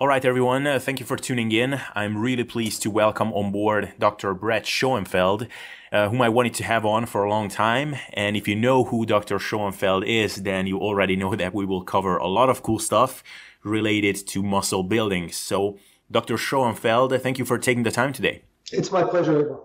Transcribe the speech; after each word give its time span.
All 0.00 0.06
right, 0.06 0.24
everyone, 0.24 0.64
uh, 0.64 0.78
thank 0.78 1.00
you 1.00 1.06
for 1.06 1.16
tuning 1.16 1.50
in. 1.50 1.80
I'm 1.92 2.18
really 2.18 2.44
pleased 2.44 2.82
to 2.82 2.90
welcome 2.90 3.32
on 3.32 3.50
board 3.50 3.94
Dr. 3.98 4.32
Brad 4.32 4.64
Schoenfeld, 4.64 5.48
uh, 5.90 6.08
whom 6.08 6.22
I 6.22 6.28
wanted 6.28 6.54
to 6.54 6.62
have 6.62 6.86
on 6.86 7.04
for 7.04 7.24
a 7.24 7.28
long 7.28 7.48
time. 7.48 7.96
And 8.12 8.36
if 8.36 8.46
you 8.46 8.54
know 8.54 8.84
who 8.84 9.04
Dr. 9.04 9.40
Schoenfeld 9.40 10.04
is, 10.04 10.36
then 10.44 10.68
you 10.68 10.78
already 10.78 11.16
know 11.16 11.34
that 11.34 11.52
we 11.52 11.66
will 11.66 11.82
cover 11.82 12.16
a 12.16 12.28
lot 12.28 12.48
of 12.48 12.62
cool 12.62 12.78
stuff 12.78 13.24
related 13.64 14.14
to 14.28 14.40
muscle 14.40 14.84
building. 14.84 15.32
So, 15.32 15.80
Dr. 16.08 16.38
Schoenfeld, 16.38 17.20
thank 17.20 17.40
you 17.40 17.44
for 17.44 17.58
taking 17.58 17.82
the 17.82 17.90
time 17.90 18.12
today. 18.12 18.42
It's 18.70 18.92
my 18.92 19.02
pleasure. 19.02 19.58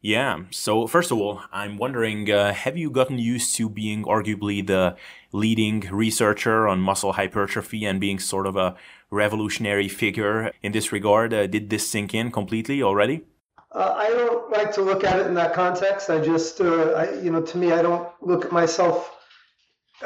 Yeah. 0.00 0.42
So 0.50 0.86
first 0.86 1.10
of 1.10 1.18
all, 1.18 1.42
I'm 1.52 1.78
wondering, 1.78 2.30
uh, 2.30 2.52
have 2.52 2.76
you 2.76 2.90
gotten 2.90 3.18
used 3.18 3.56
to 3.56 3.68
being 3.68 4.04
arguably 4.04 4.64
the 4.64 4.96
leading 5.32 5.80
researcher 5.90 6.68
on 6.68 6.80
muscle 6.80 7.14
hypertrophy 7.14 7.84
and 7.84 8.00
being 8.00 8.18
sort 8.18 8.46
of 8.46 8.56
a 8.56 8.76
revolutionary 9.10 9.88
figure 9.88 10.52
in 10.62 10.72
this 10.72 10.92
regard? 10.92 11.34
Uh, 11.34 11.46
did 11.46 11.70
this 11.70 11.88
sink 11.88 12.14
in 12.14 12.30
completely 12.30 12.82
already? 12.82 13.24
Uh, 13.72 13.94
I 13.96 14.08
don't 14.08 14.50
like 14.50 14.72
to 14.74 14.82
look 14.82 15.02
at 15.02 15.18
it 15.18 15.26
in 15.26 15.34
that 15.34 15.54
context. 15.54 16.08
I 16.08 16.20
just, 16.20 16.60
uh, 16.60 16.92
I, 16.92 17.12
you 17.20 17.30
know, 17.30 17.42
to 17.42 17.58
me, 17.58 17.72
I 17.72 17.82
don't 17.82 18.08
look 18.20 18.44
at 18.44 18.52
myself 18.52 19.12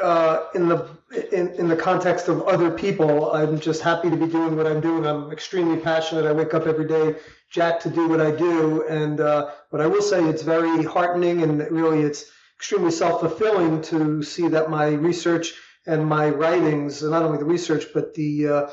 uh, 0.01 0.45
in 0.55 0.67
the 0.67 0.87
in, 1.31 1.49
in 1.55 1.67
the 1.67 1.75
context 1.75 2.27
of 2.27 2.41
other 2.43 2.71
people. 2.71 3.31
I'm 3.33 3.59
just 3.59 3.81
happy 3.81 4.09
to 4.09 4.15
be 4.15 4.27
doing 4.27 4.55
what 4.55 4.65
I'm 4.65 4.81
doing. 4.81 5.05
I'm 5.05 5.31
extremely 5.31 5.77
passionate. 5.77 6.25
I 6.25 6.31
wake 6.31 6.53
up 6.53 6.65
every 6.65 6.87
day 6.87 7.15
jacked 7.51 7.83
to 7.83 7.89
do 7.89 8.07
what 8.07 8.21
I 8.21 8.31
do. 8.31 8.87
And 8.87 9.19
uh, 9.19 9.51
but 9.71 9.81
I 9.81 9.87
will 9.87 10.01
say 10.01 10.23
it's 10.23 10.41
very 10.41 10.83
heartening 10.83 11.43
and 11.43 11.59
really 11.71 12.01
it's 12.01 12.25
extremely 12.57 12.91
self-fulfilling 12.91 13.81
to 13.83 14.23
see 14.23 14.47
that 14.49 14.69
my 14.69 14.89
research 14.89 15.53
and 15.87 16.05
my 16.05 16.29
writings, 16.29 17.01
and 17.01 17.11
not 17.11 17.23
only 17.23 17.39
the 17.39 17.45
research 17.45 17.85
but 17.93 18.13
the 18.13 18.47
uh, 18.47 18.69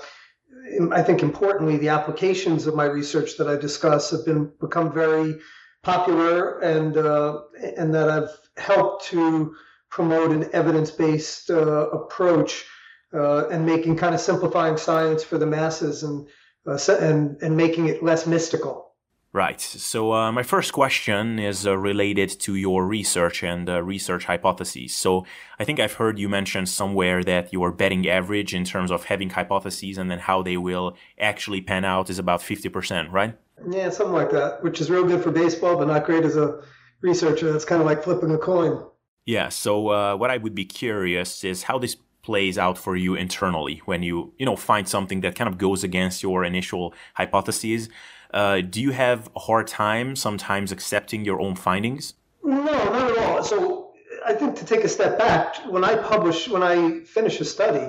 I 0.92 1.02
think 1.02 1.22
importantly 1.22 1.78
the 1.78 1.88
applications 1.88 2.66
of 2.66 2.74
my 2.74 2.84
research 2.84 3.36
that 3.38 3.48
I 3.48 3.56
discuss 3.56 4.10
have 4.10 4.24
been 4.24 4.52
become 4.60 4.92
very 4.92 5.38
popular 5.82 6.58
and 6.60 6.96
uh, 6.96 7.40
and 7.76 7.94
that 7.94 8.10
I've 8.10 8.30
helped 8.56 9.06
to 9.06 9.54
promote 9.90 10.30
an 10.32 10.50
evidence-based 10.52 11.50
uh, 11.50 11.88
approach 11.90 12.66
uh, 13.14 13.48
and 13.48 13.64
making 13.64 13.96
kind 13.96 14.14
of 14.14 14.20
simplifying 14.20 14.76
science 14.76 15.24
for 15.24 15.38
the 15.38 15.46
masses 15.46 16.02
and 16.02 16.28
and 16.68 17.36
and 17.42 17.56
making 17.56 17.88
it 17.88 18.02
less 18.02 18.26
mystical. 18.26 18.88
Right. 19.32 19.60
So 19.60 20.14
uh, 20.14 20.32
my 20.32 20.42
first 20.42 20.72
question 20.72 21.38
is 21.38 21.66
uh, 21.66 21.76
related 21.76 22.30
to 22.40 22.54
your 22.54 22.86
research 22.86 23.42
and 23.42 23.68
uh, 23.68 23.82
research 23.82 24.24
hypotheses. 24.24 24.94
So 24.94 25.26
I 25.58 25.64
think 25.64 25.78
I've 25.78 25.92
heard 25.92 26.18
you 26.18 26.30
mention 26.30 26.64
somewhere 26.64 27.22
that 27.24 27.52
your 27.52 27.70
betting 27.70 28.08
average 28.08 28.54
in 28.54 28.64
terms 28.64 28.90
of 28.90 29.04
having 29.04 29.30
hypotheses 29.30 29.98
and 29.98 30.10
then 30.10 30.18
how 30.18 30.42
they 30.42 30.56
will 30.56 30.96
actually 31.20 31.60
pan 31.60 31.84
out 31.84 32.08
is 32.08 32.18
about 32.18 32.40
50%, 32.40 33.12
right? 33.12 33.36
Yeah, 33.70 33.90
something 33.90 34.14
like 34.14 34.30
that, 34.30 34.62
which 34.62 34.80
is 34.80 34.88
real 34.88 35.04
good 35.04 35.22
for 35.22 35.30
baseball, 35.30 35.76
but 35.76 35.88
not 35.88 36.06
great 36.06 36.24
as 36.24 36.36
a 36.36 36.62
researcher. 37.02 37.52
That's 37.52 37.66
kind 37.66 37.82
of 37.82 37.86
like 37.86 38.02
flipping 38.02 38.32
a 38.32 38.38
coin. 38.38 38.82
Yeah. 39.26 39.50
So 39.50 39.88
uh, 39.88 40.16
what 40.16 40.30
I 40.30 40.38
would 40.38 40.54
be 40.54 40.64
curious 40.64 41.44
is 41.44 41.64
how 41.64 41.78
this 41.78 41.96
plays 42.28 42.56
out 42.58 42.76
for 42.84 42.94
you 43.04 43.14
internally 43.14 43.76
when 43.90 44.00
you 44.08 44.16
you 44.38 44.46
know 44.48 44.56
find 44.70 44.84
something 44.96 45.20
that 45.24 45.34
kind 45.38 45.48
of 45.52 45.56
goes 45.66 45.80
against 45.88 46.22
your 46.22 46.38
initial 46.52 46.84
hypotheses. 47.20 47.88
Uh, 48.40 48.60
do 48.74 48.78
you 48.86 48.92
have 49.04 49.20
a 49.34 49.42
hard 49.48 49.66
time 49.66 50.08
sometimes 50.26 50.68
accepting 50.76 51.20
your 51.24 51.40
own 51.40 51.54
findings? 51.68 52.04
No 52.42 52.62
not 52.96 53.10
at 53.10 53.18
all. 53.18 53.42
So 53.52 53.58
i 54.30 54.32
think 54.38 54.50
to 54.60 54.64
take 54.72 54.84
a 54.84 54.92
step 54.96 55.12
back 55.26 55.46
when 55.74 55.84
i 55.90 55.94
publish 56.12 56.38
when 56.54 56.64
i 56.72 56.76
finish 57.16 57.36
a 57.40 57.46
study 57.56 57.86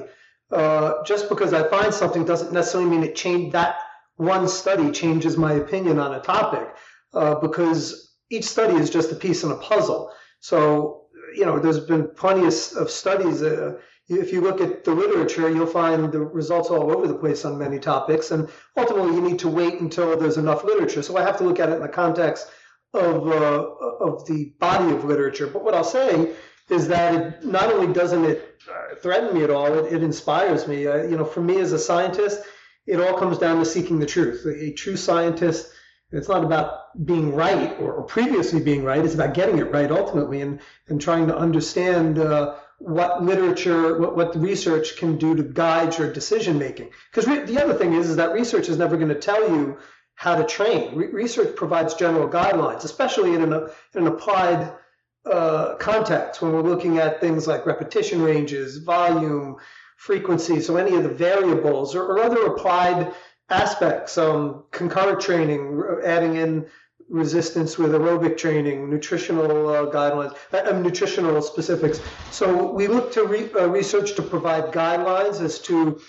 uh, 0.60 0.90
just 1.12 1.24
because 1.32 1.52
i 1.60 1.62
find 1.76 1.92
something 2.02 2.24
doesn't 2.32 2.52
necessarily 2.60 2.90
mean 2.94 3.04
it 3.10 3.16
changed 3.24 3.52
that 3.60 3.72
one 4.20 4.48
study 4.50 4.92
changes 4.92 5.38
my 5.38 5.54
opinion 5.54 5.98
on 5.98 6.14
a 6.14 6.22
topic 6.36 6.68
uh, 7.14 7.36
because 7.36 7.82
each 8.30 8.44
study 8.44 8.76
is 8.76 8.90
just 8.90 9.12
a 9.12 9.16
piece 9.16 9.44
in 9.44 9.52
a 9.52 9.56
puzzle. 9.56 10.12
So 10.42 11.06
you 11.34 11.46
know 11.46 11.60
there's 11.60 11.80
been 11.80 12.10
plenty 12.16 12.42
of, 12.42 12.54
of 12.82 12.90
studies 12.90 13.42
uh, 13.42 13.78
if 14.10 14.34
you 14.34 14.42
look 14.42 14.60
at 14.60 14.84
the 14.84 14.92
literature, 14.92 15.50
you'll 15.50 15.68
find 15.68 16.12
the 16.12 16.20
results 16.20 16.70
all 16.70 16.92
over 16.92 17.08
the 17.08 17.14
place 17.14 17.46
on 17.46 17.60
many 17.60 17.80
topics. 17.80 18.32
And 18.32 18.50
ultimately, 18.76 19.14
you 19.14 19.22
need 19.22 19.40
to 19.40 19.48
wait 19.48 19.80
until 19.80 20.18
there's 20.18 20.38
enough 20.38 20.64
literature. 20.64 21.04
So 21.04 21.16
I 21.16 21.22
have 21.22 21.38
to 21.38 21.44
look 21.44 21.60
at 21.60 21.70
it 21.70 21.76
in 21.76 21.82
the 21.82 21.88
context 21.88 22.48
of, 22.94 23.28
uh, 23.28 23.68
of 24.02 24.26
the 24.26 24.54
body 24.60 24.94
of 24.96 25.06
literature. 25.06 25.46
But 25.48 25.64
what 25.64 25.76
I'll 25.76 25.84
say 25.84 26.34
is 26.70 26.88
that 26.88 27.14
it, 27.14 27.46
not 27.46 27.72
only 27.72 27.94
doesn't 27.94 28.26
it 28.26 28.62
uh, 28.70 28.96
threaten 28.96 29.36
me 29.36 29.44
at 29.44 29.52
all, 29.52 29.72
it, 29.74 29.94
it 29.94 30.04
inspires 30.04 30.68
me. 30.68 30.88
Uh, 30.88 31.04
you 31.04 31.16
know, 31.16 31.26
for 31.26 31.42
me 31.42 31.60
as 31.60 31.72
a 31.72 31.80
scientist, 31.80 32.42
it 32.88 33.00
all 33.00 33.18
comes 33.18 33.38
down 33.38 33.60
to 33.60 33.66
seeking 33.66 34.00
the 34.00 34.06
truth. 34.08 34.46
A, 34.46 34.74
true 34.74 34.98
scientist, 34.98 35.72
it's 36.12 36.28
not 36.28 36.44
about 36.44 37.06
being 37.06 37.36
right 37.36 37.80
or, 37.80 37.94
or, 37.94 38.04
previously 38.04 38.60
being 38.60 38.84
right. 38.84 39.06
It's 39.06 39.14
about 39.14 39.36
getting 39.36 39.60
it 39.60 39.72
right 39.72 39.92
ultimately 39.92 40.42
and, 40.42 40.60
and 40.88 41.00
trying 41.00 41.28
to 41.28 41.38
understand 41.38 42.18
uh, 42.18 42.56
what 42.80 43.24
literature, 43.24 44.00
what, 44.00 44.16
what 44.16 44.36
research 44.36 44.98
can 44.98 45.18
do 45.18 45.36
to 45.36 45.44
guide 45.44 45.98
your 45.98 46.12
decision 46.12 46.58
making. 46.58 46.90
Because 47.12 47.28
re- 47.28 47.44
the 47.44 47.62
other 47.62 47.74
thing 47.74 47.94
is, 47.94 48.10
is 48.10 48.16
that 48.16 48.32
research 48.32 48.70
is 48.70 48.78
never 48.78 48.98
going 48.98 49.10
to 49.10 49.16
tell 49.16 49.50
you 49.50 49.78
how 50.16 50.36
to 50.36 50.46
train. 50.46 50.96
Re- 50.96 51.08
research 51.08 51.56
provides 51.56 51.94
general 51.94 52.28
guidelines, 52.28 52.84
especially 52.84 53.34
in 53.34 53.42
an, 53.44 53.54
in 53.94 54.02
an 54.02 54.08
applied 54.08 54.74
uh, 55.26 55.76
context 55.76 56.42
when 56.42 56.54
we're 56.54 56.62
looking 56.62 56.98
at 56.98 57.20
things 57.20 57.48
like 57.48 57.66
repetition 57.66 58.22
ranges, 58.22 58.78
volume, 58.78 59.58
frequency, 59.98 60.62
so 60.62 60.78
any 60.78 60.96
of 60.96 61.04
the 61.04 61.10
variables 61.10 61.94
or, 61.94 62.04
or 62.04 62.20
other 62.20 62.46
applied 62.46 63.14
aspects, 63.50 64.18
um, 64.18 64.64
concurrent 64.72 65.20
training, 65.20 65.84
adding 66.06 66.36
in 66.36 66.66
resistance 67.08 67.78
with 67.78 67.92
aerobic 67.92 68.38
training, 68.38 68.90
nutritional 68.90 69.70
uh, 69.70 69.86
guidelines, 69.92 70.36
uh, 70.54 70.80
nutritional 70.80 71.42
specifics. 71.42 72.00
So 72.30 72.72
we 72.72 72.88
look 72.88 73.12
to 73.14 73.26
re- 73.26 73.52
uh, 73.54 73.68
research 73.68 74.16
to 74.16 74.22
provide 74.22 74.66
guidelines 74.72 75.42
as 75.42 75.60
to 75.62 76.00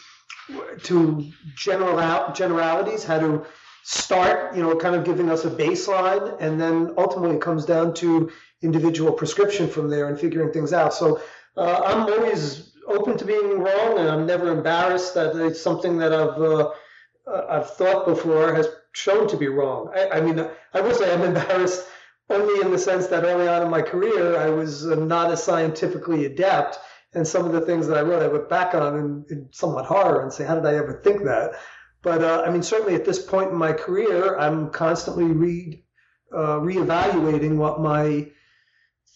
to 0.82 1.30
general 1.54 2.32
generalities, 2.32 3.04
how 3.04 3.20
to 3.20 3.46
start, 3.82 4.54
you 4.54 4.62
know, 4.62 4.76
kind 4.76 4.94
of 4.94 5.04
giving 5.04 5.30
us 5.30 5.44
a 5.44 5.50
baseline, 5.50 6.36
and 6.40 6.60
then 6.60 6.92
ultimately 6.98 7.36
it 7.36 7.42
comes 7.42 7.64
down 7.64 7.94
to 7.94 8.30
individual 8.62 9.12
prescription 9.12 9.68
from 9.68 9.88
there 9.88 10.08
and 10.08 10.18
figuring 10.18 10.52
things 10.52 10.72
out. 10.72 10.92
So 10.92 11.20
uh, 11.56 11.82
I'm 11.84 12.02
always 12.12 12.72
open 12.86 13.16
to 13.18 13.24
being 13.24 13.60
wrong, 13.60 13.98
and 13.98 14.08
I'm 14.08 14.26
never 14.26 14.50
embarrassed 14.50 15.14
that 15.14 15.36
it's 15.36 15.60
something 15.60 15.98
that 15.98 16.12
I've 16.12 16.40
uh, 16.40 16.70
uh, 17.26 17.46
I've 17.48 17.70
thought 17.70 18.06
before 18.06 18.54
has 18.54 18.66
shown 18.92 19.28
to 19.28 19.36
be 19.36 19.48
wrong. 19.48 19.90
I, 19.94 20.18
I, 20.18 20.20
mean, 20.20 20.44
I 20.74 20.80
will 20.80 20.94
say 20.94 21.12
I'm 21.12 21.22
embarrassed 21.22 21.86
only 22.28 22.60
in 22.64 22.70
the 22.70 22.78
sense 22.78 23.08
that 23.08 23.24
early 23.24 23.48
on 23.48 23.62
in 23.62 23.70
my 23.70 23.82
career, 23.82 24.36
I 24.36 24.50
was 24.50 24.84
not 24.84 25.30
as 25.30 25.42
scientifically 25.42 26.26
adept. 26.26 26.78
And 27.12 27.26
some 27.26 27.44
of 27.44 27.52
the 27.52 27.60
things 27.60 27.88
that 27.88 27.98
I 27.98 28.02
wrote, 28.02 28.22
I 28.22 28.32
look 28.32 28.48
back 28.48 28.74
on 28.74 28.96
in, 28.96 29.24
in 29.30 29.48
somewhat 29.52 29.86
horror 29.86 30.22
and 30.22 30.32
say, 30.32 30.44
how 30.44 30.54
did 30.54 30.66
I 30.66 30.76
ever 30.76 31.00
think 31.02 31.24
that? 31.24 31.52
But 32.02 32.22
uh, 32.22 32.44
I 32.46 32.50
mean, 32.50 32.62
certainly 32.62 32.94
at 32.94 33.04
this 33.04 33.18
point 33.18 33.50
in 33.50 33.56
my 33.56 33.72
career, 33.72 34.38
I'm 34.38 34.70
constantly 34.70 35.24
re, 35.24 35.84
uh, 36.32 36.60
reevaluating 36.60 37.56
what 37.56 37.80
my 37.80 38.30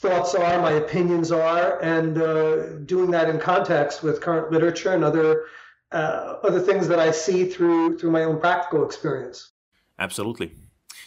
thoughts 0.01 0.35
are, 0.35 0.61
my 0.61 0.73
opinions 0.73 1.33
are, 1.33 1.81
and 1.83 2.19
uh, 2.19 2.79
doing 2.81 3.13
that 3.13 3.31
in 3.31 3.39
context 3.39 4.03
with 4.03 4.21
current 4.21 4.53
literature 4.53 4.93
and 4.93 5.05
other 5.05 5.45
uh, 5.93 6.39
other 6.43 6.61
things 6.61 6.89
that 6.89 6.99
I 6.99 7.13
see 7.13 7.45
through 7.49 7.99
through 7.99 8.11
my 8.11 8.25
own 8.25 8.41
practical 8.41 8.85
experience. 8.85 9.53
Absolutely. 9.99 10.53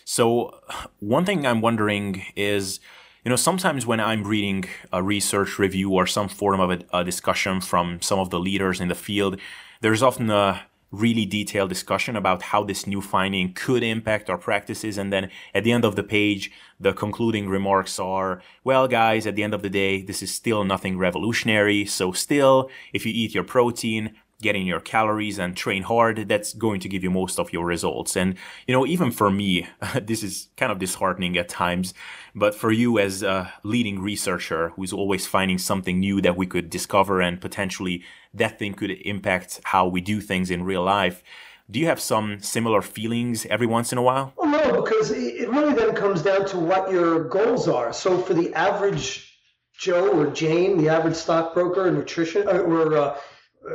So 0.05 0.59
one 0.99 1.25
thing 1.25 1.45
I'm 1.45 1.61
wondering 1.61 2.25
is, 2.35 2.79
you 3.23 3.29
know, 3.29 3.35
sometimes 3.35 3.85
when 3.85 3.99
I'm 3.99 4.23
reading 4.23 4.65
a 4.93 5.03
research 5.03 5.59
review 5.59 5.91
or 5.91 6.07
some 6.07 6.29
form 6.29 6.59
of 6.59 6.71
a, 6.71 6.97
a 6.99 7.03
discussion 7.03 7.59
from 7.59 8.01
some 8.01 8.19
of 8.19 8.29
the 8.29 8.39
leaders 8.39 8.79
in 8.79 8.87
the 8.87 8.95
field, 8.95 9.39
there's 9.81 10.01
often 10.01 10.29
a 10.29 10.61
really 10.91 11.25
detailed 11.25 11.67
discussion 11.69 12.15
about 12.15 12.41
how 12.41 12.63
this 12.63 12.88
new 12.88 13.01
finding 13.01 13.53
could 13.53 13.83
impact 13.83 14.29
our 14.29 14.38
practices. 14.38 14.97
And 14.97 15.12
then 15.12 15.29
at 15.53 15.65
the 15.65 15.73
end 15.73 15.83
of 15.83 15.97
the 15.97 16.03
page, 16.03 16.51
the 16.79 16.94
concluding 16.94 17.50
remarks 17.50 18.00
are, 18.00 18.41
well, 18.63 18.88
guys, 18.88 19.27
at 19.27 19.35
the 19.35 19.44
end 19.44 19.53
of 19.53 19.62
the 19.62 19.69
day, 19.69 20.01
this 20.01 20.23
is 20.23 20.33
still 20.33 20.63
nothing 20.63 20.97
revolutionary. 20.97 21.85
So 21.85 22.13
still, 22.13 22.69
if 22.94 23.06
you 23.06 23.12
eat 23.13 23.33
your 23.35 23.44
protein, 23.44 24.15
getting 24.42 24.68
your 24.68 24.80
calories 24.80 25.39
and 25.39 25.57
train 25.57 25.84
hard, 25.84 26.28
that's 26.28 26.54
going 26.54 26.80
to 26.81 26.89
give 26.89 27.04
you 27.04 27.10
most 27.10 27.39
of 27.39 27.51
your 27.51 27.66
results. 27.66 28.16
And, 28.16 28.36
you 28.68 28.74
know, 28.74 28.86
even 28.86 29.12
for 29.12 29.31
me, 29.31 29.68
this 30.01 30.24
is 30.24 30.50
kind 30.57 30.72
of 30.72 30.80
disheartening 30.80 31.38
at 31.38 31.50
times, 31.50 31.94
but 32.36 32.54
for 32.54 32.72
you 32.72 33.00
as 33.00 33.24
a 33.24 33.51
leading 33.63 34.00
researcher 34.00 34.69
who's 34.69 34.94
always 34.94 35.25
finding 35.25 35.57
something 35.57 36.00
new 36.00 36.22
that 36.22 36.38
we 36.38 36.45
could 36.45 36.69
discover 36.69 37.22
and 37.22 37.42
potentially 37.42 38.04
that 38.34 38.60
thing 38.60 38.74
could 38.74 38.92
impact 38.92 39.60
how 39.63 39.88
we 39.88 40.01
do 40.01 40.22
things 40.22 40.51
in 40.51 40.63
real 40.63 40.84
life. 40.84 41.24
Do 41.69 41.80
you 41.80 41.88
have 41.88 42.00
some 42.00 42.39
similar 42.39 42.81
feelings 42.81 43.45
every 43.48 43.68
once 43.68 43.92
in 43.92 43.98
a 43.98 44.01
while? 44.01 44.34
Well, 44.38 44.50
no, 44.50 44.81
because 44.81 45.12
it 45.12 45.50
really 45.50 45.74
then 45.74 45.95
comes 45.95 46.22
down 46.22 46.45
to 46.48 46.57
what 46.57 46.92
your 46.92 47.25
goals 47.25 47.68
are. 47.68 47.92
So 47.92 48.22
for 48.22 48.34
the 48.34 48.54
average 48.54 49.38
Joe 49.78 50.19
or 50.19 50.28
Jane, 50.28 50.78
the 50.78 50.89
average 50.89 51.16
stockbroker, 51.16 51.92
nutrition, 51.92 52.48
uh, 52.48 52.60
or 52.60 52.98
uh, 52.98 53.18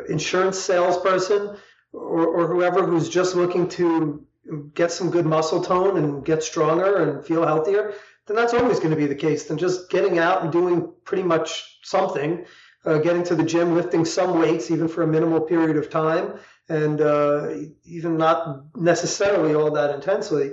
insurance 0.08 0.58
salesperson, 0.58 1.56
or, 1.93 2.26
or 2.26 2.46
whoever 2.46 2.87
who's 2.87 3.08
just 3.08 3.34
looking 3.37 3.69
to 3.69 4.26
get 4.75 4.90
some 4.90 5.11
good 5.11 5.26
muscle 5.26 5.62
tone 5.62 5.96
and 5.96 6.25
get 6.25 6.43
stronger 6.43 6.96
and 6.96 7.25
feel 7.25 7.46
healthier, 7.46 7.94
then 8.26 8.37
that's 8.37 8.55
always 8.55 8.79
going 8.79 8.90
to 8.90 8.96
be 8.96 9.06
the 9.06 9.14
case. 9.14 9.44
than 9.44 9.58
just 9.58 9.90
getting 9.90 10.19
out 10.19 10.43
and 10.43 10.52
doing 10.52 10.93
pretty 11.05 11.23
much 11.23 11.79
something, 11.82 12.44
uh, 12.84 12.99
getting 12.99 13.25
to 13.25 13.34
the 13.34 13.44
gym, 13.44 13.75
lifting 13.75 14.05
some 14.05 14.38
weights, 14.38 14.70
even 14.70 14.88
for 14.88 15.02
a 15.02 15.06
minimal 15.06 15.40
period 15.40 15.76
of 15.76 15.90
time, 15.90 16.35
and 16.69 17.00
uh, 17.00 17.50
even 17.85 18.17
not 18.17 18.64
necessarily 18.76 19.55
all 19.55 19.70
that 19.70 19.94
intensely, 19.94 20.52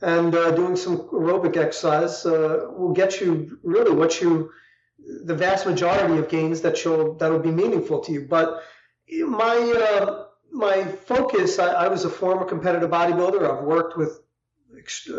and 0.00 0.34
uh, 0.34 0.50
doing 0.50 0.76
some 0.76 0.98
aerobic 1.08 1.56
exercise 1.56 2.24
uh, 2.26 2.66
will 2.76 2.92
get 2.92 3.20
you 3.20 3.58
really 3.62 3.94
what 3.94 4.20
you 4.20 4.50
the 4.98 5.34
vast 5.34 5.66
majority 5.66 6.18
of 6.18 6.28
gains 6.28 6.60
that 6.62 6.84
you'll 6.84 7.14
that'll 7.14 7.38
be 7.38 7.50
meaningful 7.50 8.00
to 8.00 8.12
you. 8.12 8.26
But 8.28 8.62
my 9.10 9.56
uh, 9.56 10.24
my 10.50 10.84
focus, 10.84 11.58
I, 11.58 11.84
I, 11.84 11.88
was 11.88 12.04
a 12.04 12.10
former 12.10 12.44
competitive 12.44 12.90
bodybuilder. 12.90 13.58
I've 13.58 13.64
worked 13.64 13.96
with 13.96 14.20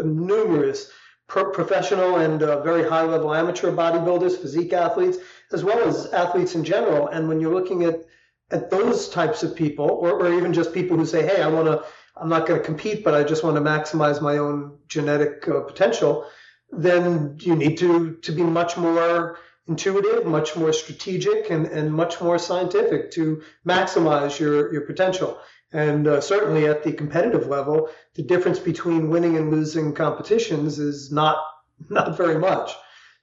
numerous 0.03 0.91
pro- 1.27 1.51
professional 1.51 2.18
and 2.18 2.41
uh, 2.41 2.62
very 2.63 2.88
high 2.88 3.03
level 3.03 3.33
amateur 3.33 3.71
bodybuilders, 3.71 4.38
physique 4.38 4.74
athletes, 4.74 5.18
as 5.51 5.63
well 5.63 5.88
as 5.88 6.07
athletes 6.07 6.56
in 6.56 6.63
general. 6.63 7.07
And 7.07 7.27
when 7.27 7.39
you're 7.39 7.53
looking 7.53 7.83
at 7.83 8.06
at 8.50 8.69
those 8.69 9.09
types 9.09 9.44
of 9.44 9.56
people, 9.56 9.85
or, 9.85 10.21
or 10.21 10.33
even 10.33 10.53
just 10.53 10.74
people 10.74 10.97
who 10.97 11.06
say, 11.06 11.25
"Hey, 11.25 11.41
I 11.41 11.47
want 11.47 11.68
to, 11.68 11.83
I'm 12.15 12.29
not 12.29 12.47
going 12.47 12.59
to 12.59 12.65
compete, 12.65 13.03
but 13.03 13.13
I 13.13 13.24
just 13.24 13.44
want 13.44 13.56
to 13.57 13.62
maximize 13.62 14.21
my 14.21 14.38
own 14.38 14.77
genetic 14.88 15.47
uh, 15.47 15.62
potential," 15.62 16.25
then 16.71 17.38
you 17.39 17.56
need 17.56 17.77
to 17.79 18.15
to 18.15 18.31
be 18.31 18.44
much 18.44 18.77
more 18.77 19.38
intuitive, 19.67 20.25
much 20.25 20.55
more 20.55 20.73
strategic, 20.73 21.49
and, 21.49 21.67
and 21.67 21.93
much 21.93 22.21
more 22.21 22.37
scientific 22.37 23.11
to 23.11 23.41
maximize 23.67 24.39
your, 24.39 24.71
your 24.71 24.81
potential. 24.81 25.39
And 25.73 26.07
uh, 26.07 26.21
certainly 26.21 26.65
at 26.65 26.83
the 26.83 26.93
competitive 26.93 27.47
level, 27.47 27.89
the 28.15 28.23
difference 28.23 28.59
between 28.59 29.09
winning 29.09 29.35
and 29.35 29.51
losing 29.51 29.93
competitions 29.93 30.79
is 30.79 31.11
not 31.11 31.37
not 31.89 32.17
very 32.17 32.39
much. 32.39 32.71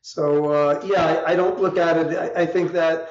So 0.02 0.52
uh, 0.52 0.84
yeah, 0.86 1.06
I, 1.06 1.32
I, 1.32 1.36
don't 1.36 1.60
look 1.60 1.78
at 1.78 1.96
it. 1.96 2.18
I, 2.36 2.42
I 2.42 2.46
think 2.46 2.72
that 2.72 3.08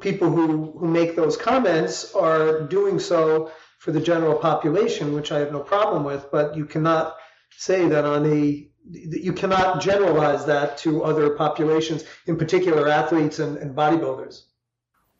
people 0.00 0.30
who, 0.30 0.72
who 0.78 0.86
make 0.86 1.14
those 1.14 1.36
comments 1.36 2.12
are 2.14 2.62
doing 2.62 2.98
so 2.98 3.52
for 3.78 3.92
the 3.92 4.00
general 4.00 4.34
population, 4.34 5.14
which 5.14 5.30
I 5.30 5.38
have 5.38 5.52
no 5.52 5.60
problem 5.60 6.04
with. 6.04 6.30
But 6.32 6.56
you 6.56 6.66
cannot 6.66 7.14
say 7.56 7.88
that 7.88 8.04
on 8.04 8.26
a 8.26 8.68
you 8.90 9.32
cannot 9.32 9.80
generalize 9.80 10.44
that 10.46 10.76
to 10.78 11.04
other 11.04 11.30
populations, 11.30 12.04
in 12.26 12.36
particular 12.36 12.88
athletes 12.88 13.38
and, 13.38 13.56
and 13.58 13.74
bodybuilders. 13.74 14.42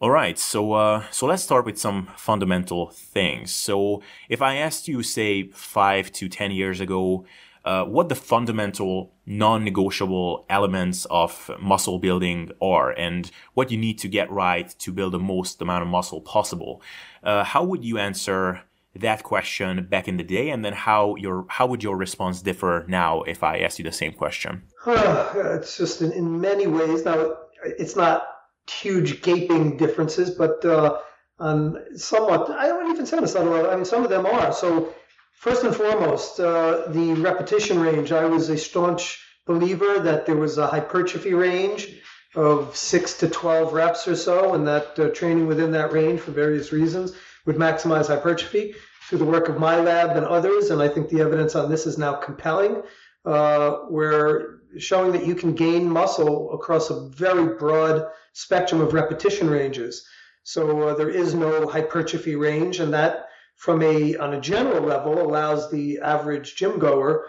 All 0.01 0.11
right, 0.11 0.39
so 0.39 0.73
uh, 0.73 1.05
so 1.11 1.27
let's 1.27 1.43
start 1.43 1.65
with 1.65 1.79
some 1.79 2.09
fundamental 2.17 2.91
things. 2.91 3.55
So, 3.55 4.03
if 4.29 4.43
I 4.43 4.57
asked 4.57 4.87
you, 4.87 5.03
say, 5.03 5.49
five 5.51 6.13
to 6.13 6.29
ten 6.29 6.51
years 6.51 6.81
ago, 6.81 7.25
uh, 7.65 7.85
what 7.85 8.11
the 8.11 8.15
fundamental 8.15 9.15
non-negotiable 9.25 10.45
elements 10.51 11.07
of 11.07 11.51
muscle 11.59 11.99
building 11.99 12.51
are, 12.61 12.91
and 12.91 13.31
what 13.55 13.71
you 13.71 13.79
need 13.79 13.99
to 14.01 14.09
get 14.09 14.31
right 14.31 14.69
to 14.81 14.93
build 14.93 15.13
the 15.13 15.19
most 15.19 15.63
amount 15.63 15.83
of 15.83 15.89
muscle 15.89 16.21
possible, 16.21 16.83
uh, 17.23 17.45
how 17.45 17.65
would 17.65 17.83
you 17.83 17.97
answer 17.97 18.61
that 18.97 19.23
question 19.23 19.87
back 19.87 20.07
in 20.07 20.17
the 20.17 20.25
day, 20.25 20.51
and 20.51 20.65
then 20.65 20.73
how 20.73 21.17
your 21.17 21.47
how 21.49 21.67
would 21.67 21.83
your 21.83 21.97
response 21.97 22.43
differ 22.43 22.85
now 22.89 23.23
if 23.23 23.43
I 23.43 23.59
asked 23.59 23.79
you 23.79 23.85
the 23.85 23.93
same 23.93 24.13
question? 24.13 24.63
it's 24.87 25.77
just 25.77 26.03
in, 26.03 26.13
in 26.13 26.41
many 26.41 26.67
ways 26.67 27.05
now. 27.05 27.37
It's 27.65 27.97
not 27.97 28.27
huge 28.71 29.23
gaping 29.23 29.77
differences, 29.77 30.31
but 30.31 30.65
uh, 30.65 30.99
um, 31.41 31.79
somewhat. 31.97 32.51
I 32.51 32.69
don't 32.69 32.91
even 32.91 33.07
say 33.07 33.17
on 33.17 33.25
a 33.25 33.29
subtle 33.29 33.53
level. 33.53 33.71
I 33.71 33.77
mean, 33.77 33.85
some 33.85 34.05
of 34.05 34.11
them 34.11 34.27
are. 34.27 34.53
So 34.53 34.95
first 35.33 35.65
and 35.65 35.75
foremost, 35.75 36.39
uh, 36.39 36.89
the 36.89 37.15
repetition 37.15 37.81
range. 37.81 38.13
I 38.13 38.27
was 38.27 38.49
a 38.49 38.57
staunch 38.57 39.21
believer 39.47 39.99
that 40.01 40.27
there 40.27 40.37
was 40.37 40.59
a 40.59 40.67
hypertrophy 40.67 41.35
range 41.35 41.89
of 42.37 42.77
six 42.77 43.15
to 43.19 43.29
twelve 43.29 43.73
reps 43.73 44.07
or 44.07 44.15
so, 44.15 44.55
and 44.55 44.67
that 44.69 44.99
uh, 44.99 45.09
training 45.09 45.49
within 45.49 45.73
that 45.73 45.93
range 45.93 46.21
for 46.21 46.31
various 46.31 46.71
reasons 46.71 47.13
would 47.47 47.57
maximize 47.57 48.09
hypertrophy 48.09 48.75
through 49.09 49.19
the 49.19 49.25
work 49.25 49.49
of 49.49 49.59
my 49.59 49.77
lab 49.81 50.17
and 50.17 50.27
others. 50.27 50.71
And 50.71 50.83
I 50.83 50.89
think 50.89 51.09
the 51.09 51.21
evidence 51.21 51.55
on 51.55 51.71
this 51.71 51.87
is 51.87 51.99
now 51.99 52.15
compelling. 52.15 52.83
Uh, 53.25 53.79
we're 53.89 54.61
showing 54.79 55.13
that 55.13 55.27
you 55.27 55.35
can 55.35 55.55
gain 55.55 55.89
muscle 55.89 56.53
across 56.53 56.91
a 56.91 57.09
very 57.11 57.57
broad 57.57 58.07
spectrum 58.33 58.81
of 58.81 58.93
repetition 58.93 59.49
ranges. 59.49 60.07
So 60.43 60.89
uh, 60.89 60.95
there 60.95 61.11
is 61.11 61.35
no 61.35 61.67
hypertrophy 61.67 62.37
range, 62.37 62.81
and 62.81 62.93
that, 62.93 63.29
from 63.57 63.81
a 63.83 64.17
on 64.17 64.35
a 64.35 64.41
general 64.41 64.83
level, 64.83 65.23
allows 65.23 65.71
the 65.71 66.01
average 66.01 66.57
gym 66.57 66.79
goer 66.79 67.27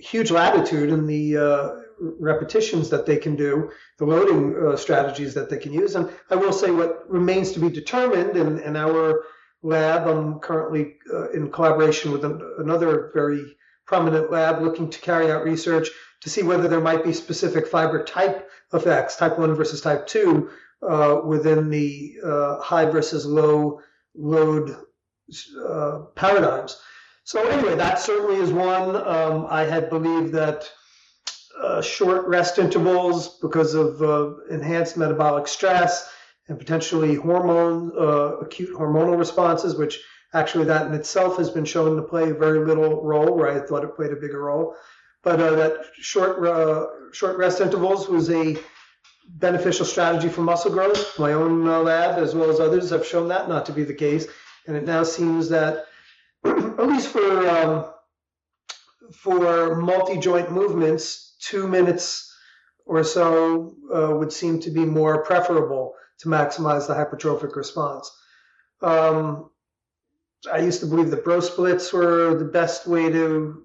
huge 0.00 0.30
latitude 0.30 0.90
in 0.90 1.06
the 1.06 1.36
uh, 1.36 1.70
repetitions 2.00 2.90
that 2.90 3.06
they 3.06 3.16
can 3.16 3.36
do, 3.36 3.70
the 3.98 4.04
loading 4.04 4.56
uh, 4.56 4.76
strategies 4.76 5.34
that 5.34 5.48
they 5.50 5.58
can 5.58 5.72
use. 5.72 5.94
And 5.94 6.10
I 6.30 6.36
will 6.36 6.52
say 6.52 6.70
what 6.70 7.08
remains 7.08 7.52
to 7.52 7.60
be 7.60 7.70
determined 7.70 8.36
in, 8.36 8.58
in 8.60 8.76
our 8.76 9.24
lab. 9.64 10.06
I'm 10.06 10.38
currently 10.38 10.96
uh, 11.12 11.30
in 11.30 11.50
collaboration 11.50 12.12
with 12.12 12.24
an, 12.24 12.40
another 12.58 13.10
very 13.12 13.56
prominent 13.86 14.30
lab 14.30 14.62
looking 14.62 14.88
to 14.90 15.00
carry 15.00 15.30
out 15.32 15.44
research 15.44 15.88
to 16.20 16.30
see 16.30 16.42
whether 16.42 16.68
there 16.68 16.80
might 16.80 17.04
be 17.04 17.12
specific 17.12 17.66
fiber 17.66 18.04
type 18.04 18.48
effects, 18.72 19.16
type 19.16 19.38
1 19.38 19.54
versus 19.54 19.80
type 19.80 20.06
2, 20.06 20.50
uh, 20.88 21.20
within 21.24 21.70
the 21.70 22.16
uh, 22.24 22.60
high 22.60 22.84
versus 22.86 23.26
low 23.26 23.80
load 24.14 24.76
uh, 25.66 26.00
paradigms. 26.14 26.80
So, 27.24 27.46
anyway, 27.48 27.74
that 27.76 27.98
certainly 27.98 28.36
is 28.36 28.52
one. 28.52 28.96
Um, 28.96 29.46
I 29.48 29.62
had 29.62 29.88
believed 29.88 30.32
that 30.34 30.70
uh, 31.58 31.80
short 31.80 32.26
rest 32.26 32.58
intervals 32.58 33.38
because 33.38 33.74
of 33.74 34.02
uh, 34.02 34.34
enhanced 34.50 34.96
metabolic 34.96 35.48
stress 35.48 36.10
and 36.48 36.58
potentially 36.58 37.14
hormone 37.14 37.92
uh, 37.98 38.36
acute 38.38 38.76
hormonal 38.76 39.18
responses, 39.18 39.76
which 39.76 40.00
actually 40.32 40.64
that 40.64 40.86
in 40.86 40.94
itself 40.94 41.38
has 41.38 41.50
been 41.50 41.64
shown 41.64 41.96
to 41.96 42.02
play 42.02 42.32
very 42.32 42.64
little 42.64 43.02
role. 43.02 43.36
Where 43.36 43.50
I 43.50 43.66
thought 43.66 43.84
it 43.84 43.96
played 43.96 44.12
a 44.12 44.16
bigger 44.16 44.42
role, 44.42 44.74
but 45.22 45.40
uh, 45.40 45.54
that 45.56 45.84
short 45.94 46.44
uh, 46.46 46.86
short 47.12 47.38
rest 47.38 47.60
intervals 47.60 48.08
was 48.08 48.30
a 48.30 48.56
beneficial 49.26 49.86
strategy 49.86 50.28
for 50.28 50.42
muscle 50.42 50.70
growth. 50.70 51.18
My 51.18 51.32
own 51.32 51.66
uh, 51.66 51.80
lab, 51.80 52.18
as 52.18 52.34
well 52.34 52.50
as 52.50 52.60
others, 52.60 52.90
have 52.90 53.06
shown 53.06 53.28
that 53.28 53.48
not 53.48 53.66
to 53.66 53.72
be 53.72 53.84
the 53.84 53.94
case, 53.94 54.26
and 54.66 54.76
it 54.76 54.84
now 54.84 55.02
seems 55.02 55.48
that 55.48 55.86
at 56.44 56.86
least 56.86 57.08
for 57.08 57.48
um, 57.48 57.90
for 59.12 59.76
multi 59.76 60.18
joint 60.18 60.52
movements, 60.52 61.36
two 61.40 61.66
minutes 61.66 62.30
or 62.86 63.02
so 63.02 63.74
uh, 63.94 64.14
would 64.14 64.30
seem 64.32 64.60
to 64.60 64.70
be 64.70 64.84
more 64.84 65.24
preferable 65.24 65.94
to 66.20 66.28
maximize 66.28 66.86
the 66.86 66.94
hypertrophic 66.94 67.56
response. 67.56 68.10
Um, 68.82 69.50
I 70.52 70.58
used 70.58 70.80
to 70.80 70.86
believe 70.86 71.10
that 71.10 71.24
bro 71.24 71.40
splits 71.40 71.92
were 71.92 72.34
the 72.34 72.44
best 72.44 72.86
way 72.86 73.10
to 73.10 73.64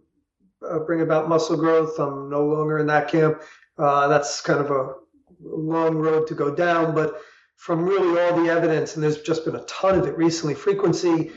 uh, 0.68 0.80
bring 0.80 1.02
about 1.02 1.30
muscle 1.30 1.58
growth. 1.58 2.00
I'm 2.00 2.30
no 2.30 2.46
longer 2.46 2.80
in 2.80 2.88
that 2.88 3.10
camp. 3.10 3.42
Uh, 3.78 4.08
that's 4.08 4.42
kind 4.42 4.60
of 4.60 4.72
a 4.72 4.94
long 5.42 5.96
road 5.96 6.28
to 6.28 6.36
go 6.36 6.54
down, 6.54 6.94
but 6.94 7.22
from 7.56 7.84
really 7.84 8.20
all 8.20 8.42
the 8.42 8.50
evidence, 8.50 8.96
and 8.96 9.04
there's 9.04 9.22
just 9.22 9.46
been 9.46 9.56
a 9.56 9.64
ton 9.66 10.00
of 10.00 10.08
it 10.08 10.18
recently, 10.18 10.56
frequency 10.56 11.32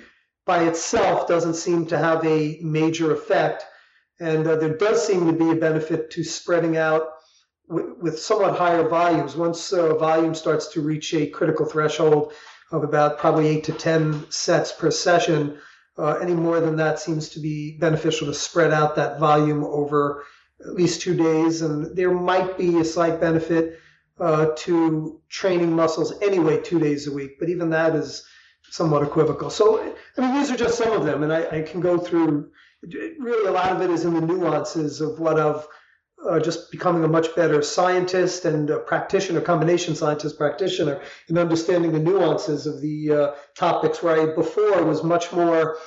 by 0.45 0.65
itself 0.65 1.27
doesn't 1.27 1.55
seem 1.55 1.87
to 1.87 1.99
have 1.99 2.25
a 2.25 2.59
major 2.63 3.13
effect. 3.13 3.65
And 4.21 4.47
uh, 4.47 4.57
there 4.57 4.77
does 4.77 5.05
seem 5.05 5.27
to 5.27 5.33
be 5.33 5.51
a 5.51 5.57
benefit 5.57 6.11
to 6.13 6.25
spreading 6.25 6.77
out 6.77 7.09
with, 7.73 8.19
somewhat 8.19 8.57
higher 8.57 8.89
volumes. 8.89 9.37
Once 9.37 9.73
uh, 9.73 9.95
volume 9.95 10.35
starts 10.35 10.69
to 10.69 10.81
reach 10.81 11.15
a 11.15 11.27
critical 11.27 11.67
threshold 11.67 12.33
of 12.71 12.85
about 12.85 13.19
probably 13.19 13.49
eight 13.49 13.65
to 13.65 13.73
10 13.73 14.31
sets 14.31 14.73
per 14.73 14.91
session, 14.91 15.59
uh, 15.99 16.15
any 16.23 16.35
more 16.35 16.61
than 16.61 16.77
that 16.77 16.99
seems 16.99 17.29
to 17.31 17.41
be 17.41 17.77
beneficial 17.79 18.27
to 18.27 18.35
spread 18.35 18.73
out 18.73 18.97
that 18.97 19.19
volume 19.19 19.65
over 19.65 20.25
at 20.61 20.75
least 20.75 21.01
two 21.01 21.15
days. 21.15 21.63
And 21.63 21.95
there 21.97 22.13
might 22.13 22.57
be 22.57 22.79
a 22.79 22.85
slight 22.85 23.21
benefit 23.21 23.79
uh, 24.21 24.53
to 24.57 25.21
training 25.29 25.73
muscles 25.73 26.21
anyway, 26.23 26.61
two 26.61 26.79
days 26.79 27.07
a 27.07 27.13
week, 27.13 27.39
but 27.39 27.49
even 27.49 27.71
that 27.71 27.95
is 27.95 28.25
somewhat 28.71 29.03
equivocal. 29.03 29.51
So, 29.51 29.95
I 30.17 30.21
mean, 30.21 30.35
these 30.35 30.51
are 30.51 30.57
just 30.57 30.79
some 30.79 30.93
of 30.93 31.05
them, 31.05 31.23
and 31.23 31.33
I, 31.33 31.59
I 31.59 31.63
can 31.63 31.81
go 31.81 31.99
through. 31.99 32.51
Really, 32.85 33.47
a 33.47 33.53
lot 33.53 33.71
of 33.71 33.81
it 33.81 33.91
is 33.91 34.05
in 34.05 34.15
the 34.15 34.21
nuances 34.21 35.01
of 35.01 35.21
what 35.21 35.39
I've 35.39 35.67
uh, 36.29 36.39
just 36.41 36.71
becoming 36.71 37.05
a 37.05 37.09
much 37.09 37.35
better 37.35 37.63
scientist 37.63 38.45
and 38.45 38.71
a 38.71 38.79
practitioner, 38.79 39.41
combination 39.41 39.95
scientist 39.95 40.39
practitioner, 40.39 41.01
and 41.29 41.39
understanding 41.39 41.93
the 41.93 41.99
nuances 41.99 42.67
of 42.67 42.81
the 42.81 43.11
uh, 43.11 43.31
topics 43.57 44.03
where 44.03 44.21
I 44.21 44.35
before 44.35 44.85
was 44.85 45.03
much 45.03 45.33
more 45.33 45.79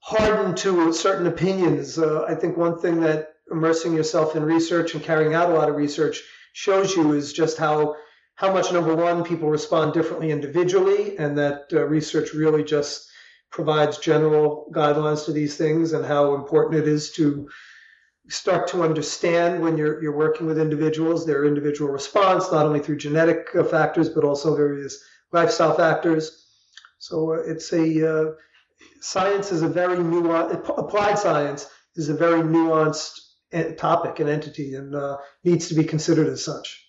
hardened 0.00 0.56
to 0.58 0.92
certain 0.92 1.26
opinions. 1.26 1.98
Uh, 1.98 2.24
I 2.28 2.34
think 2.34 2.56
one 2.56 2.78
thing 2.78 3.00
that 3.00 3.28
immersing 3.50 3.94
yourself 3.94 4.36
in 4.36 4.44
research 4.44 4.94
and 4.94 5.02
carrying 5.02 5.34
out 5.34 5.50
a 5.50 5.54
lot 5.54 5.68
of 5.68 5.76
research 5.76 6.22
shows 6.52 6.94
you 6.94 7.12
is 7.12 7.32
just 7.32 7.58
how 7.58 7.96
how 8.34 8.52
much 8.54 8.72
number 8.72 8.96
one 8.96 9.22
people 9.22 9.50
respond 9.50 9.92
differently 9.92 10.30
individually, 10.30 11.18
and 11.18 11.36
that 11.36 11.64
uh, 11.74 11.84
research 11.84 12.32
really 12.32 12.64
just 12.64 13.10
provides 13.50 13.98
general 13.98 14.70
guidelines 14.74 15.26
to 15.26 15.32
these 15.32 15.56
things 15.56 15.92
and 15.92 16.06
how 16.06 16.34
important 16.34 16.80
it 16.80 16.88
is 16.88 17.10
to 17.12 17.50
start 18.30 18.68
to 18.68 18.82
understand 18.82 19.60
when 19.60 19.76
you're 19.76 20.02
you're 20.02 20.16
working 20.16 20.46
with 20.46 20.58
individuals 20.58 21.26
their 21.26 21.44
individual 21.44 21.90
response, 21.90 22.50
not 22.50 22.64
only 22.64 22.80
through 22.80 22.96
genetic 22.96 23.48
uh, 23.54 23.64
factors 23.64 24.08
but 24.08 24.24
also 24.24 24.56
various 24.56 25.02
lifestyle 25.32 25.74
factors. 25.74 26.46
So 26.98 27.34
uh, 27.34 27.42
it's 27.46 27.72
a 27.72 28.10
uh, 28.10 28.32
science 29.00 29.52
is 29.52 29.62
a 29.62 29.68
very 29.68 29.98
nuanced 29.98 30.78
applied 30.78 31.18
science 31.18 31.68
is 31.96 32.08
a 32.08 32.14
very 32.14 32.42
nuanced 32.42 33.20
eh, 33.52 33.74
topic 33.74 34.20
and 34.20 34.28
entity 34.28 34.74
and 34.74 34.94
uh, 34.94 35.16
needs 35.44 35.68
to 35.68 35.74
be 35.74 35.84
considered 35.84 36.28
as 36.28 36.44
such. 36.44 36.86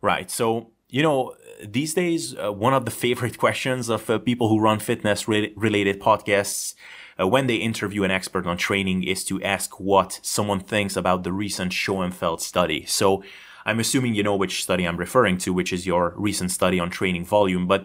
Right. 0.00 0.30
So 0.30 0.70
you 0.88 1.02
know 1.02 1.34
these 1.64 1.94
days 1.94 2.36
uh, 2.36 2.52
one 2.52 2.74
of 2.74 2.84
the 2.84 2.90
favorite 2.90 3.38
questions 3.44 3.88
of 3.88 4.08
uh, 4.08 4.18
people 4.18 4.48
who 4.48 4.60
run 4.60 4.78
fitness 4.78 5.26
re- 5.26 5.52
related 5.56 6.00
podcasts 6.00 6.74
uh, 7.20 7.26
when 7.26 7.46
they 7.46 7.56
interview 7.56 8.04
an 8.04 8.10
expert 8.10 8.46
on 8.46 8.56
training 8.56 9.04
is 9.04 9.24
to 9.24 9.42
ask 9.42 9.78
what 9.78 10.20
someone 10.22 10.60
thinks 10.60 10.96
about 10.96 11.22
the 11.22 11.32
recent 11.32 11.72
Schoenfeld 11.72 12.40
study. 12.40 12.84
So 12.86 13.22
I'm 13.66 13.80
assuming 13.80 14.14
you 14.14 14.22
know 14.22 14.36
which 14.36 14.62
study 14.62 14.86
I'm 14.86 14.96
referring 14.96 15.38
to, 15.38 15.52
which 15.52 15.72
is 15.72 15.86
your 15.86 16.14
recent 16.16 16.50
study 16.50 16.80
on 16.80 16.90
training 16.90 17.24
volume, 17.24 17.66
but 17.66 17.84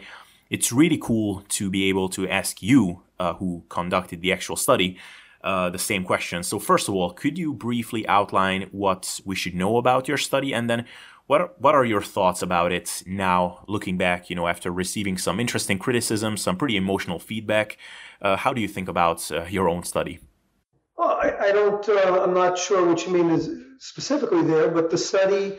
it's 0.50 0.72
really 0.72 0.98
cool 0.98 1.44
to 1.50 1.70
be 1.70 1.90
able 1.90 2.08
to 2.10 2.30
ask 2.30 2.62
you, 2.62 3.02
uh, 3.20 3.34
who 3.34 3.64
conducted 3.70 4.22
the 4.22 4.32
actual 4.32 4.56
study, 4.56 4.98
uh, 5.44 5.70
the 5.70 5.80
same 5.80 6.04
question. 6.04 6.44
So, 6.44 6.60
first 6.60 6.88
of 6.88 6.96
all, 6.96 7.12
could 7.12 7.38
you 7.38 7.54
briefly 7.54 8.08
outline 8.08 8.68
what 8.72 9.20
we 9.26 9.36
should 9.36 9.56
know 9.56 9.78
about 9.78 10.08
your 10.08 10.18
study, 10.18 10.54
and 10.54 10.70
then 10.70 10.86
what 11.28 11.60
what 11.62 11.76
are 11.76 11.86
your 11.86 12.02
thoughts 12.02 12.42
about 12.42 12.72
it 12.72 13.04
now, 13.06 13.64
looking 13.68 13.98
back? 13.98 14.30
You 14.30 14.36
know, 14.36 14.48
after 14.48 14.72
receiving 14.72 15.18
some 15.18 15.40
interesting 15.40 15.80
criticism, 15.80 16.38
some 16.38 16.58
pretty 16.58 16.78
emotional 16.78 17.20
feedback, 17.20 17.78
how 18.22 18.54
do 18.54 18.62
you 18.62 18.68
think 18.68 18.88
about 18.88 19.32
uh, 19.32 19.44
your 19.50 19.70
own 19.70 19.84
study? 19.84 20.20
Well, 20.98 21.18
I, 21.22 21.48
I 21.48 21.52
don't. 21.52 21.88
Uh, 21.88 22.24
I'm 22.24 22.34
not 22.34 22.58
sure 22.58 22.86
what 22.86 23.06
you 23.06 23.12
mean 23.12 23.30
is 23.30 23.50
specifically 23.80 24.44
there, 24.44 24.70
but 24.70 24.90
the 24.90 24.98
study 24.98 25.58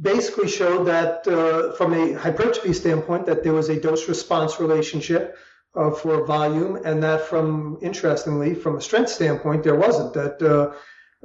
basically 0.00 0.48
showed 0.48 0.84
that, 0.86 1.26
uh, 1.26 1.72
from 1.72 1.92
a 1.94 2.12
hypertrophy 2.12 2.72
standpoint, 2.72 3.26
that 3.26 3.42
there 3.42 3.52
was 3.52 3.68
a 3.68 3.80
dose-response 3.80 4.60
relationship 4.60 5.36
uh, 5.74 5.90
for 5.90 6.24
volume, 6.26 6.76
and 6.84 7.02
that, 7.02 7.22
from 7.22 7.78
interestingly, 7.82 8.54
from 8.54 8.76
a 8.76 8.80
strength 8.80 9.10
standpoint, 9.10 9.62
there 9.62 9.76
wasn't. 9.76 10.12
That 10.14 10.42
uh, 10.42 10.74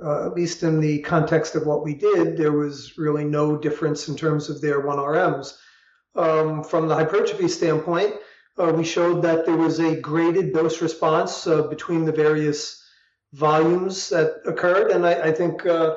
uh, 0.03 0.25
at 0.25 0.33
least 0.33 0.63
in 0.63 0.79
the 0.79 0.99
context 0.99 1.55
of 1.55 1.65
what 1.65 1.83
we 1.83 1.93
did, 1.93 2.37
there 2.37 2.53
was 2.53 2.97
really 2.97 3.23
no 3.23 3.57
difference 3.57 4.07
in 4.07 4.15
terms 4.15 4.49
of 4.49 4.61
their 4.61 4.81
1RMs. 4.81 5.57
Um, 6.15 6.63
from 6.63 6.87
the 6.87 6.95
hypertrophy 6.95 7.47
standpoint, 7.47 8.15
uh, 8.57 8.71
we 8.75 8.83
showed 8.83 9.21
that 9.21 9.45
there 9.45 9.55
was 9.55 9.79
a 9.79 9.99
graded 9.99 10.53
dose 10.53 10.81
response 10.81 11.47
uh, 11.47 11.63
between 11.63 12.05
the 12.05 12.11
various 12.11 12.83
volumes 13.33 14.09
that 14.09 14.41
occurred. 14.45 14.91
And 14.91 15.05
I, 15.05 15.29
I 15.29 15.31
think 15.31 15.65
uh, 15.65 15.95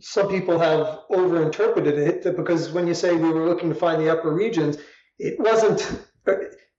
some 0.00 0.28
people 0.28 0.58
have 0.58 1.00
overinterpreted 1.10 1.98
it 1.98 2.36
because 2.36 2.70
when 2.70 2.86
you 2.86 2.94
say 2.94 3.14
we 3.16 3.30
were 3.30 3.46
looking 3.46 3.68
to 3.68 3.74
find 3.74 4.00
the 4.00 4.10
upper 4.10 4.32
regions, 4.32 4.78
it 5.18 5.38
wasn't. 5.38 6.00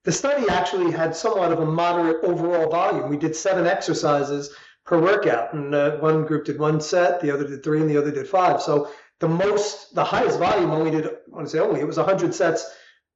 The 0.05 0.11
study 0.13 0.47
actually 0.49 0.91
had 0.91 1.13
somewhat 1.15 1.51
of 1.51 1.59
a 1.59 1.65
moderate 1.65 2.23
overall 2.23 2.69
volume. 2.69 3.09
We 3.09 3.17
did 3.17 3.35
seven 3.35 3.67
exercises 3.67 4.49
per 4.85 4.99
workout. 4.99 5.53
And 5.53 5.75
uh, 5.75 5.97
one 5.97 6.25
group 6.25 6.45
did 6.45 6.57
one 6.57 6.79
set, 6.79 7.21
the 7.21 7.31
other 7.31 7.45
did 7.45 7.63
three, 7.63 7.81
and 7.81 7.89
the 7.89 7.97
other 7.97 8.11
did 8.11 8.27
five. 8.27 8.61
So 8.61 8.89
the 9.19 9.27
most, 9.27 9.93
the 9.93 10.03
highest 10.03 10.39
volume 10.39 10.71
only 10.71 10.91
did, 10.91 11.05
I 11.05 11.11
want 11.27 11.47
to 11.47 11.51
say 11.51 11.59
only, 11.59 11.81
it 11.81 11.87
was 11.87 11.97
100 11.97 12.33
sets 12.33 12.65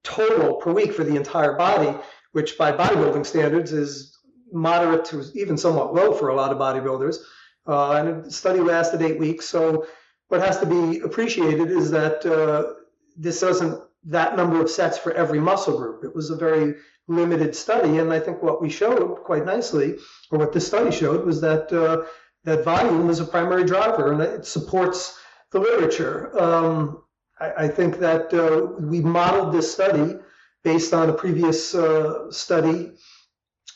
total 0.03 0.55
per 0.55 0.71
week 0.71 0.93
for 0.93 1.03
the 1.03 1.15
entire 1.15 1.53
body, 1.53 1.97
which 2.31 2.57
by 2.57 2.71
bodybuilding 2.71 3.25
standards 3.25 3.71
is 3.71 4.17
moderate 4.51 5.05
to 5.05 5.23
even 5.33 5.57
somewhat 5.57 5.93
low 5.93 6.13
for 6.13 6.29
a 6.29 6.35
lot 6.35 6.51
of 6.51 6.57
bodybuilders. 6.57 7.17
Uh, 7.65 7.93
and 7.93 8.25
the 8.25 8.31
study 8.31 8.59
lasted 8.59 9.01
eight 9.01 9.19
weeks. 9.19 9.47
So 9.47 9.87
what 10.27 10.41
has 10.41 10.59
to 10.59 10.65
be 10.65 10.99
appreciated 10.99 11.71
is 11.71 11.91
that 11.91 12.25
uh, 12.25 12.73
this 13.17 13.39
doesn't 13.39 13.81
that 14.05 14.35
number 14.35 14.61
of 14.61 14.69
sets 14.69 14.97
for 14.97 15.13
every 15.13 15.39
muscle 15.39 15.77
group. 15.77 16.03
It 16.03 16.13
was 16.13 16.29
a 16.29 16.35
very 16.35 16.75
limited 17.07 17.55
study, 17.55 17.99
and 17.99 18.11
I 18.11 18.19
think 18.19 18.43
what 18.43 18.61
we 18.61 18.69
showed 18.69 19.23
quite 19.23 19.45
nicely, 19.45 19.95
or 20.31 20.39
what 20.39 20.51
this 20.51 20.67
study 20.67 20.91
showed, 20.91 21.25
was 21.25 21.39
that 21.41 21.71
uh, 21.71 22.03
that 22.43 22.65
volume 22.65 23.09
is 23.09 23.19
a 23.19 23.25
primary 23.25 23.63
driver, 23.63 24.11
and 24.11 24.21
it 24.21 24.45
supports 24.45 25.17
the 25.51 25.59
literature. 25.59 26.37
Um, 26.39 27.03
I, 27.39 27.67
think 27.67 27.99
that 27.99 28.33
uh, 28.33 28.79
we 28.79 29.01
modeled 29.01 29.53
this 29.53 29.71
study 29.71 30.15
based 30.63 30.93
on 30.93 31.09
a 31.09 31.13
previous 31.13 31.75
uh, 31.75 32.31
study 32.31 32.91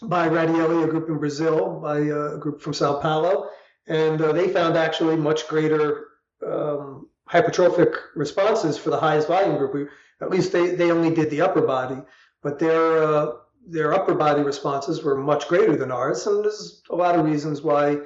by 0.04 0.30
Radaelli, 0.30 0.84
a 0.84 0.88
group 0.88 1.10
in 1.10 1.18
Brazil, 1.18 1.80
by 1.82 2.00
a 2.00 2.38
group 2.38 2.62
from 2.62 2.74
Sao 2.74 3.00
Paulo, 3.00 3.50
and 3.88 4.22
uh, 4.22 4.32
they 4.32 4.50
found 4.50 4.78
actually 4.78 5.18
much 5.18 5.48
greater 5.48 6.06
um, 6.46 7.10
hypertrophic 7.30 7.96
responses 8.16 8.78
for 8.78 8.90
the 8.90 9.00
highest 9.00 9.28
volume 9.28 9.58
group. 9.58 9.74
We, 9.74 9.88
at 10.22 10.30
least 10.30 10.52
they, 10.52 10.76
they 10.76 10.92
only 10.92 11.14
did 11.14 11.30
the 11.30 11.42
upper 11.42 11.62
body, 11.62 12.02
but 12.42 12.60
their 12.60 13.04
uh, 13.04 13.32
their 13.70 13.94
upper 13.94 14.16
body 14.16 14.44
responses 14.44 15.04
were 15.04 15.18
much 15.18 15.48
greater 15.50 15.76
than 15.76 15.92
ours, 15.92 16.26
and 16.26 16.44
there's 16.44 16.82
a 16.90 16.96
lot 16.96 17.16
of 17.16 17.26
reasons 17.26 17.62
why 17.62 17.98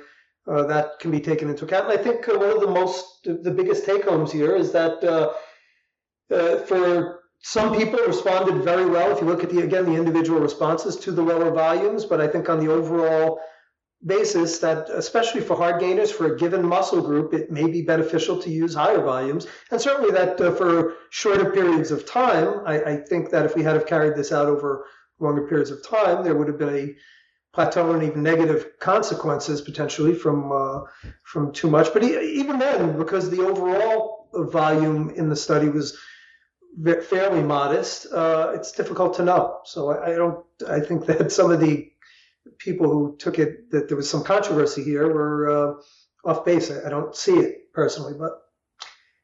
uh, 0.47 0.63
that 0.63 0.99
can 0.99 1.11
be 1.11 1.19
taken 1.19 1.49
into 1.49 1.65
account. 1.65 1.89
And 1.89 1.99
I 1.99 2.01
think 2.01 2.27
uh, 2.27 2.37
one 2.37 2.49
of 2.49 2.61
the 2.61 2.69
most 2.69 3.23
the 3.23 3.51
biggest 3.51 3.85
take 3.85 4.05
homes 4.05 4.31
here 4.31 4.55
is 4.55 4.71
that 4.71 5.03
uh, 5.03 5.33
uh, 6.33 6.57
for 6.65 7.21
some 7.43 7.75
people 7.75 7.99
responded 8.05 8.63
very 8.63 8.85
well. 8.85 9.11
If 9.11 9.21
you 9.21 9.27
look 9.27 9.43
at 9.43 9.49
the 9.49 9.61
again 9.61 9.85
the 9.85 9.95
individual 9.95 10.39
responses 10.39 10.95
to 10.97 11.11
the 11.11 11.21
lower 11.21 11.51
volumes, 11.51 12.05
but 12.05 12.21
I 12.21 12.27
think 12.27 12.49
on 12.49 12.59
the 12.59 12.71
overall 12.71 13.39
basis 14.05 14.57
that, 14.59 14.89
especially 14.89 15.41
for 15.41 15.55
hard 15.55 15.79
gainers, 15.79 16.11
for 16.11 16.33
a 16.33 16.37
given 16.37 16.65
muscle 16.65 17.01
group, 17.01 17.33
it 17.33 17.51
may 17.51 17.67
be 17.69 17.81
beneficial 17.83 18.41
to 18.41 18.49
use 18.49 18.73
higher 18.73 19.01
volumes. 19.01 19.45
And 19.69 19.79
certainly 19.79 20.11
that 20.11 20.41
uh, 20.41 20.51
for 20.55 20.95
shorter 21.11 21.51
periods 21.51 21.91
of 21.91 22.05
time, 22.05 22.61
I, 22.65 22.81
I, 22.83 22.97
think 22.97 23.29
that 23.29 23.45
if 23.45 23.55
we 23.55 23.61
had 23.61 23.75
have 23.75 23.85
carried 23.85 24.15
this 24.15 24.31
out 24.31 24.47
over 24.47 24.85
longer 25.19 25.47
periods 25.47 25.69
of 25.69 25.87
time, 25.87 26.23
there 26.23 26.35
would 26.35 26.47
have 26.47 26.57
been 26.57 26.75
a 26.75 26.95
plateau 27.53 27.91
and 27.91 28.03
even 28.03 28.23
negative 28.23 28.79
consequences 28.79 29.61
potentially 29.61 30.15
from 30.15 30.51
uh, 30.51 30.81
from 31.23 31.51
too 31.51 31.69
much. 31.69 31.93
But 31.93 32.03
even 32.03 32.59
then, 32.59 32.97
because 32.97 33.29
the 33.29 33.45
overall 33.45 34.29
volume 34.33 35.09
in 35.11 35.29
the 35.29 35.35
study 35.35 35.69
was 35.69 35.97
fairly 37.09 37.43
modest, 37.43 38.07
uh, 38.13 38.51
it's 38.55 38.71
difficult 38.71 39.15
to 39.15 39.25
know. 39.25 39.59
So 39.65 39.91
I, 39.91 40.13
I 40.13 40.15
don't. 40.15 40.45
I 40.67 40.79
think 40.79 41.05
that 41.07 41.31
some 41.31 41.51
of 41.51 41.59
the 41.59 41.91
people 42.57 42.89
who 42.89 43.15
took 43.17 43.39
it 43.39 43.69
that 43.71 43.87
there 43.87 43.97
was 43.97 44.09
some 44.09 44.23
controversy 44.23 44.83
here 44.83 45.11
were 45.11 45.49
uh, 45.49 46.29
off 46.29 46.45
base. 46.45 46.71
I, 46.71 46.87
I, 46.87 46.89
don't 46.89 47.15
see 47.15 47.33
it 47.33 47.73
personally, 47.73 48.13
but 48.17 48.31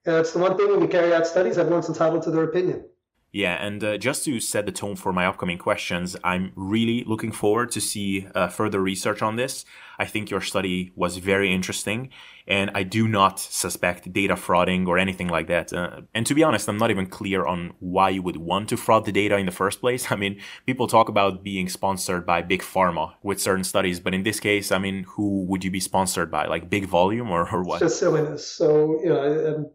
that's 0.05 0.31
the 0.31 0.39
one 0.39 0.57
thing 0.57 0.69
when 0.69 0.81
you 0.81 0.87
carry 0.87 1.13
out 1.13 1.27
studies, 1.27 1.57
everyone's 1.57 1.89
entitled 1.89 2.23
to 2.23 2.31
their 2.31 2.43
opinion. 2.43 2.85
Yeah, 3.33 3.63
and 3.63 3.83
uh, 3.83 3.97
just 3.97 4.23
to 4.25 4.39
set 4.39 4.65
the 4.65 4.71
tone 4.71 4.95
for 4.95 5.11
my 5.11 5.25
upcoming 5.25 5.57
questions, 5.57 6.15
I'm 6.23 6.53
really 6.55 7.03
looking 7.03 7.31
forward 7.31 7.71
to 7.71 7.81
see 7.81 8.27
uh, 8.33 8.47
further 8.47 8.79
research 8.81 9.21
on 9.21 9.35
this. 9.35 9.65
I 9.99 10.05
think 10.05 10.29
your 10.29 10.41
study 10.41 10.91
was 10.95 11.17
very 11.17 11.53
interesting, 11.53 12.09
and 12.47 12.71
I 12.73 12.83
do 12.83 13.07
not 13.07 13.39
suspect 13.39 14.13
data 14.13 14.35
frauding 14.35 14.87
or 14.87 14.97
anything 14.97 15.27
like 15.27 15.47
that. 15.47 15.73
Uh, 15.73 16.01
and 16.13 16.25
to 16.27 16.35
be 16.35 16.43
honest, 16.43 16.69
I'm 16.69 16.77
not 16.77 16.91
even 16.91 17.07
clear 17.07 17.45
on 17.45 17.73
why 17.79 18.09
you 18.09 18.21
would 18.21 18.37
want 18.37 18.69
to 18.69 18.77
fraud 18.77 19.05
the 19.05 19.11
data 19.11 19.37
in 19.37 19.45
the 19.45 19.51
first 19.51 19.81
place. 19.81 20.11
I 20.11 20.15
mean, 20.15 20.39
people 20.65 20.87
talk 20.87 21.09
about 21.09 21.43
being 21.43 21.67
sponsored 21.67 22.25
by 22.25 22.43
big 22.43 22.61
pharma 22.61 23.13
with 23.23 23.41
certain 23.41 23.63
studies, 23.63 23.99
but 23.99 24.13
in 24.13 24.23
this 24.23 24.39
case, 24.39 24.71
I 24.71 24.77
mean, 24.77 25.03
who 25.03 25.45
would 25.45 25.63
you 25.63 25.71
be 25.71 25.79
sponsored 25.79 26.31
by? 26.31 26.45
Like 26.45 26.69
big 26.69 26.85
volume 26.85 27.31
or, 27.31 27.49
or 27.51 27.63
what? 27.63 27.79
Just 27.79 27.99
silliness. 27.99 28.47
So, 28.47 29.01
you 29.01 29.09
know, 29.09 29.71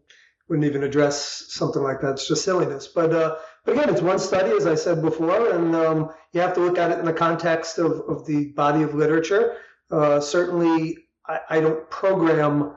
wouldn't 0.53 0.69
even 0.69 0.83
address 0.83 1.45
something 1.49 1.81
like 1.81 1.99
that. 2.01 2.11
It's 2.11 2.27
just 2.27 2.45
silliness. 2.45 2.87
But, 2.87 3.11
uh, 3.11 3.37
but 3.65 3.71
again, 3.71 3.89
it's 3.89 4.03
one 4.03 4.19
study, 4.19 4.51
as 4.51 4.67
I 4.67 4.75
said 4.75 5.01
before, 5.01 5.49
and 5.49 5.75
um, 5.75 6.11
you 6.31 6.41
have 6.41 6.53
to 6.53 6.59
look 6.59 6.77
at 6.77 6.91
it 6.91 6.99
in 6.99 7.05
the 7.05 7.13
context 7.13 7.79
of, 7.79 8.01
of 8.07 8.27
the 8.27 8.51
body 8.51 8.83
of 8.83 8.93
literature. 8.93 9.57
Uh, 9.89 10.19
certainly, 10.19 11.07
I, 11.27 11.39
I, 11.49 11.59
don't 11.59 11.89
program. 11.89 12.75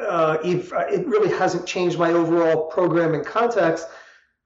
Uh, 0.00 0.38
if, 0.42 0.72
it 0.72 1.06
really 1.06 1.30
hasn't 1.30 1.64
changed 1.64 1.96
my 1.96 2.10
overall 2.10 2.66
programming 2.66 3.22
context, 3.22 3.86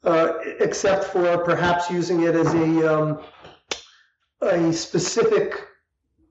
uh, 0.03 0.35
except 0.61 1.05
for 1.05 1.39
perhaps 1.39 1.91
using 1.91 2.25
it 2.25 2.35
as 2.35 2.53
a 2.53 2.95
um, 2.95 3.21
a 4.43 4.71
specific 4.71 5.67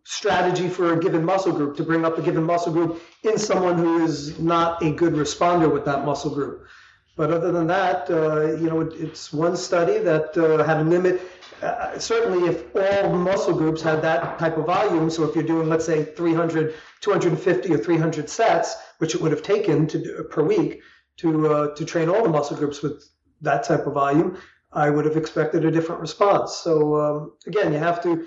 strategy 0.04 0.68
for 0.70 0.94
a 0.94 1.00
given 1.00 1.24
muscle 1.24 1.52
group 1.52 1.78
to 1.78 1.84
bring 1.84 2.06
up 2.06 2.18
a 2.18 2.22
given 2.22 2.44
muscle 2.44 2.74
group 2.74 3.02
in 3.24 3.38
someone 3.38 3.78
who 3.78 4.04
is 4.04 4.38
not 4.40 4.82
a 4.84 4.92
good 4.92 5.14
responder 5.14 5.72
with 5.72 5.86
that 5.86 6.06
muscle 6.06 6.32
group. 6.32 6.68
But 7.16 7.32
other 7.32 7.52
than 7.52 7.68
that, 7.68 8.10
uh, 8.10 8.56
you 8.56 8.70
know, 8.70 8.82
it, 8.82 8.94
it's 8.94 9.32
one 9.32 9.56
study 9.56 10.00
that 10.00 10.36
uh, 10.36 10.64
had 10.64 10.78
a 10.78 10.84
limit. 10.84 11.22
Uh, 11.62 11.98
certainly, 12.00 12.50
if 12.50 12.76
all 12.76 13.14
muscle 13.14 13.54
groups 13.54 13.82
had 13.82 14.02
that 14.02 14.40
type 14.40 14.58
of 14.58 14.66
volume, 14.66 15.10
so 15.10 15.24
if 15.24 15.36
you're 15.36 15.44
doing, 15.44 15.70
let's 15.70 15.86
say, 15.86 16.04
300, 16.04 16.74
250 17.02 17.74
or 17.74 17.78
300 17.78 18.30
sets, 18.30 18.76
which 18.98 19.14
it 19.14 19.22
would 19.22 19.32
have 19.32 19.44
taken 19.44 19.88
to 19.88 20.00
do, 20.00 20.24
per 20.24 20.44
week 20.44 20.82
to 21.18 21.48
uh, 21.48 21.76
to 21.76 21.86
train 21.86 22.10
all 22.10 22.24
the 22.24 22.30
muscle 22.30 22.58
groups 22.58 22.82
with 22.82 23.08
that 23.42 23.64
type 23.64 23.86
of 23.86 23.94
volume, 23.94 24.38
I 24.72 24.90
would 24.90 25.06
have 25.06 25.16
expected 25.16 25.64
a 25.66 25.72
different 25.72 26.02
response. 26.02 26.56
So 26.58 27.00
um, 27.00 27.34
again, 27.46 27.72
you 27.72 27.80
have 27.80 28.02
to. 28.04 28.26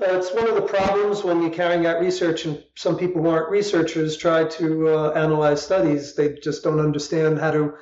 Uh, 0.00 0.18
it's 0.18 0.34
one 0.34 0.46
of 0.46 0.54
the 0.54 0.62
problems 0.62 1.24
when 1.24 1.40
you're 1.40 1.50
carrying 1.50 1.86
out 1.86 2.00
research, 2.00 2.44
and 2.44 2.62
some 2.74 2.98
people 2.98 3.22
who 3.22 3.28
aren't 3.28 3.50
researchers 3.50 4.16
try 4.16 4.44
to 4.44 4.88
uh, 4.88 5.10
analyze 5.12 5.62
studies. 5.62 6.14
They 6.14 6.34
just 6.42 6.62
don't 6.62 6.80
understand 6.80 7.38
how 7.38 7.50
to 7.52 7.74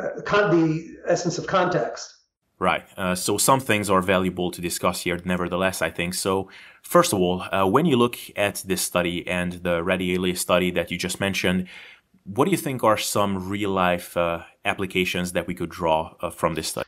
uh, 0.00 0.20
con- 0.24 0.50
the 0.50 0.98
essence 1.08 1.36
of 1.36 1.48
context. 1.48 2.14
Right. 2.60 2.84
Uh, 2.96 3.14
so 3.14 3.38
some 3.38 3.60
things 3.60 3.90
are 3.90 4.00
valuable 4.00 4.50
to 4.52 4.60
discuss 4.60 5.02
here, 5.02 5.18
nevertheless, 5.24 5.82
I 5.82 5.90
think. 5.90 6.14
So, 6.14 6.48
first 6.82 7.12
of 7.12 7.20
all, 7.20 7.42
uh, 7.42 7.66
when 7.66 7.86
you 7.86 7.96
look 7.96 8.16
at 8.36 8.62
this 8.66 8.82
study 8.82 9.26
and 9.26 9.52
the 9.52 9.80
Radaelli 9.82 10.36
study 10.36 10.70
that 10.72 10.90
you 10.90 10.98
just 10.98 11.20
mentioned, 11.20 11.68
what 12.24 12.44
do 12.44 12.50
you 12.52 12.56
think 12.56 12.84
are 12.84 12.98
some 12.98 13.48
real 13.48 13.70
life 13.70 14.16
uh, 14.16 14.42
applications 14.64 15.32
that 15.32 15.46
we 15.46 15.54
could 15.54 15.70
draw 15.70 16.14
from 16.30 16.54
this 16.54 16.68
study? 16.68 16.87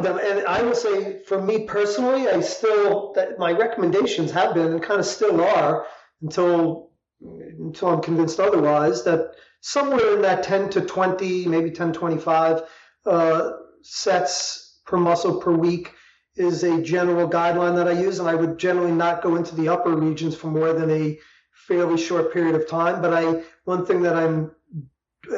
Of 0.00 0.04
them, 0.04 0.18
and 0.18 0.46
I 0.46 0.62
will 0.62 0.74
say, 0.74 1.22
for 1.24 1.42
me 1.42 1.66
personally, 1.66 2.26
I 2.26 2.40
still 2.40 3.12
that 3.16 3.38
my 3.38 3.52
recommendations 3.52 4.30
have 4.30 4.54
been 4.54 4.72
and 4.72 4.82
kind 4.82 4.98
of 4.98 5.04
still 5.04 5.42
are 5.42 5.84
until 6.22 6.90
until 7.20 7.88
I'm 7.88 8.00
convinced 8.00 8.40
otherwise 8.40 9.04
that 9.04 9.32
somewhere 9.60 10.14
in 10.14 10.22
that 10.22 10.42
10 10.42 10.70
to 10.70 10.80
20, 10.80 11.46
maybe 11.46 11.70
10 11.70 11.92
25 11.92 12.62
uh, 13.04 13.50
sets 13.82 14.80
per 14.86 14.96
muscle 14.96 15.38
per 15.38 15.52
week 15.52 15.92
is 16.36 16.64
a 16.64 16.80
general 16.80 17.28
guideline 17.28 17.76
that 17.76 17.86
I 17.86 17.92
use, 17.92 18.20
and 18.20 18.28
I 18.28 18.34
would 18.34 18.58
generally 18.58 18.92
not 18.92 19.22
go 19.22 19.36
into 19.36 19.54
the 19.54 19.68
upper 19.68 19.94
regions 19.94 20.34
for 20.34 20.46
more 20.46 20.72
than 20.72 20.90
a 20.90 21.18
fairly 21.52 21.98
short 21.98 22.32
period 22.32 22.54
of 22.54 22.66
time. 22.66 23.02
But 23.02 23.12
I 23.12 23.42
one 23.64 23.84
thing 23.84 24.00
that 24.02 24.16
I'm 24.16 24.52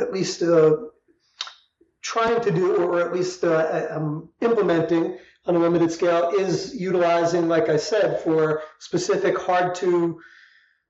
at 0.00 0.12
least 0.12 0.40
uh, 0.42 0.76
trying 2.02 2.40
to 2.42 2.50
do, 2.50 2.76
or 2.76 3.00
at 3.00 3.12
least 3.12 3.44
uh, 3.44 3.88
I'm 3.90 4.28
implementing 4.40 5.18
on 5.46 5.56
a 5.56 5.58
limited 5.58 5.90
scale, 5.90 6.30
is 6.30 6.74
utilizing, 6.74 7.48
like 7.48 7.68
I 7.68 7.76
said, 7.76 8.20
for 8.22 8.62
specific 8.78 9.38
hard 9.38 9.74
to 9.76 10.20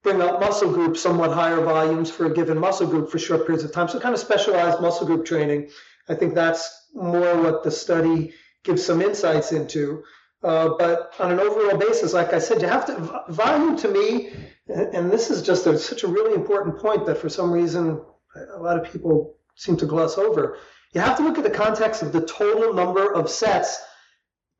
bring 0.02 0.20
up 0.20 0.40
muscle 0.40 0.72
groups, 0.72 1.00
somewhat 1.00 1.32
higher 1.32 1.60
volumes 1.60 2.10
for 2.10 2.26
a 2.26 2.34
given 2.34 2.58
muscle 2.58 2.86
group 2.86 3.10
for 3.10 3.18
short 3.18 3.46
periods 3.46 3.64
of 3.64 3.72
time. 3.72 3.88
So 3.88 4.00
kind 4.00 4.14
of 4.14 4.20
specialized 4.20 4.80
muscle 4.80 5.06
group 5.06 5.24
training. 5.24 5.70
I 6.08 6.14
think 6.14 6.34
that's 6.34 6.88
more 6.94 7.40
what 7.40 7.62
the 7.62 7.70
study 7.70 8.34
gives 8.64 8.84
some 8.84 9.00
insights 9.00 9.52
into. 9.52 10.02
Uh, 10.42 10.70
but 10.76 11.14
on 11.20 11.30
an 11.30 11.38
overall 11.38 11.78
basis, 11.78 12.12
like 12.12 12.32
I 12.32 12.40
said, 12.40 12.60
you 12.60 12.66
have 12.66 12.86
to 12.86 13.24
volume 13.28 13.76
to 13.78 13.88
me, 13.88 14.32
and 14.68 15.10
this 15.10 15.30
is 15.30 15.42
just 15.42 15.66
a, 15.66 15.78
such 15.78 16.02
a 16.02 16.08
really 16.08 16.34
important 16.34 16.78
point 16.78 17.06
that 17.06 17.18
for 17.18 17.28
some 17.28 17.52
reason 17.52 18.00
a 18.56 18.58
lot 18.60 18.76
of 18.76 18.90
people 18.90 19.36
seem 19.54 19.76
to 19.76 19.86
gloss 19.86 20.18
over. 20.18 20.58
You 20.92 21.00
have 21.00 21.16
to 21.16 21.22
look 21.22 21.38
at 21.38 21.44
the 21.44 21.50
context 21.50 22.02
of 22.02 22.12
the 22.12 22.20
total 22.26 22.74
number 22.74 23.12
of 23.14 23.30
sets 23.30 23.82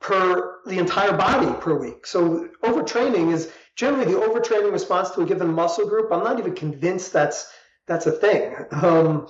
per 0.01 0.61
the 0.67 0.79
entire 0.79 1.17
body 1.17 1.53
per 1.61 1.75
week. 1.79 2.07
So 2.07 2.49
overtraining 2.63 3.33
is 3.33 3.53
generally 3.77 4.13
the 4.13 4.19
overtraining 4.19 4.73
response 4.73 5.11
to 5.11 5.23
a 5.23 5.27
given 5.27 5.53
muscle 5.53 5.87
group. 5.87 6.11
I'm 6.11 6.25
not 6.25 6.39
even 6.39 6.55
convinced 6.55 7.13
that's 7.13 7.51
that's 7.87 8.07
a 8.07 8.13
thing. 8.13 8.55
Um, 8.73 9.29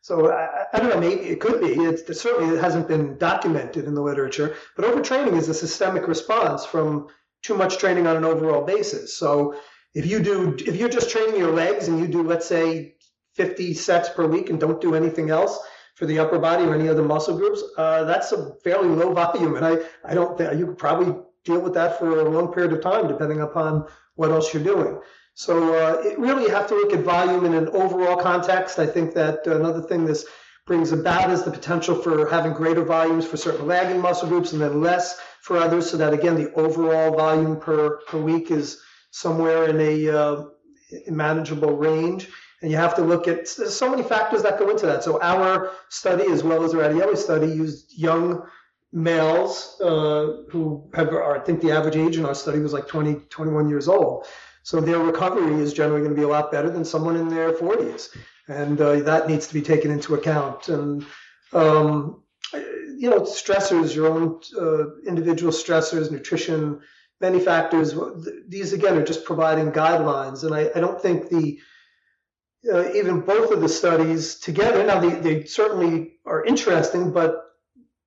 so 0.00 0.32
I, 0.32 0.64
I, 0.72 0.78
don't 0.78 0.88
know, 0.88 1.00
maybe 1.00 1.22
it 1.22 1.40
could 1.40 1.60
be. 1.60 1.68
It, 1.68 2.16
certainly 2.16 2.56
it 2.56 2.60
hasn't 2.60 2.88
been 2.88 3.18
documented 3.18 3.84
in 3.84 3.94
the 3.94 4.00
literature. 4.00 4.56
But 4.74 4.86
overtraining 4.86 5.36
is 5.36 5.48
a 5.48 5.54
systemic 5.54 6.08
response 6.08 6.64
from 6.64 7.08
too 7.42 7.54
much 7.54 7.78
training 7.78 8.06
on 8.06 8.16
an 8.16 8.24
overall 8.24 8.64
basis. 8.64 9.16
So 9.16 9.54
if 9.94 10.06
you 10.06 10.20
do, 10.20 10.56
if 10.58 10.76
you're 10.76 10.88
just 10.88 11.10
training 11.10 11.36
your 11.36 11.52
legs 11.52 11.88
and 11.88 12.00
you 12.00 12.08
do, 12.08 12.22
let's 12.22 12.46
say, 12.46 12.94
50 13.34 13.74
sets 13.74 14.08
per 14.08 14.26
week 14.26 14.50
and 14.50 14.58
don't 14.58 14.80
do 14.80 14.94
anything 14.94 15.30
else 15.30 15.58
for 16.00 16.06
the 16.06 16.18
upper 16.18 16.38
body 16.38 16.64
or 16.64 16.74
any 16.74 16.88
other 16.88 17.02
muscle 17.02 17.36
groups, 17.36 17.62
uh, 17.76 18.04
that's 18.04 18.32
a 18.32 18.54
fairly 18.64 18.88
low 18.88 19.12
volume. 19.22 19.56
And 19.56 19.66
I, 19.66 19.76
I 20.02 20.14
don't 20.14 20.36
think 20.36 20.58
you 20.58 20.68
could 20.68 20.78
probably 20.78 21.14
deal 21.44 21.60
with 21.60 21.74
that 21.74 21.98
for 21.98 22.20
a 22.20 22.30
long 22.30 22.50
period 22.54 22.72
of 22.72 22.80
time, 22.80 23.06
depending 23.06 23.42
upon 23.42 23.84
what 24.14 24.30
else 24.30 24.54
you're 24.54 24.64
doing. 24.64 24.98
So 25.34 25.74
uh, 25.74 26.00
it 26.00 26.18
really 26.18 26.44
you 26.44 26.50
have 26.50 26.66
to 26.68 26.74
look 26.74 26.94
at 26.94 27.00
volume 27.00 27.44
in 27.44 27.52
an 27.52 27.68
overall 27.68 28.16
context. 28.16 28.78
I 28.78 28.86
think 28.86 29.12
that 29.12 29.46
another 29.46 29.82
thing 29.82 30.06
this 30.06 30.24
brings 30.66 30.90
about 30.90 31.30
is 31.30 31.42
the 31.42 31.50
potential 31.50 31.94
for 31.94 32.26
having 32.30 32.54
greater 32.54 32.82
volumes 32.82 33.26
for 33.26 33.36
certain 33.36 33.66
lagging 33.66 34.00
muscle 34.00 34.28
groups 34.28 34.52
and 34.52 34.62
then 34.62 34.80
less 34.80 35.20
for 35.42 35.58
others, 35.58 35.90
so 35.90 35.98
that 35.98 36.14
again 36.14 36.34
the 36.34 36.50
overall 36.54 37.14
volume 37.14 37.60
per, 37.60 37.98
per 38.06 38.18
week 38.18 38.50
is 38.50 38.80
somewhere 39.10 39.68
in 39.68 39.78
a 39.80 40.08
uh, 40.08 40.44
manageable 41.08 41.76
range. 41.76 42.28
And 42.62 42.70
you 42.70 42.76
have 42.76 42.94
to 42.96 43.02
look 43.02 43.26
at 43.26 43.48
there's 43.56 43.76
so 43.76 43.90
many 43.90 44.02
factors 44.02 44.42
that 44.42 44.58
go 44.58 44.68
into 44.68 44.86
that. 44.86 45.02
So 45.02 45.20
our 45.22 45.72
study, 45.88 46.30
as 46.30 46.42
well 46.42 46.62
as 46.62 46.72
the 46.72 46.78
Radaelli 46.78 47.16
study, 47.16 47.46
used 47.46 47.96
young 47.96 48.42
males 48.92 49.80
uh, 49.80 50.42
who 50.50 50.90
have, 50.94 51.08
I 51.14 51.38
think 51.38 51.60
the 51.60 51.72
average 51.72 51.96
age 51.96 52.16
in 52.16 52.26
our 52.26 52.34
study 52.34 52.58
was 52.58 52.72
like 52.72 52.86
20, 52.86 53.14
21 53.30 53.68
years 53.68 53.88
old. 53.88 54.26
So 54.62 54.80
their 54.80 54.98
recovery 54.98 55.54
is 55.62 55.72
generally 55.72 56.00
going 56.00 56.14
to 56.14 56.20
be 56.20 56.24
a 56.24 56.28
lot 56.28 56.52
better 56.52 56.70
than 56.70 56.84
someone 56.84 57.16
in 57.16 57.28
their 57.28 57.52
40s. 57.52 58.14
And 58.48 58.80
uh, 58.80 59.00
that 59.00 59.28
needs 59.28 59.46
to 59.46 59.54
be 59.54 59.62
taken 59.62 59.90
into 59.90 60.14
account. 60.14 60.68
And, 60.68 61.06
um, 61.52 62.22
you 62.52 63.08
know, 63.08 63.20
stressors, 63.20 63.94
your 63.94 64.08
own 64.08 64.40
uh, 64.58 65.00
individual 65.06 65.52
stressors, 65.52 66.10
nutrition, 66.10 66.80
many 67.20 67.40
factors. 67.40 67.94
These, 68.48 68.72
again, 68.72 68.98
are 68.98 69.04
just 69.04 69.24
providing 69.24 69.72
guidelines. 69.72 70.44
And 70.44 70.54
I, 70.54 70.70
I 70.74 70.80
don't 70.80 71.00
think 71.00 71.30
the, 71.30 71.58
uh, 72.72 72.92
even 72.92 73.20
both 73.20 73.52
of 73.52 73.60
the 73.60 73.68
studies 73.68 74.36
together, 74.36 74.84
now 74.84 75.00
they, 75.00 75.10
they 75.10 75.44
certainly 75.44 76.14
are 76.26 76.44
interesting, 76.44 77.12
but 77.12 77.44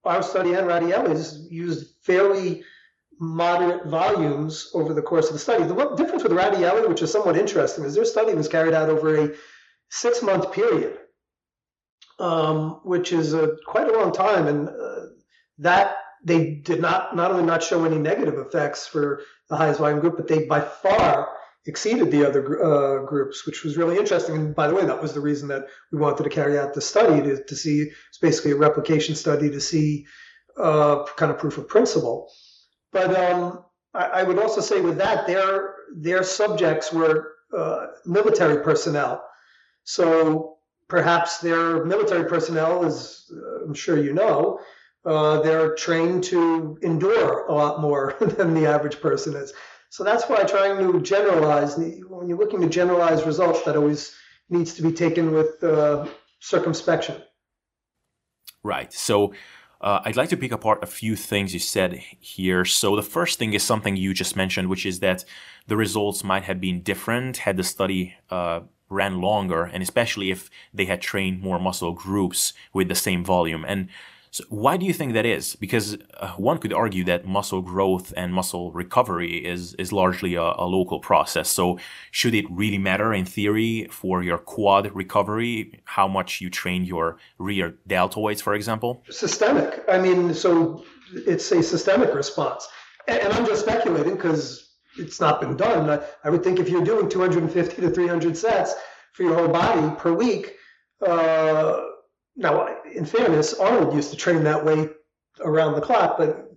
our 0.06 0.22
study 0.22 0.54
and 0.54 0.68
Radaelli's 0.68 1.48
used 1.50 1.96
fairly 2.02 2.64
moderate 3.20 3.88
volumes 3.88 4.70
over 4.74 4.94
the 4.94 5.02
course 5.02 5.28
of 5.28 5.34
the 5.34 5.40
study. 5.40 5.64
The 5.64 5.96
difference 5.96 6.24
with 6.24 6.34
Radaelli, 6.34 6.88
which 6.88 7.02
is 7.02 7.12
somewhat 7.12 7.38
interesting, 7.38 7.86
is 7.86 7.96
their 7.96 8.06
study 8.06 8.34
was 8.34 8.48
carried 8.48 8.74
out 8.74 8.90
over 8.90 9.16
a 9.16 9.36
six 9.90 10.22
month 10.22 10.52
period, 10.52 10.98
um, 12.20 12.82
which 12.84 13.14
is 13.14 13.34
a, 13.34 13.56
quite 13.66 13.88
a 13.88 13.98
long 13.98 14.12
time. 14.12 14.48
And 14.48 14.70
uh, 14.70 15.06
that 15.60 15.96
they 16.24 16.56
did 16.56 16.82
not 16.82 17.16
not 17.16 17.32
only 17.32 17.44
not 17.44 17.64
show 17.64 17.86
any 17.86 17.98
negative 17.98 18.36
effects 18.36 18.88
for 18.88 19.22
the 19.50 19.56
highest 19.56 19.80
volume 19.80 20.00
group, 20.00 20.18
but 20.18 20.28
they 20.28 20.46
by 20.46 20.62
far 20.62 21.30
exceeded 21.66 22.12
the 22.12 22.28
other 22.28 22.64
uh, 22.64 23.06
groups, 23.06 23.46
which 23.46 23.64
was 23.64 23.78
really 23.78 23.98
interesting. 23.98 24.36
And 24.36 24.56
by 24.56 24.68
the 24.68 24.76
way, 24.76 24.86
that 24.86 25.02
was 25.02 25.14
the 25.14 25.22
reason 25.22 25.48
that 25.48 25.68
we 25.92 26.00
wanted 26.00 26.24
to 26.24 26.30
carry 26.30 26.60
out 26.60 26.74
the 26.74 26.82
study 26.82 27.22
to, 27.22 27.44
to 27.44 27.56
see 27.56 27.90
it's 28.10 28.18
basically 28.22 28.52
a 28.52 28.58
replication 28.58 29.16
study 29.16 29.50
to 29.50 29.62
see 29.62 30.06
uh, 30.58 31.06
kind 31.16 31.32
of 31.32 31.38
proof 31.38 31.58
of 31.58 31.68
principle. 31.68 32.30
But 32.92 33.16
um, 33.18 33.64
I, 33.94 34.06
I, 34.06 34.24
would 34.24 34.40
also 34.40 34.62
say 34.62 34.82
with 34.82 34.98
that, 34.98 35.26
their 35.26 35.76
their 35.96 36.24
subjects 36.24 36.92
were 36.92 37.34
uh, 37.58 37.88
military 38.06 38.64
personnel. 38.64 39.26
So 39.84 40.58
perhaps 40.88 41.40
their 41.40 41.86
military 41.86 42.26
personnel, 42.30 42.86
as 42.86 43.26
uh, 43.32 43.66
I'm 43.66 43.74
sure 43.74 43.98
you 43.98 44.14
know, 44.14 44.60
uh, 45.06 45.42
they're 45.42 45.76
trained 45.76 46.24
to 46.26 46.78
endure 46.82 47.48
a 47.48 47.54
lot 47.54 47.82
more 47.82 48.16
than 48.20 48.54
the 48.54 48.68
average 48.68 49.02
person 49.02 49.36
is. 49.36 49.54
So 49.94 50.04
that's 50.04 50.28
why 50.28 50.42
trying 50.42 50.80
to 50.80 51.00
generalize, 51.02 51.78
when 51.78 52.28
you're 52.28 52.40
looking 52.40 52.62
to 52.62 52.68
generalize 52.68 53.28
results, 53.28 53.62
that 53.62 53.76
always 53.76 54.16
needs 54.50 54.74
to 54.74 54.82
be 54.82 54.92
taken 54.92 55.32
with 55.32 55.64
uh, 55.64 56.08
circumspection. 56.40 57.22
Right. 58.64 58.92
So 58.92 59.36
uh, 59.82 60.00
I'd 60.04 60.16
like 60.16 60.30
to 60.30 60.38
pick 60.38 60.52
apart 60.52 60.84
a 60.84 60.88
few 60.88 61.16
things 61.16 61.54
you 61.54 61.60
said 61.60 61.94
here. 62.20 62.66
So 62.66 62.96
the 62.96 63.04
first 63.04 63.38
thing 63.38 63.54
is 63.54 63.62
something 63.62 63.96
you 63.96 64.16
just 64.16 64.36
mentioned, 64.36 64.68
which 64.68 64.84
is 64.84 65.00
that 65.02 65.26
the 65.68 65.78
results 65.78 66.24
might 66.24 66.46
have 66.46 66.60
been 66.60 66.82
different 66.82 67.38
had 67.38 67.58
the 67.58 67.64
study 67.64 68.16
uh, 68.32 68.62
ran 68.90 69.22
longer, 69.22 69.66
and 69.66 69.84
especially 69.84 70.32
if 70.32 70.50
they 70.74 70.86
had 70.86 71.02
trained 71.02 71.40
more 71.40 71.60
muscle 71.60 71.94
groups 71.94 72.54
with 72.74 72.88
the 72.88 72.96
same 72.96 73.24
volume. 73.24 73.64
And 73.64 73.90
so 74.34 74.44
why 74.50 74.78
do 74.78 74.86
you 74.88 74.94
think 74.94 75.14
that 75.14 75.28
is? 75.28 75.56
Because 75.56 75.96
uh, 76.20 76.32
one 76.38 76.58
could 76.58 76.74
argue 76.74 77.04
that 77.04 77.24
muscle 77.24 77.62
growth 77.62 78.12
and 78.18 78.34
muscle 78.34 78.72
recovery 78.72 79.46
is 79.46 79.76
is 79.76 79.94
largely 79.94 80.34
a, 80.34 80.42
a, 80.42 80.66
local 80.66 81.00
process. 81.00 81.48
So 81.52 81.78
should 82.10 82.34
it 82.34 82.46
really 82.50 82.80
matter 82.80 83.14
in 83.14 83.26
theory 83.26 83.88
for 83.92 84.24
your 84.24 84.40
quad 84.40 84.92
recovery 84.96 85.84
how 85.86 86.08
much 86.08 86.42
you 86.42 86.50
train 86.50 86.84
your 86.84 87.18
rear 87.38 87.76
deltoids, 87.88 88.42
for 88.42 88.56
example? 88.56 89.04
Systemic. 89.12 89.84
I 89.88 90.00
mean, 90.00 90.34
so 90.34 90.84
it's 91.14 91.52
a 91.52 91.62
systemic 91.62 92.16
response, 92.16 92.68
and, 93.08 93.20
and 93.20 93.34
I'm 93.34 93.46
just 93.46 93.62
speculating 93.62 94.16
because 94.16 94.78
it's 94.98 95.22
not 95.22 95.42
been 95.42 95.56
done. 95.56 95.92
I, 95.92 96.04
I, 96.24 96.32
would 96.32 96.44
think 96.44 96.60
if 96.60 96.70
you're 96.70 96.84
doing 96.84 97.08
250 97.08 97.82
to 97.84 97.90
300 97.92 98.36
sets 98.36 98.74
for 99.12 99.22
your 99.22 99.36
whole 99.36 99.50
body 99.50 99.96
per 100.00 100.12
week. 100.12 100.56
Uh, 101.06 101.82
now, 102.36 102.68
in 102.96 103.06
fairness, 103.06 103.54
Arnold 103.54 103.94
used 103.94 104.12
to 104.12 104.18
train 104.18 104.44
that 104.44 104.64
way 104.66 104.90
around 105.42 105.76
the 105.76 105.82
clock, 105.82 106.18
but 106.18 106.52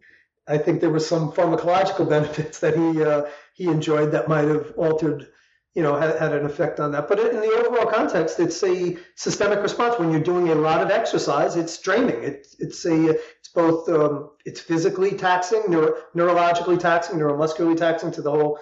I 0.46 0.58
think 0.58 0.80
there 0.80 0.90
were 0.90 1.00
some 1.00 1.32
pharmacological 1.32 2.08
benefits 2.16 2.60
that 2.60 2.76
he 2.76 3.02
uh, 3.02 3.26
he 3.54 3.66
enjoyed 3.66 4.12
that 4.12 4.28
might 4.28 4.48
have 4.48 4.72
altered, 4.76 5.26
you 5.74 5.82
know, 5.82 5.96
had, 5.96 6.16
had 6.18 6.32
an 6.32 6.44
effect 6.44 6.78
on 6.78 6.92
that. 6.92 7.08
But 7.08 7.18
in 7.18 7.40
the 7.40 7.66
overall 7.66 7.90
context, 7.90 8.38
it's 8.38 8.62
a 8.62 8.96
systemic 9.14 9.60
response. 9.60 9.98
When 9.98 10.10
you're 10.10 10.20
doing 10.20 10.50
a 10.50 10.54
lot 10.54 10.82
of 10.82 10.90
exercise, 10.90 11.56
it's 11.56 11.78
draining. 11.78 12.22
It, 12.22 12.46
it's 12.58 12.84
a 12.84 13.10
it's 13.10 13.48
both 13.54 13.88
um, 13.88 14.30
it's 14.44 14.60
physically 14.60 15.12
taxing, 15.12 15.62
neuro, 15.68 15.96
neurologically 16.14 16.78
taxing, 16.78 17.18
neuromuscularly 17.18 17.76
taxing 17.76 18.12
to 18.12 18.22
the 18.22 18.30
whole 18.30 18.58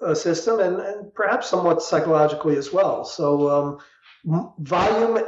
uh, 0.00 0.14
system, 0.14 0.60
and, 0.60 0.80
and 0.80 1.14
perhaps 1.14 1.48
somewhat 1.48 1.82
psychologically 1.82 2.56
as 2.56 2.72
well. 2.72 3.04
So 3.04 3.50
um, 3.50 3.78
volume, 4.26 5.24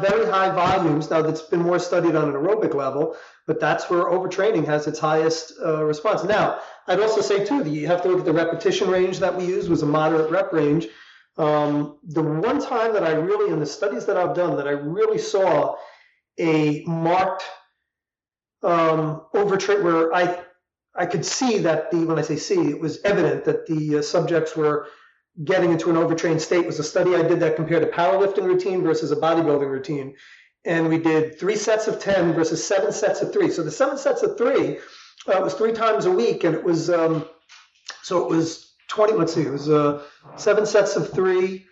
very 0.00 0.26
high 0.26 0.50
volumes. 0.50 1.10
Now 1.10 1.22
that's 1.22 1.42
been 1.42 1.62
more 1.62 1.78
studied 1.78 2.14
on 2.14 2.28
an 2.28 2.34
aerobic 2.34 2.74
level, 2.74 3.16
but 3.46 3.60
that's 3.60 3.90
where 3.90 4.04
overtraining 4.04 4.64
has 4.66 4.86
its 4.86 4.98
highest 4.98 5.54
uh, 5.64 5.84
response. 5.84 6.22
Now 6.24 6.60
I'd 6.86 7.00
also 7.00 7.20
say 7.20 7.44
too 7.44 7.64
that 7.64 7.70
you 7.70 7.86
have 7.88 8.02
to 8.02 8.08
look 8.08 8.20
at 8.20 8.24
the 8.24 8.32
repetition 8.32 8.88
range 8.88 9.18
that 9.18 9.36
we 9.36 9.44
used 9.44 9.68
was 9.68 9.82
a 9.82 9.86
moderate 9.86 10.30
rep 10.30 10.52
range. 10.52 10.86
Um, 11.38 11.98
the 12.04 12.22
one 12.22 12.60
time 12.60 12.94
that 12.94 13.02
I 13.04 13.10
really, 13.12 13.52
in 13.52 13.60
the 13.60 13.66
studies 13.66 14.06
that 14.06 14.16
I've 14.16 14.34
done, 14.34 14.56
that 14.56 14.66
I 14.66 14.70
really 14.70 15.18
saw 15.18 15.76
a 16.38 16.82
marked 16.86 17.44
um, 18.62 19.22
overtrain 19.34 19.82
where 19.82 20.14
I 20.14 20.42
I 20.94 21.04
could 21.04 21.26
see 21.26 21.58
that 21.58 21.90
the 21.90 22.06
when 22.06 22.18
I 22.18 22.22
say 22.22 22.36
see, 22.36 22.70
it 22.70 22.80
was 22.80 23.02
evident 23.02 23.44
that 23.44 23.66
the 23.66 23.98
uh, 23.98 24.02
subjects 24.02 24.56
were 24.56 24.86
getting 25.44 25.72
into 25.72 25.90
an 25.90 25.96
overtrained 25.96 26.40
state. 26.40 26.66
Was 26.66 26.78
a 26.78 26.84
study 26.84 27.14
I 27.14 27.22
did 27.22 27.40
that 27.40 27.56
compared 27.56 27.82
a 27.82 27.86
powerlifting 27.86 28.44
routine 28.44 28.82
versus 28.82 29.12
a 29.12 29.16
bodybuilding 29.16 29.68
routine, 29.68 30.16
and 30.64 30.88
we 30.88 30.98
did 30.98 31.38
three 31.38 31.56
sets 31.56 31.86
of 31.86 32.00
ten 32.00 32.32
versus 32.32 32.64
seven 32.66 32.92
sets 32.92 33.22
of 33.22 33.32
three. 33.32 33.50
So 33.50 33.62
the 33.62 33.70
seven 33.70 33.98
sets 33.98 34.22
of 34.22 34.38
three 34.38 34.78
uh, 35.26 35.40
was 35.40 35.54
three 35.54 35.72
times 35.72 36.06
a 36.06 36.10
week, 36.10 36.44
and 36.44 36.54
it 36.54 36.64
was 36.64 36.90
um, 36.90 37.26
so 38.02 38.24
it 38.24 38.28
was 38.34 38.74
twenty. 38.88 39.12
Let's 39.12 39.34
see, 39.34 39.42
it 39.42 39.52
was 39.52 39.68
uh, 39.68 40.02
seven 40.36 40.66
sets 40.66 40.96
of 40.96 41.12
three 41.12 41.66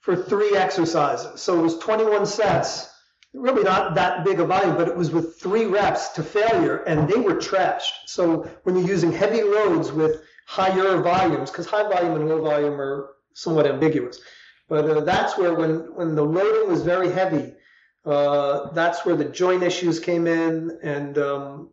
for 0.00 0.16
three 0.16 0.56
exercises. 0.56 1.40
So 1.40 1.58
it 1.58 1.62
was 1.62 1.78
twenty-one 1.78 2.26
sets 2.26 2.88
really 3.34 3.62
not 3.62 3.94
that 3.94 4.24
big 4.24 4.40
a 4.40 4.44
volume, 4.44 4.76
but 4.76 4.88
it 4.88 4.96
was 4.96 5.10
with 5.10 5.38
three 5.38 5.66
reps 5.66 6.08
to 6.10 6.22
failure, 6.22 6.78
and 6.84 7.08
they 7.08 7.18
were 7.18 7.34
trashed. 7.34 7.92
So 8.06 8.48
when 8.62 8.76
you're 8.76 8.88
using 8.88 9.12
heavy 9.12 9.42
loads 9.42 9.92
with 9.92 10.22
higher 10.48 11.02
volumes, 11.02 11.50
because 11.50 11.66
high 11.66 11.82
volume 11.82 12.14
and 12.14 12.26
low 12.26 12.40
volume 12.40 12.80
are 12.80 13.10
somewhat 13.34 13.66
ambiguous, 13.66 14.18
but 14.66 14.88
uh, 14.88 15.00
that's 15.00 15.36
where 15.36 15.52
when 15.52 15.94
when 15.94 16.14
the 16.14 16.24
loading 16.24 16.70
was 16.70 16.82
very 16.82 17.12
heavy, 17.12 17.52
uh, 18.06 18.72
that's 18.72 19.04
where 19.04 19.14
the 19.14 19.26
joint 19.26 19.62
issues 19.62 20.00
came 20.00 20.26
in, 20.26 20.78
and 20.82 21.18
um, 21.18 21.70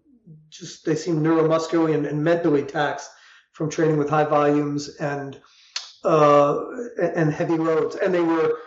just 0.49 0.85
they 0.85 0.95
seemed 0.95 1.25
neuromuscularly 1.25 1.95
and, 1.95 2.05
and, 2.05 2.21
mentally 2.21 2.63
taxed 2.63 3.09
from 3.53 3.69
training 3.69 3.97
with 3.97 4.09
high 4.09 4.25
volumes 4.25 4.97
and 4.97 5.39
uh, 6.03 6.59
and 7.01 7.31
heavy 7.31 7.55
loads, 7.55 7.95
and 7.95 8.13
they 8.13 8.21
were 8.21 8.57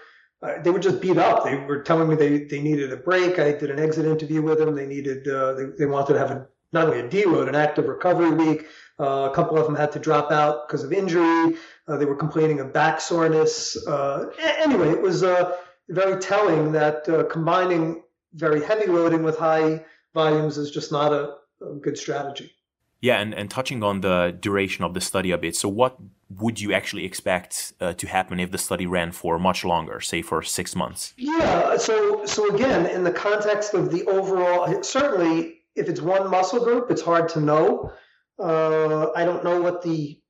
uh, 0.43 0.63
they 0.63 0.71
were 0.71 0.79
just 0.79 1.03
beat 1.03 1.19
up. 1.19 1.45
They 1.45 1.57
were 1.57 1.83
telling 1.83 2.09
me 2.09 2.15
they, 2.15 2.45
they 2.45 2.63
needed 2.63 2.95
a 2.95 2.97
break. 2.97 3.39
I 3.39 3.53
did 3.53 3.71
an 3.71 3.79
exit 3.79 4.07
interview 4.07 4.41
with 4.41 4.59
them. 4.59 4.75
They 4.75 4.87
needed 4.87 5.29
uh, 5.29 5.53
they, 5.53 5.65
they 5.81 5.87
wanted 5.87 6.15
to 6.15 6.19
have 6.19 6.31
a, 6.31 6.47
not 6.73 6.87
only 6.87 7.01
a 7.01 7.09
deload, 7.09 7.49
an 7.49 7.55
active 7.55 7.87
recovery 7.87 8.31
week. 8.31 8.67
Uh, 9.01 9.29
a 9.31 9.35
couple 9.35 9.57
of 9.57 9.65
them 9.65 9.77
had 9.77 9.93
to 9.93 9.99
drop 9.99 10.33
out 10.33 10.67
because 10.67 10.83
of 10.83 10.93
injury. 10.93 11.57
Uh, 11.87 11.97
they 11.97 12.05
were 12.05 12.17
complaining 12.17 12.61
of 12.61 12.73
back 12.73 13.01
soreness. 13.01 13.77
Uh, 13.87 14.27
anyway, 14.59 14.91
it 14.91 15.01
was 15.01 15.23
uh, 15.23 15.57
very 15.89 16.21
telling 16.21 16.73
that 16.73 17.05
combining 17.31 18.03
very 18.35 18.63
heavy 18.65 18.87
loading 18.87 19.23
with 19.23 19.39
high 19.39 19.85
volumes 20.15 20.59
is 20.59 20.71
just 20.71 20.93
not 20.93 21.13
a, 21.13 21.35
a 21.65 21.75
good 21.81 21.97
strategy. 21.97 22.53
Yeah, 23.01 23.21
and, 23.21 23.33
and 23.33 23.49
touching 23.49 23.83
on 23.83 24.01
the 24.01 24.37
duration 24.41 24.85
of 24.85 24.93
the 24.93 25.01
study 25.01 25.31
a 25.31 25.39
bit. 25.39 25.55
So, 25.55 25.69
what 25.69 25.97
would 26.31 26.61
you 26.61 26.73
actually 26.73 27.05
expect 27.05 27.73
uh, 27.81 27.93
to 27.95 28.07
happen 28.09 28.41
if 28.41 28.51
the 28.51 28.59
study 28.59 28.87
ran 28.87 29.13
for 29.13 29.39
much 29.39 29.65
longer, 29.65 30.01
say 30.01 30.21
for 30.21 30.43
six 30.43 30.75
months? 30.75 31.15
Yeah. 31.17 31.77
So, 31.77 32.27
so 32.27 32.53
again, 32.55 32.87
in 32.87 33.05
the 33.05 33.13
context 33.13 33.73
of 33.75 33.93
the 33.93 34.05
overall, 34.07 34.83
certainly, 34.83 35.58
if 35.79 35.89
it's 35.89 36.01
one 36.01 36.31
muscle 36.31 36.63
group, 36.65 36.91
it's 36.91 37.03
hard 37.03 37.29
to 37.31 37.41
know. 37.41 37.93
Uh, 38.39 39.11
I 39.15 39.25
don't 39.25 39.45
know 39.45 39.61
what 39.61 39.83
the. 39.83 40.21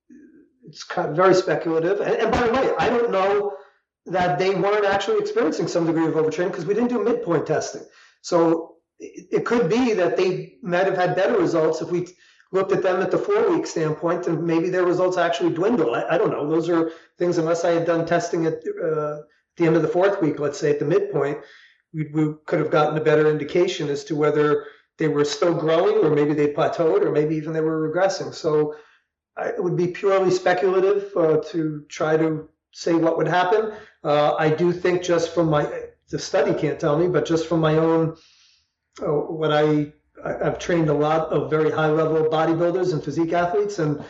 It's 0.66 0.84
kind 0.84 1.08
of 1.11 1.16
very 1.16 1.34
speculative. 1.34 2.00
And, 2.00 2.14
and 2.16 2.30
by 2.30 2.46
the 2.46 2.52
way, 2.52 2.72
I 2.78 2.90
don't 2.90 3.11
know 3.11 3.56
that 4.06 4.38
they 4.38 4.54
weren't 4.54 4.84
actually 4.84 5.18
experiencing 5.18 5.68
some 5.68 5.87
degree 5.87 6.06
of 6.06 6.14
overtraining 6.14 6.50
because 6.50 6.66
we 6.66 6.74
didn't 6.74 6.90
do 6.90 7.02
midpoint 7.02 7.46
testing. 7.46 7.82
So 8.20 8.76
it, 8.98 9.26
it 9.30 9.46
could 9.46 9.68
be 9.68 9.94
that 9.94 10.16
they 10.16 10.56
might 10.62 10.87
have 10.87 10.96
had 10.96 11.16
better 11.16 11.38
results 11.38 11.80
if 11.80 11.90
we 11.90 12.08
looked 12.52 12.72
at 12.72 12.82
them 12.82 13.02
at 13.02 13.11
the 13.11 13.18
four 13.18 13.50
week 13.50 13.66
standpoint, 13.66 14.26
and 14.26 14.42
maybe 14.44 14.70
their 14.70 14.84
results 14.84 15.18
actually 15.18 15.54
dwindle. 15.54 15.94
I, 15.94 16.04
I 16.11 16.18
don't 16.18 16.30
know. 16.30 16.48
Those 16.48 16.68
are 16.68 16.90
things, 17.18 17.38
unless 17.38 17.64
I 17.64 17.72
had 17.72 17.87
done 17.87 18.06
testing 18.06 18.46
at 18.46 18.54
uh, 18.54 19.18
the 19.56 19.66
end 19.66 19.76
of 19.76 19.82
the 19.82 19.88
fourth 19.88 20.20
week, 20.22 20.38
let's 20.38 20.58
say 20.58 20.70
at 20.70 20.78
the 20.78 20.84
midpoint, 20.84 21.38
we, 21.92 22.08
we 22.12 22.34
could 22.46 22.58
have 22.58 22.70
gotten 22.70 22.96
a 22.96 23.04
better 23.04 23.30
indication 23.30 23.88
as 23.88 24.04
to 24.04 24.16
whether 24.16 24.66
they 24.98 25.08
were 25.08 25.24
still 25.24 25.54
growing 25.54 26.04
or 26.04 26.11
maybe 26.11 26.34
they 26.34 26.52
plateaued 26.52 27.02
or 27.02 27.12
maybe 27.12 27.37
even 27.37 27.52
they 27.52 27.61
were 27.61 27.88
regressing. 27.88 28.34
So 28.34 28.76
it 29.38 29.62
would 29.62 29.76
be 29.76 29.88
purely 29.88 30.30
speculative 30.30 31.16
uh, 31.16 31.38
to 31.50 31.84
try 31.88 32.16
to 32.16 32.48
say 32.72 32.94
what 32.94 33.16
would 33.16 33.28
happen. 33.28 33.72
Uh, 34.04 34.34
I 34.34 34.50
do 34.50 34.72
think 34.72 35.02
just 35.02 35.32
from 35.34 35.48
my, 35.50 35.68
the 36.11 36.18
study 36.18 36.54
can't 36.58 36.80
tell 36.80 36.98
me, 36.98 37.08
but 37.08 37.24
just 37.24 37.46
from 37.46 37.61
my 37.61 37.76
own, 37.76 38.16
uh, 39.00 39.06
what 39.06 39.52
I 39.52 39.92
I've 40.24 40.58
trained 40.58 40.88
a 40.88 40.94
lot 40.94 41.28
of 41.28 41.50
very 41.50 41.70
high 41.70 41.90
level 41.90 42.24
bodybuilders 42.24 42.92
and 42.92 43.02
physique 43.02 43.32
athletes 43.32 43.78
and 43.78 44.04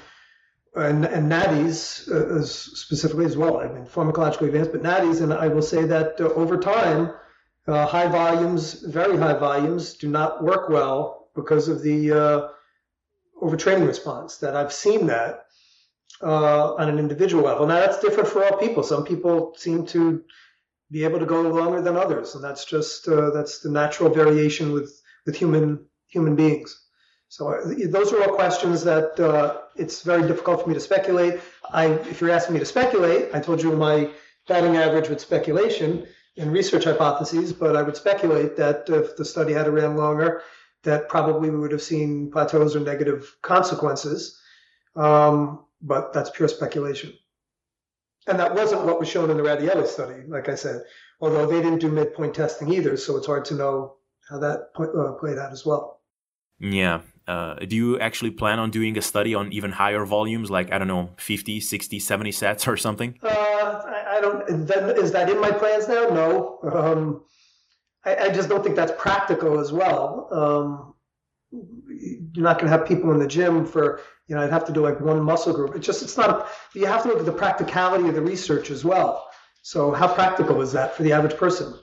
and, 0.74 1.04
and 1.04 1.30
natties 1.30 2.08
uh, 2.08 2.44
specifically 2.44 3.24
as 3.24 3.36
well. 3.36 3.58
I 3.58 3.68
mean, 3.68 3.84
pharmacologically 3.84 4.46
advanced, 4.46 4.72
but 4.72 4.82
natties. 4.82 5.22
And 5.22 5.32
I 5.32 5.48
will 5.48 5.62
say 5.62 5.84
that 5.86 6.20
uh, 6.20 6.24
over 6.34 6.56
time, 6.56 7.12
uh, 7.68 7.86
high 7.86 8.08
volumes, 8.08 8.74
very 8.82 9.16
high 9.16 9.34
volumes, 9.34 9.94
do 9.94 10.08
not 10.08 10.42
work 10.42 10.68
well 10.68 11.28
because 11.34 11.68
of 11.68 11.82
the 11.82 12.12
uh, 12.12 12.48
overtraining 13.42 13.86
response. 13.86 14.38
That 14.38 14.56
I've 14.56 14.72
seen 14.72 15.06
that 15.06 15.44
uh, 16.22 16.74
on 16.74 16.88
an 16.88 16.98
individual 16.98 17.44
level. 17.44 17.66
Now 17.66 17.80
that's 17.80 18.00
different 18.00 18.28
for 18.28 18.44
all 18.44 18.56
people. 18.58 18.82
Some 18.82 19.04
people 19.04 19.54
seem 19.56 19.86
to 19.86 20.24
be 20.90 21.04
able 21.04 21.18
to 21.18 21.26
go 21.26 21.42
longer 21.42 21.82
than 21.82 21.96
others, 21.96 22.34
and 22.34 22.42
that's 22.42 22.64
just 22.64 23.06
uh, 23.06 23.30
that's 23.30 23.60
the 23.60 23.70
natural 23.70 24.08
variation 24.10 24.72
with 24.72 25.00
with 25.26 25.36
human 25.36 25.84
human 26.06 26.34
beings. 26.34 26.86
So 27.28 27.48
uh, 27.48 27.74
those 27.88 28.12
are 28.12 28.22
all 28.22 28.34
questions 28.34 28.82
that 28.84 29.20
uh, 29.20 29.58
it's 29.76 30.00
very 30.02 30.26
difficult 30.26 30.62
for 30.62 30.68
me 30.68 30.74
to 30.74 30.80
speculate. 30.80 31.40
I, 31.70 31.88
if 32.12 32.22
you're 32.22 32.30
asking 32.30 32.54
me 32.54 32.60
to 32.60 32.66
speculate, 32.66 33.28
I 33.34 33.40
told 33.40 33.62
you 33.62 33.76
my 33.76 34.10
batting 34.48 34.78
average 34.78 35.10
with 35.10 35.20
speculation 35.20 36.06
and 36.38 36.52
research 36.52 36.84
hypotheses, 36.84 37.52
but 37.52 37.76
I 37.76 37.82
would 37.82 37.96
speculate 37.96 38.56
that 38.56 38.88
if 38.88 39.16
the 39.16 39.24
study 39.24 39.52
had 39.52 39.68
ran 39.68 39.96
longer, 39.96 40.42
that 40.84 41.08
probably 41.08 41.50
we 41.50 41.58
would 41.58 41.72
have 41.72 41.82
seen 41.82 42.30
plateaus 42.30 42.76
or 42.76 42.80
negative 42.80 43.36
consequences. 43.42 44.40
Um, 44.96 45.64
but 45.82 46.12
that's 46.12 46.30
pure 46.30 46.48
speculation. 46.48 47.12
And 48.26 48.38
that 48.38 48.54
wasn't 48.54 48.84
what 48.84 49.00
was 49.00 49.08
shown 49.08 49.30
in 49.30 49.36
the 49.36 49.42
Radaelli 49.42 49.86
study, 49.86 50.22
like 50.26 50.48
I 50.48 50.54
said, 50.54 50.82
although 51.20 51.46
they 51.46 51.62
didn't 51.62 51.78
do 51.78 51.88
midpoint 51.88 52.34
testing 52.34 52.72
either, 52.72 52.96
so 52.96 53.16
it's 53.16 53.26
hard 53.26 53.44
to 53.46 53.54
know 53.54 53.96
how 54.28 54.38
that 54.38 54.70
uh, 54.78 55.12
played 55.12 55.38
out 55.38 55.52
as 55.52 55.64
well. 55.64 56.00
Yeah. 56.60 57.00
Uh, 57.26 57.54
do 57.54 57.76
you 57.76 57.98
actually 58.00 58.30
plan 58.30 58.58
on 58.58 58.70
doing 58.70 58.96
a 58.98 59.02
study 59.02 59.34
on 59.34 59.52
even 59.52 59.72
higher 59.72 60.04
volumes, 60.04 60.50
like, 60.50 60.72
I 60.72 60.78
don't 60.78 60.88
know, 60.88 61.10
50, 61.18 61.60
60, 61.60 61.98
70 61.98 62.32
sets 62.32 62.68
or 62.68 62.76
something? 62.76 63.18
Uh, 63.22 63.97
I, 64.18 64.20
don't, 64.20 64.66
that, 64.66 64.98
is 64.98 65.12
that 65.12 65.30
in 65.30 65.40
my 65.40 65.50
plans 65.50 65.88
now? 65.88 66.08
No. 66.08 66.58
Um, 66.62 67.24
I, 68.04 68.26
I, 68.26 68.28
just 68.30 68.48
don't 68.48 68.62
think 68.62 68.76
that's 68.76 68.92
practical 68.98 69.58
as 69.58 69.72
well. 69.72 70.28
Um, 70.30 70.94
you're 71.50 72.44
not 72.44 72.58
going 72.58 72.70
to 72.70 72.76
have 72.76 72.86
people 72.86 73.12
in 73.12 73.18
the 73.18 73.26
gym 73.26 73.64
for, 73.64 74.00
you 74.26 74.34
know, 74.34 74.42
I'd 74.42 74.50
have 74.50 74.66
to 74.66 74.72
do 74.72 74.82
like 74.82 75.00
one 75.00 75.22
muscle 75.22 75.54
group. 75.54 75.74
It's 75.74 75.86
just, 75.86 76.02
it's 76.02 76.16
not, 76.16 76.48
you 76.74 76.86
have 76.86 77.02
to 77.02 77.08
look 77.08 77.18
at 77.18 77.26
the 77.26 77.32
practicality 77.32 78.08
of 78.08 78.14
the 78.14 78.22
research 78.22 78.70
as 78.70 78.84
well. 78.84 79.28
So 79.62 79.92
how 79.92 80.12
practical 80.12 80.60
is 80.60 80.72
that 80.72 80.94
for 80.94 81.02
the 81.02 81.12
average 81.12 81.36
person? 81.36 81.74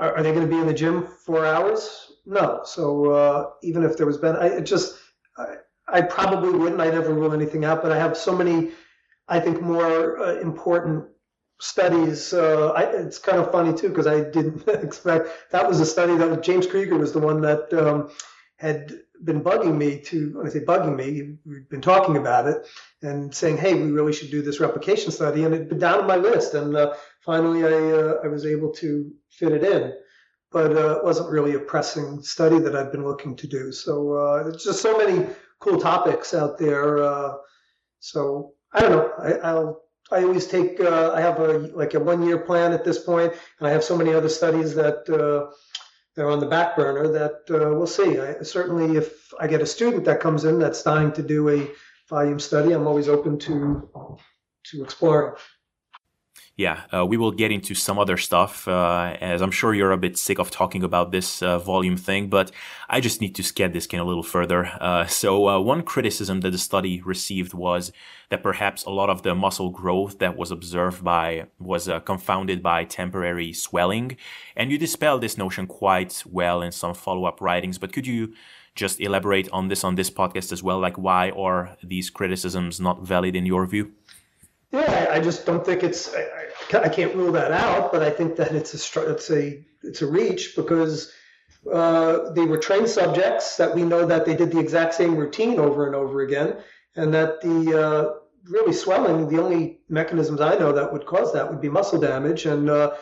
Are, 0.00 0.16
are 0.16 0.22
they 0.22 0.32
going 0.32 0.48
to 0.48 0.52
be 0.52 0.60
in 0.60 0.66
the 0.66 0.74
gym 0.74 1.06
four 1.24 1.44
hours? 1.44 2.10
no. 2.26 2.62
So 2.64 3.10
uh, 3.10 3.50
even 3.62 3.82
if 3.82 3.96
there 3.96 4.06
was 4.06 4.18
been, 4.18 4.36
I 4.36 4.60
just, 4.60 4.98
I, 5.36 5.56
I, 5.88 6.02
probably 6.02 6.56
wouldn't. 6.56 6.80
I 6.80 6.90
never 6.90 7.12
rule 7.12 7.32
anything 7.34 7.64
out, 7.64 7.82
but 7.82 7.92
I 7.92 7.98
have 7.98 8.16
so 8.16 8.34
many, 8.34 8.70
I 9.30 9.40
think, 9.40 9.62
more 9.62 10.18
uh, 10.18 10.40
important 10.40 11.04
studies. 11.60 12.32
Uh, 12.32 12.70
I, 12.70 12.82
it's 12.82 13.18
kind 13.18 13.38
of 13.38 13.52
funny 13.52 13.72
too 13.72 13.90
because 13.90 14.06
I 14.06 14.20
didn't 14.20 14.66
expect 14.68 15.28
that 15.52 15.68
was 15.68 15.80
a 15.80 15.86
study 15.86 16.16
that 16.16 16.42
James 16.42 16.66
Krieger 16.66 16.98
was 16.98 17.12
the 17.12 17.20
one 17.20 17.40
that 17.42 17.72
um, 17.72 18.10
had 18.56 18.92
been 19.22 19.42
bugging 19.42 19.76
me 19.76 20.00
to 20.00 20.32
when 20.36 20.46
I 20.46 20.50
say 20.50 20.60
bugging 20.60 20.96
me, 20.96 21.36
we've 21.44 21.68
been 21.68 21.82
talking 21.82 22.16
about 22.16 22.48
it 22.48 22.66
and 23.02 23.34
saying, 23.34 23.58
hey, 23.58 23.74
we 23.74 23.90
really 23.90 24.12
should 24.12 24.30
do 24.30 24.42
this 24.42 24.60
replication 24.60 25.12
study, 25.12 25.44
and 25.44 25.54
it'd 25.54 25.68
been 25.68 25.78
down 25.78 26.00
on 26.00 26.06
my 26.06 26.16
list, 26.16 26.54
and 26.54 26.74
uh, 26.76 26.94
finally 27.24 27.64
I 27.64 27.92
uh, 27.98 28.14
I 28.24 28.28
was 28.28 28.46
able 28.46 28.72
to 28.74 29.10
fit 29.30 29.52
it 29.52 29.64
in 29.64 29.92
but 30.52 30.72
uh, 30.76 30.96
it 30.96 31.04
wasn't 31.04 31.30
really 31.30 31.54
a 31.54 31.60
pressing 31.60 32.20
study 32.24 32.58
that 32.58 32.74
I've 32.74 32.90
been 32.90 33.04
looking 33.04 33.36
to 33.36 33.46
do. 33.46 33.70
So 33.70 34.14
uh, 34.14 34.42
there's 34.42 34.64
just 34.64 34.82
so 34.82 34.98
many 34.98 35.24
cool 35.60 35.78
topics 35.78 36.34
out 36.34 36.58
there. 36.58 36.98
So 38.00 38.54
I 38.72 38.80
don't 38.80 38.90
know. 38.90 39.12
I, 39.18 39.32
I'll 39.48 39.82
I 40.12 40.22
always 40.24 40.46
take 40.46 40.80
uh, 40.80 41.12
I 41.14 41.20
have 41.20 41.38
a 41.38 41.58
like 41.74 41.94
a 41.94 42.00
one 42.00 42.22
year 42.22 42.38
plan 42.38 42.72
at 42.72 42.84
this 42.84 42.98
point, 42.98 43.32
and 43.58 43.68
I 43.68 43.70
have 43.70 43.84
so 43.84 43.96
many 43.96 44.12
other 44.12 44.28
studies 44.28 44.74
that 44.74 45.08
uh, 45.08 45.54
they're 46.14 46.30
on 46.30 46.40
the 46.40 46.46
back 46.46 46.76
burner. 46.76 47.08
That 47.08 47.42
uh, 47.50 47.74
we'll 47.74 47.86
see. 47.86 48.18
I, 48.18 48.42
certainly, 48.42 48.96
if 48.96 49.32
I 49.38 49.46
get 49.46 49.60
a 49.62 49.66
student 49.66 50.04
that 50.06 50.20
comes 50.20 50.44
in 50.44 50.58
that's 50.58 50.82
dying 50.82 51.12
to 51.12 51.22
do 51.22 51.48
a 51.48 51.70
volume 52.08 52.40
study, 52.40 52.72
I'm 52.72 52.86
always 52.86 53.08
open 53.08 53.38
to 53.40 53.88
to 54.66 54.82
exploring 54.82 55.34
yeah, 56.60 56.82
uh, 56.94 57.06
we 57.06 57.16
will 57.16 57.32
get 57.32 57.50
into 57.50 57.74
some 57.74 57.98
other 57.98 58.18
stuff, 58.18 58.68
uh, 58.68 59.16
as 59.18 59.40
I'm 59.40 59.50
sure 59.50 59.72
you're 59.72 59.92
a 59.92 59.96
bit 59.96 60.18
sick 60.18 60.38
of 60.38 60.50
talking 60.50 60.84
about 60.84 61.10
this 61.10 61.42
uh, 61.42 61.58
volume 61.58 61.96
thing, 61.96 62.28
but 62.28 62.52
I 62.86 63.00
just 63.00 63.22
need 63.22 63.34
to 63.36 63.42
scan 63.42 63.72
this 63.72 63.86
can 63.86 63.98
a 63.98 64.04
little 64.04 64.22
further. 64.22 64.66
Uh, 64.78 65.06
so, 65.06 65.48
uh, 65.48 65.58
one 65.58 65.82
criticism 65.82 66.42
that 66.42 66.50
the 66.50 66.58
study 66.58 67.00
received 67.00 67.54
was 67.54 67.92
that 68.28 68.42
perhaps 68.42 68.84
a 68.84 68.90
lot 68.90 69.08
of 69.08 69.22
the 69.22 69.34
muscle 69.34 69.70
growth 69.70 70.18
that 70.18 70.36
was 70.36 70.50
observed 70.50 71.02
by 71.02 71.46
was 71.58 71.88
uh, 71.88 71.98
confounded 72.00 72.62
by 72.62 72.84
temporary 72.84 73.54
swelling, 73.54 74.18
and 74.54 74.70
you 74.70 74.76
dispel 74.76 75.18
this 75.18 75.38
notion 75.38 75.66
quite 75.66 76.22
well 76.26 76.60
in 76.60 76.72
some 76.72 76.92
follow-up 76.92 77.40
writings. 77.40 77.78
But 77.78 77.94
could 77.94 78.06
you 78.06 78.34
just 78.74 79.00
elaborate 79.00 79.48
on 79.50 79.68
this 79.68 79.82
on 79.82 79.94
this 79.94 80.10
podcast 80.10 80.52
as 80.52 80.62
well? 80.62 80.78
Like, 80.78 80.98
why 80.98 81.30
are 81.30 81.78
these 81.82 82.10
criticisms 82.10 82.78
not 82.78 83.00
valid 83.02 83.34
in 83.34 83.46
your 83.46 83.64
view? 83.64 83.92
Yeah, 84.72 85.08
I 85.10 85.18
just 85.20 85.46
don't 85.46 85.64
think 85.64 85.82
it's. 85.82 86.14
Can't 86.68 87.14
rule 87.14 87.32
that 87.32 87.52
out, 87.52 87.92
but 87.92 88.02
I 88.02 88.10
think 88.10 88.36
that 88.36 88.52
it's 88.52 88.74
a 88.74 89.10
it's 89.10 89.30
a 89.30 89.64
it's 89.82 90.02
a 90.02 90.06
reach 90.06 90.56
because 90.56 91.12
uh, 91.72 92.30
they 92.30 92.44
were 92.44 92.58
trained 92.58 92.88
subjects 92.88 93.56
that 93.56 93.74
we 93.74 93.82
know 93.82 94.06
that 94.06 94.24
they 94.24 94.36
did 94.36 94.50
the 94.50 94.58
exact 94.58 94.94
same 94.94 95.16
routine 95.16 95.58
over 95.58 95.86
and 95.86 95.94
over 95.94 96.22
again, 96.22 96.56
and 96.96 97.12
that 97.14 97.40
the 97.40 97.80
uh, 97.80 98.14
really 98.48 98.72
swelling, 98.72 99.28
the 99.28 99.42
only 99.42 99.80
mechanisms 99.88 100.40
I 100.40 100.56
know 100.56 100.72
that 100.72 100.92
would 100.92 101.06
cause 101.06 101.32
that 101.32 101.48
would 101.50 101.60
be 101.60 101.68
muscle 101.68 102.00
damage, 102.00 102.46
and 102.46 102.70
uh, 102.70 102.94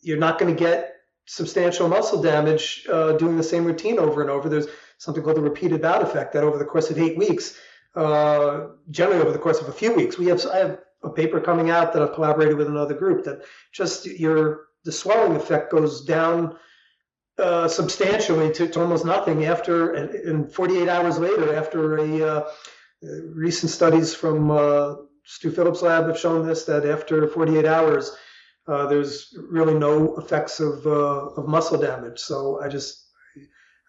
you're 0.00 0.18
not 0.18 0.38
going 0.38 0.54
to 0.54 0.58
get 0.58 0.94
substantial 1.26 1.88
muscle 1.88 2.22
damage 2.22 2.86
uh, 2.90 3.12
doing 3.12 3.36
the 3.36 3.42
same 3.42 3.64
routine 3.64 3.98
over 3.98 4.22
and 4.22 4.30
over. 4.30 4.48
There's 4.48 4.68
something 4.98 5.22
called 5.22 5.36
the 5.36 5.42
repeated 5.42 5.82
bout 5.82 6.02
effect 6.02 6.32
that 6.32 6.44
over 6.44 6.56
the 6.56 6.64
course 6.64 6.90
of 6.90 6.98
eight 6.98 7.18
weeks, 7.18 7.58
uh, 7.94 8.68
generally 8.90 9.20
over 9.20 9.32
the 9.32 9.38
course 9.38 9.60
of 9.60 9.68
a 9.68 9.72
few 9.72 9.92
weeks, 9.92 10.18
we 10.18 10.26
have 10.26 10.44
I 10.46 10.58
have 10.58 10.78
a 11.06 11.10
paper 11.10 11.40
coming 11.40 11.70
out 11.70 11.92
that 11.92 12.02
I've 12.02 12.14
collaborated 12.14 12.56
with 12.56 12.68
another 12.68 12.94
group 12.94 13.24
that 13.24 13.42
just 13.72 14.06
your 14.06 14.66
the 14.84 14.92
swelling 14.92 15.36
effect 15.36 15.72
goes 15.72 16.04
down 16.04 16.56
uh, 17.38 17.68
substantially 17.68 18.52
to, 18.52 18.68
to, 18.68 18.80
almost 18.80 19.04
nothing 19.04 19.44
after 19.44 19.92
and 19.92 20.52
48 20.52 20.88
hours 20.88 21.18
later 21.18 21.54
after 21.54 21.98
a 21.98 22.22
uh, 22.22 22.50
recent 23.34 23.70
studies 23.70 24.14
from 24.14 24.50
uh, 24.50 24.94
Stu 25.24 25.50
Phillips 25.50 25.82
lab 25.82 26.06
have 26.06 26.18
shown 26.18 26.46
this 26.46 26.64
that 26.64 26.86
after 26.86 27.26
48 27.28 27.66
hours 27.66 28.16
uh, 28.68 28.86
there's 28.86 29.36
really 29.50 29.74
no 29.74 30.16
effects 30.16 30.60
of 30.60 30.86
uh, 30.86 31.26
of 31.36 31.46
muscle 31.46 31.78
damage. 31.78 32.18
So 32.18 32.60
I 32.60 32.68
just 32.68 33.06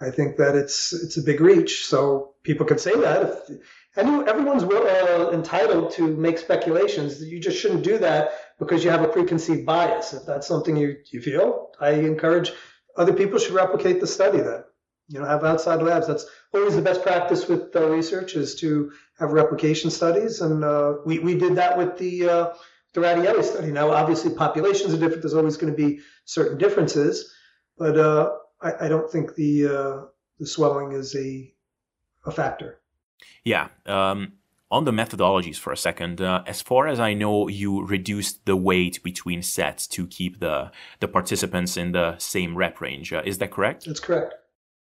I 0.02 0.12
think 0.12 0.38
that 0.38 0.56
it's 0.56 0.94
it's 0.94 1.18
a 1.18 1.24
big 1.24 1.42
reach. 1.42 1.86
So 1.86 2.36
people 2.44 2.66
could 2.66 2.80
say 2.80 2.96
that 3.00 3.22
if 3.50 3.60
everyone's 3.98 4.64
uh, 4.64 5.32
entitled 5.34 5.92
to 5.92 6.16
make 6.16 6.38
speculations. 6.38 7.22
You 7.22 7.40
just 7.40 7.60
shouldn't 7.60 7.84
do 7.84 7.98
that 8.00 8.32
because 8.60 8.84
you 8.84 8.92
have 8.92 9.04
a 9.04 9.08
preconceived 9.08 9.66
bias. 9.66 10.14
If 10.14 10.26
that's 10.26 10.48
something 10.48 10.78
you, 10.78 10.98
you 11.12 11.22
feel, 11.22 11.72
I 11.80 11.92
encourage 11.92 12.52
other 12.96 13.14
people 13.14 13.40
should 13.40 13.54
replicate 13.54 14.00
the 14.00 14.08
study 14.08 14.40
then. 14.40 14.64
You 15.10 15.20
know, 15.20 15.26
have 15.26 15.46
outside 15.46 15.82
labs. 15.82 16.08
That's 16.08 16.26
always 16.54 16.76
the 16.76 16.82
best 16.82 17.02
practice 17.02 17.48
with 17.48 17.74
uh, 17.76 17.88
research 17.88 18.36
is 18.36 18.56
to 18.56 18.92
have 19.20 19.32
replication 19.32 19.90
studies. 19.90 20.42
And 20.42 20.64
uh, 20.64 20.96
we, 21.06 21.20
we 21.20 21.38
did 21.38 21.56
that 21.56 21.78
with 21.78 21.98
the, 21.98 22.30
uh, 22.30 22.54
the 22.94 23.02
Radaelli 23.02 23.44
study. 23.44 23.72
Now, 23.72 23.92
obviously, 23.92 24.34
populations 24.34 24.94
are 24.94 24.98
different. 24.98 25.22
There's 25.22 25.34
always 25.34 25.56
going 25.56 25.74
to 25.74 25.78
be 25.78 26.02
certain 26.26 26.58
differences. 26.58 27.34
But 27.78 27.98
uh, 27.98 28.32
I, 28.62 28.86
I, 28.86 28.88
don't 28.90 29.10
think 29.10 29.36
the, 29.36 29.68
uh, 29.68 30.06
the 30.40 30.48
swelling 30.48 30.92
is 30.92 31.16
a, 31.16 31.54
a 32.26 32.32
factor. 32.32 32.82
Yeah. 33.44 33.70
Um, 33.86 34.34
on 34.70 34.84
the 34.84 34.92
methodologies 34.92 35.58
for 35.58 35.72
a 35.72 35.78
second, 35.78 36.22
uh, 36.22 36.44
as 36.46 36.62
far 36.62 36.88
as 36.88 37.00
I 37.00 37.14
know, 37.14 37.48
you 37.48 37.86
reduced 37.86 38.46
the 38.46 38.58
weight 38.58 39.02
between 39.02 39.42
sets 39.42 39.88
to 39.88 40.06
keep 40.08 40.40
the 40.40 40.72
the 41.00 41.08
participants 41.08 41.78
in 41.78 41.94
the 41.94 42.18
same 42.18 42.58
rep 42.58 42.82
range. 42.82 43.14
Uh, 43.14 43.22
is 43.26 43.38
that 43.38 43.52
correct? 43.52 43.86
That's 43.86 44.00
correct. 44.00 44.34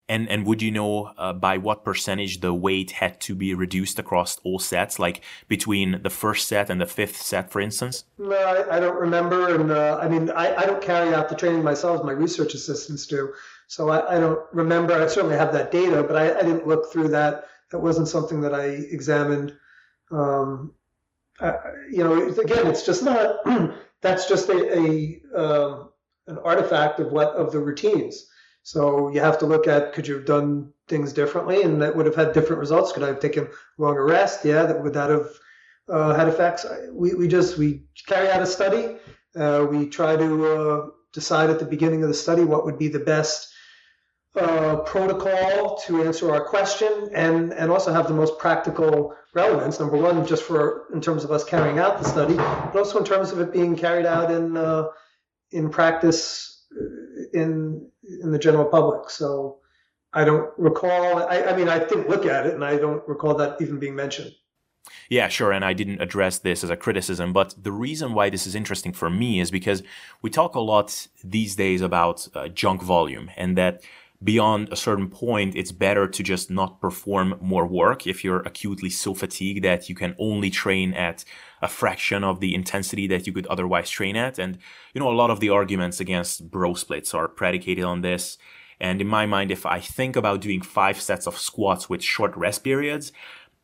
And 0.09 0.29
and 0.29 0.47
would 0.47 0.63
you 0.63 0.71
know 0.71 1.13
uh, 1.17 1.33
by 1.33 1.59
what 1.59 1.85
percentage 1.85 2.41
the 2.41 2.55
weight 2.55 2.93
had 2.93 3.21
to 3.23 3.35
be 3.35 3.55
reduced 3.55 3.99
across 3.99 4.39
all 4.45 4.59
sets, 4.59 4.99
like 4.99 5.23
between 5.49 6.01
the 6.03 6.11
first 6.11 6.49
set 6.49 6.71
and 6.71 6.81
the 6.81 6.87
fifth 6.87 7.23
set, 7.23 7.51
for 7.51 7.61
instance? 7.61 8.05
No, 8.19 8.37
I, 8.37 8.77
I 8.77 8.81
don't 8.81 8.99
remember, 8.99 9.55
and 9.55 9.71
uh, 9.71 9.99
I 10.01 10.09
mean 10.09 10.31
I, 10.31 10.55
I 10.55 10.67
don't 10.67 10.83
carry 10.83 11.15
out 11.15 11.29
the 11.29 11.37
training 11.37 11.63
myself; 11.63 12.05
my 12.05 12.13
research 12.13 12.55
assistants 12.55 13.07
do. 13.07 13.33
So 13.69 13.89
I, 13.89 14.17
I 14.17 14.21
don't 14.21 14.41
remember. 14.53 14.95
I 14.95 15.07
certainly 15.09 15.37
have 15.37 15.53
that 15.53 15.73
data, 15.73 16.05
but 16.05 16.17
I, 16.17 16.39
I 16.39 16.43
didn't 16.43 16.67
look 16.69 16.93
through 16.93 17.09
that 17.09 17.47
that 17.71 17.81
wasn't 17.81 18.09
something 18.09 18.41
that 18.43 18.55
I 18.55 18.67
examined. 18.67 19.57
Um, 20.11 20.73
I, 21.41 21.55
you 21.91 22.05
know, 22.05 22.29
again, 22.29 22.67
it's 22.67 22.85
just 22.85 23.03
not. 23.03 23.37
that's 24.03 24.29
just 24.29 24.49
a, 24.49 24.79
a 24.79 25.21
um, 25.35 25.91
an 26.27 26.39
artifact 26.39 27.01
of 27.01 27.13
what 27.13 27.35
of 27.35 27.53
the 27.53 27.59
routines. 27.59 28.27
So 28.63 29.11
you 29.11 29.21
have 29.21 29.39
to 29.39 29.47
look 29.47 29.67
at 29.67 29.93
could 29.93 30.09
you 30.09 30.15
have 30.15 30.27
done 30.27 30.73
things 30.89 31.13
differently, 31.13 31.63
and 31.63 31.83
that 31.83 31.95
would 31.95 32.07
have 32.07 32.15
had 32.15 32.33
different 32.33 32.61
results. 32.61 32.93
Could 32.93 33.03
I 33.03 33.09
have 33.09 33.21
taken 33.21 33.49
longer 33.79 34.05
rest? 34.05 34.45
Yeah, 34.45 34.65
that 34.65 34.83
would 34.83 34.95
that 34.95 35.11
have 35.11 35.29
uh, 35.89 36.15
had 36.15 36.29
effects. 36.29 36.67
We 36.93 37.15
we 37.15 37.29
just 37.29 37.59
we 37.59 37.85
carry 38.07 38.29
out 38.31 38.43
a 38.43 38.47
study. 38.47 38.97
Uh, 39.37 39.67
we 39.71 39.89
try 39.89 40.17
to 40.17 40.47
uh, 40.47 40.87
decide 41.13 41.51
at 41.51 41.59
the 41.59 41.65
beginning 41.67 42.03
of 42.03 42.09
the 42.09 42.15
study 42.15 42.45
what 42.45 42.65
would 42.65 42.79
be 42.79 42.89
the 42.89 42.99
best 42.99 43.53
uh, 44.37 44.77
protocol 44.81 45.77
to 45.87 46.03
answer 46.03 46.31
our 46.33 46.45
question 46.45 47.09
and, 47.15 47.53
and 47.53 47.71
also 47.71 47.93
have 47.93 48.07
the 48.09 48.15
most 48.15 48.39
practical 48.39 49.15
relevance. 49.35 49.81
Number 49.81 49.97
one, 49.97 50.27
just 50.27 50.43
for 50.43 50.87
in 50.93 51.01
terms 51.01 51.25
of 51.25 51.31
us 51.31 51.45
carrying 51.45 51.79
out 51.79 51.99
the 51.99 52.09
study, 52.09 52.35
but 52.35 52.77
also 52.77 52.99
in 52.99 53.05
terms 53.05 53.33
of 53.33 53.41
it 53.41 53.53
being 53.53 53.77
carried 53.77 54.07
out 54.07 54.31
in 54.31 54.57
uh, 54.57 54.89
in 55.53 55.71
practice 55.71 56.67
uh, 56.73 57.39
in 57.41 57.91
in 58.23 58.33
the 58.33 58.39
general 58.39 58.67
public. 58.67 59.11
So 59.11 59.59
I 60.13 60.25
don't 60.25 60.51
recall. 60.57 61.19
I, 61.19 61.43
I 61.43 61.57
mean, 61.57 61.69
I 61.69 61.79
didn't 61.79 62.09
look 62.09 62.27
at 62.27 62.47
it, 62.47 62.55
and 62.55 62.65
I 62.65 62.77
don't 62.77 63.07
recall 63.09 63.35
that 63.37 63.61
even 63.61 63.79
being 63.79 63.95
mentioned. 63.95 64.33
Yeah, 65.09 65.29
sure. 65.29 65.53
And 65.53 65.65
I 65.65 65.73
didn't 65.73 66.01
address 66.01 66.39
this 66.39 66.63
as 66.65 66.71
a 66.71 66.77
criticism, 66.77 67.33
but 67.33 67.55
the 67.61 67.73
reason 67.73 68.15
why 68.15 68.31
this 68.31 68.47
is 68.47 68.55
interesting 68.55 68.93
for 68.93 69.11
me 69.11 69.41
is 69.41 69.51
because 69.51 69.83
we 70.23 70.31
talk 70.31 70.55
a 70.55 70.61
lot 70.61 71.09
these 71.25 71.57
days 71.57 71.81
about 71.81 72.29
uh, 72.35 72.49
junk 72.49 72.83
volume 72.83 73.31
and 73.37 73.57
that 73.59 73.83
beyond 74.27 74.69
a 74.73 74.77
certain 74.77 75.09
point, 75.09 75.55
it's 75.55 75.71
better 75.71 76.09
to 76.09 76.23
just 76.23 76.51
not 76.51 76.81
perform 76.81 77.37
more 77.41 77.65
work 77.65 78.07
if 78.07 78.25
you're 78.25 78.41
acutely 78.41 78.91
so 78.91 79.15
fatigued 79.15 79.65
that 79.65 79.89
you 79.89 79.95
can 79.95 80.17
only 80.19 80.51
train 80.51 80.93
at 80.95 81.25
a 81.63 81.69
fraction 81.69 82.25
of 82.25 82.41
the 82.41 82.53
intensity 82.53 83.07
that 83.07 83.27
you 83.27 83.33
could 83.33 83.47
otherwise 83.47 83.89
train 83.89 84.17
at. 84.17 84.39
And, 84.39 84.59
you 84.93 85.01
know, 85.01 85.11
a 85.11 85.15
lot 85.15 85.31
of 85.31 85.39
the 85.39 85.51
arguments 85.51 86.01
against 86.01 86.51
bro 86.51 86.75
splits 86.75 87.15
are 87.15 87.29
predicated 87.29 87.85
on 87.85 88.01
this. 88.03 88.37
And 88.81 89.01
in 89.01 89.07
my 89.07 89.27
mind, 89.27 89.53
if 89.53 89.65
I 89.65 89.79
think 89.79 90.17
about 90.17 90.41
doing 90.41 90.61
five 90.61 91.01
sets 91.01 91.29
of 91.29 91.39
squats 91.39 91.89
with 91.89 92.03
short 92.03 92.37
rest 92.37 92.65
periods, 92.65 93.13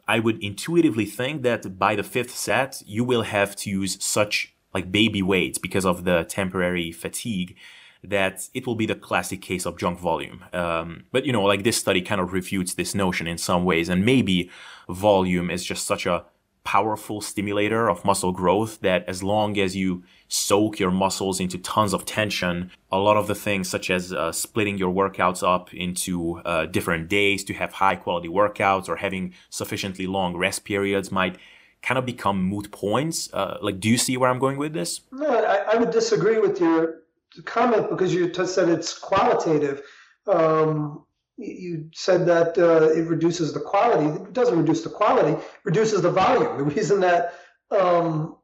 I 0.07 0.21
would 0.21 0.43
intuitively 0.43 1.07
think 1.07 1.43
that 1.43 1.77
by 1.77 1.97
the 1.97 2.05
fifth 2.05 2.37
set, 2.37 2.83
you 2.87 3.03
will 3.03 3.23
have 3.23 3.57
to 3.57 3.71
use 3.71 4.03
such 4.03 4.55
like 4.73 4.93
baby 4.93 5.23
weights 5.23 5.59
because 5.59 5.85
of 5.85 6.05
the 6.05 6.25
temporary 6.25 6.93
fatigue 6.93 7.57
that 8.05 8.49
it 8.55 8.67
will 8.67 8.75
be 8.75 8.87
the 8.87 8.95
classic 8.95 9.41
case 9.41 9.65
of 9.65 9.79
junk 9.79 9.99
volume. 9.99 10.45
Um, 10.53 11.05
but 11.13 11.25
you 11.25 11.33
know, 11.33 11.45
like 11.45 11.63
this 11.63 11.77
study 11.77 12.03
kind 12.03 12.21
of 12.21 12.33
refutes 12.33 12.75
this 12.75 12.95
notion 12.95 13.27
in 13.27 13.39
some 13.39 13.65
ways, 13.65 13.89
and 13.89 14.05
maybe 14.05 14.51
volume 14.89 15.51
is 15.51 15.65
just 15.65 15.87
such 15.87 16.07
a 16.07 16.25
powerful 16.65 17.21
stimulator 17.21 17.89
of 17.89 18.05
muscle 18.05 18.33
growth 18.33 18.81
that 18.81 19.05
as 19.09 19.23
long 19.23 19.59
as 19.59 19.75
you 19.75 20.03
soak 20.29 20.79
your 20.79 20.91
muscles 20.91 21.41
into 21.41 21.59
tons 21.59 21.93
of 21.93 22.05
tension, 22.05 22.71
a 22.91 22.99
lot 22.99 23.17
of 23.17 23.27
the 23.27 23.35
things 23.35 23.69
such 23.69 23.91
as 23.91 24.13
uh, 24.13 24.31
splitting 24.31 24.79
your 24.79 24.93
workouts 24.93 25.47
up 25.47 25.75
into 25.75 26.41
uh, 26.45 26.67
different 26.67 27.09
days 27.09 27.43
to 27.45 27.55
have 27.55 27.73
high 27.73 27.97
quality 27.97 28.29
workouts 28.29 28.89
or 28.89 28.97
having 28.97 29.35
sufficiently 29.51 30.07
long 30.07 30.37
rest 30.37 30.65
periods 30.65 31.11
might 31.11 31.37
kind 31.83 31.99
of 31.99 32.07
become 32.07 32.41
moot 32.41 32.71
points. 32.71 33.33
Uh, 33.33 33.59
like, 33.61 33.81
do 33.81 33.89
you 33.89 33.99
see 33.99 34.17
where 34.17 34.31
I'm 34.31 34.39
going 34.39 34.57
with 34.57 34.73
this? 34.73 35.01
No, 35.11 35.45
I, 35.45 35.75
I 35.75 35.77
would 35.77 35.91
disagree 35.91 36.39
with 36.39 36.61
your 36.61 37.02
comment 37.41 37.89
because 37.89 38.13
you 38.13 38.33
said 38.45 38.69
it's 38.69 38.99
qualitative. 38.99 39.81
Um, 40.27 41.07
you 41.39 41.89
said 41.95 42.27
that 42.27 42.59
uh, 42.59 42.91
it 42.91 43.09
reduces 43.09 43.53
the 43.53 43.61
quality. 43.61 44.07
It 44.23 44.33
doesn't 44.33 44.59
reduce 44.59 44.83
the 44.83 44.91
quality, 44.91 45.33
it 45.33 45.45
reduces 45.65 46.03
the 46.03 46.11
volume. 46.11 46.59
The 46.59 46.65
reason 46.65 47.01
that, 47.01 47.35
um, 47.71 48.37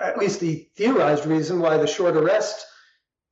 at 0.00 0.18
least 0.18 0.40
the 0.40 0.68
theorized 0.76 1.26
reason 1.26 1.60
why 1.60 1.76
the 1.76 1.86
short 1.86 2.16
arrest 2.16 2.64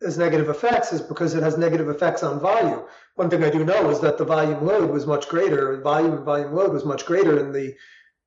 has 0.03 0.19
negative 0.19 0.49
effects 0.49 0.93
is 0.93 1.03
because 1.03 1.35
it 1.35 1.43
has 1.43 1.57
negative 1.57 1.89
effects 1.89 2.23
on 2.23 2.41
volume. 2.41 2.83
One 3.17 3.31
thing 3.31 3.45
I 3.45 3.51
do 3.51 3.65
know 3.65 3.91
is 3.91 4.01
that 4.01 4.19
the 4.19 4.25
volume 4.25 4.67
load 4.67 4.91
was 4.91 5.07
much 5.07 5.29
greater, 5.29 5.81
volume 5.83 6.15
and 6.15 6.25
volume 6.25 6.55
load 6.55 6.73
was 6.73 6.85
much 6.85 7.05
greater 7.05 7.39
in 7.39 7.53
the 7.53 7.75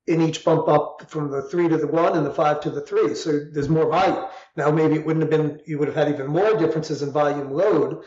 in 0.06 0.22
each 0.22 0.44
bump 0.44 0.68
up 0.68 1.06
from 1.08 1.32
the 1.32 1.44
three 1.44 1.70
to 1.70 1.78
the 1.78 1.88
one 1.88 2.18
and 2.18 2.26
the 2.26 2.34
five 2.34 2.60
to 2.62 2.70
the 2.70 2.82
three. 2.82 3.16
So 3.16 3.40
there's 3.52 3.70
more 3.70 3.90
volume. 3.90 4.26
Now 4.58 4.70
maybe 4.72 4.96
it 4.96 5.06
wouldn't 5.06 5.24
have 5.24 5.32
been 5.32 5.62
you 5.66 5.80
would 5.80 5.88
have 5.88 5.96
had 5.96 6.10
even 6.10 6.28
more 6.28 6.58
differences 6.58 7.02
in 7.02 7.12
volume 7.12 7.52
load 7.52 8.04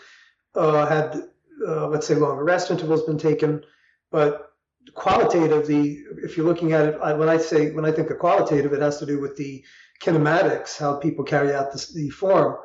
uh, 0.55 0.87
had 0.87 1.23
uh, 1.67 1.89
let's 1.89 2.07
say, 2.07 2.15
longer 2.15 2.45
rest 2.45 2.71
intervals 2.71 3.05
been 3.05 3.19
taken. 3.19 3.63
But 4.11 4.51
qualitatively, 4.95 6.03
if 6.23 6.37
you're 6.37 6.47
looking 6.47 6.73
at 6.73 6.87
it, 6.87 6.99
I, 7.03 7.15
when 7.15 7.29
I 7.29 7.39
say 7.39 7.73
when 7.73 7.85
I 7.85 7.93
think 7.93 8.11
of 8.11 8.19
qualitative, 8.19 8.73
it 8.73 8.83
has 8.83 8.99
to 8.99 9.07
do 9.07 9.21
with 9.21 9.37
the 9.37 9.65
kinematics, 10.01 10.79
how 10.79 10.97
people 10.97 11.25
carry 11.25 11.55
out 11.55 11.73
the 11.73 12.11
form, 12.11 12.57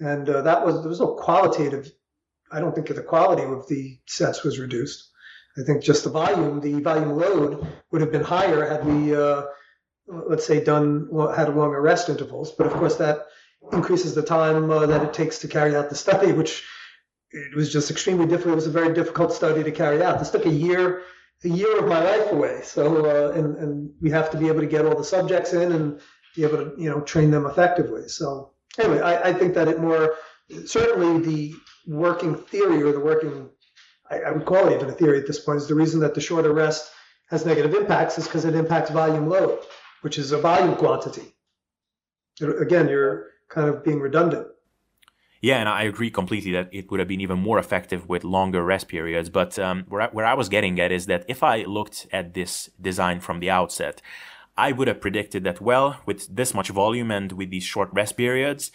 and 0.00 0.28
uh, 0.28 0.42
that 0.42 0.64
was 0.64 0.80
there 0.80 0.88
was 0.88 1.00
no 1.00 1.14
qualitative. 1.14 1.90
I 2.50 2.60
don't 2.60 2.74
think 2.74 2.88
the 2.88 3.02
quality 3.02 3.42
of 3.42 3.66
the 3.68 3.98
sets 4.06 4.44
was 4.44 4.58
reduced. 4.58 5.10
I 5.58 5.62
think 5.62 5.82
just 5.82 6.04
the 6.04 6.10
volume, 6.10 6.60
the 6.60 6.80
volume 6.80 7.16
load 7.16 7.66
would 7.90 8.00
have 8.00 8.12
been 8.12 8.24
higher 8.24 8.66
had 8.66 8.84
we, 8.84 9.16
uh, 9.16 9.42
let's 10.06 10.46
say, 10.46 10.62
done 10.62 11.08
had 11.34 11.54
longer 11.54 11.80
rest 11.80 12.08
intervals. 12.08 12.52
But 12.52 12.66
of 12.66 12.74
course, 12.74 12.96
that 12.96 13.26
increases 13.72 14.14
the 14.14 14.22
time 14.22 14.70
uh, 14.70 14.86
that 14.86 15.02
it 15.02 15.14
takes 15.14 15.38
to 15.40 15.48
carry 15.48 15.74
out 15.74 15.88
the 15.88 15.94
study, 15.94 16.32
which 16.32 16.64
it 17.30 17.56
was 17.56 17.72
just 17.72 17.90
extremely 17.90 18.26
difficult. 18.26 18.52
It 18.52 18.56
was 18.56 18.66
a 18.66 18.70
very 18.70 18.94
difficult 18.94 19.32
study 19.32 19.62
to 19.64 19.72
carry 19.72 20.02
out. 20.02 20.18
This 20.18 20.30
took 20.30 20.46
a 20.46 20.50
year, 20.50 21.02
a 21.44 21.48
year 21.48 21.78
of 21.78 21.88
my 21.88 22.02
life 22.02 22.32
away. 22.32 22.60
So, 22.62 23.06
uh, 23.06 23.32
and 23.32 23.56
and 23.56 23.90
we 24.00 24.10
have 24.10 24.30
to 24.30 24.36
be 24.38 24.48
able 24.48 24.60
to 24.60 24.66
get 24.66 24.84
all 24.84 24.96
the 24.96 25.04
subjects 25.04 25.52
in 25.52 25.72
and 25.72 26.00
be 26.34 26.44
able 26.44 26.58
to, 26.58 26.74
you 26.78 26.90
know, 26.90 27.00
train 27.00 27.30
them 27.30 27.46
effectively. 27.46 28.08
So, 28.08 28.52
anyway, 28.78 29.00
I, 29.00 29.30
I 29.30 29.32
think 29.32 29.54
that 29.54 29.68
it 29.68 29.80
more 29.80 30.16
certainly 30.66 31.24
the 31.24 31.54
working 31.86 32.36
theory 32.36 32.82
or 32.82 32.92
the 32.92 33.00
working 33.00 33.48
I, 34.10 34.20
I, 34.20 34.30
would 34.30 34.44
call 34.44 34.68
it 34.68 34.74
even 34.74 34.88
a 34.88 34.92
theory 34.92 35.18
at 35.18 35.26
this 35.26 35.40
point, 35.40 35.58
is 35.58 35.68
the 35.68 35.74
reason 35.74 36.00
that 36.00 36.14
the 36.14 36.20
shorter 36.20 36.52
rest 36.52 36.90
has 37.28 37.44
negative 37.44 37.74
impacts 37.74 38.18
is 38.18 38.24
because 38.24 38.44
it 38.44 38.54
impacts 38.54 38.90
volume 38.90 39.28
load, 39.28 39.58
which 40.02 40.18
is 40.18 40.32
a 40.32 40.38
volume 40.38 40.76
quantity. 40.76 41.34
Again, 42.40 42.88
you're 42.88 43.30
kind 43.48 43.68
of 43.68 43.82
being 43.82 44.00
redundant. 44.00 44.48
Yeah, 45.40 45.58
and 45.58 45.68
I 45.68 45.82
agree 45.82 46.10
completely 46.10 46.52
that 46.52 46.68
it 46.72 46.90
would 46.90 46.98
have 46.98 47.08
been 47.08 47.20
even 47.20 47.38
more 47.38 47.58
effective 47.58 48.08
with 48.08 48.24
longer 48.24 48.64
rest 48.64 48.88
periods. 48.88 49.28
But 49.28 49.58
um, 49.58 49.84
where, 49.88 50.02
I, 50.02 50.08
where 50.08 50.26
I 50.26 50.34
was 50.34 50.48
getting 50.48 50.80
at 50.80 50.92
is 50.92 51.06
that 51.06 51.24
if 51.28 51.42
I 51.42 51.62
looked 51.64 52.06
at 52.12 52.34
this 52.34 52.70
design 52.80 53.20
from 53.20 53.40
the 53.40 53.50
outset, 53.50 54.00
I 54.56 54.72
would 54.72 54.88
have 54.88 55.00
predicted 55.00 55.44
that, 55.44 55.60
well, 55.60 56.00
with 56.06 56.34
this 56.34 56.54
much 56.54 56.70
volume 56.70 57.10
and 57.10 57.32
with 57.32 57.50
these 57.50 57.64
short 57.64 57.90
rest 57.92 58.16
periods, 58.16 58.72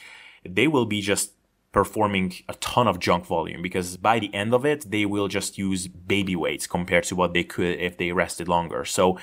they 0.48 0.68
will 0.68 0.86
be 0.86 1.02
just 1.02 1.34
performing 1.72 2.34
a 2.50 2.54
ton 2.56 2.88
of 2.88 3.00
junk 3.00 3.26
volume 3.26 3.62
because 3.62 3.98
by 3.98 4.20
the 4.20 4.34
end 4.34 4.54
of 4.54 4.66
it, 4.66 4.90
they 4.92 5.06
will 5.06 5.28
just 5.28 5.58
use 5.58 5.88
baby 5.88 6.36
weights 6.36 6.68
compared 6.68 7.06
to 7.06 7.16
what 7.16 7.34
they 7.34 7.44
could 7.44 7.80
if 7.80 7.98
they 7.98 8.12
rested 8.12 8.48
longer. 8.48 8.84
So, 8.84 9.18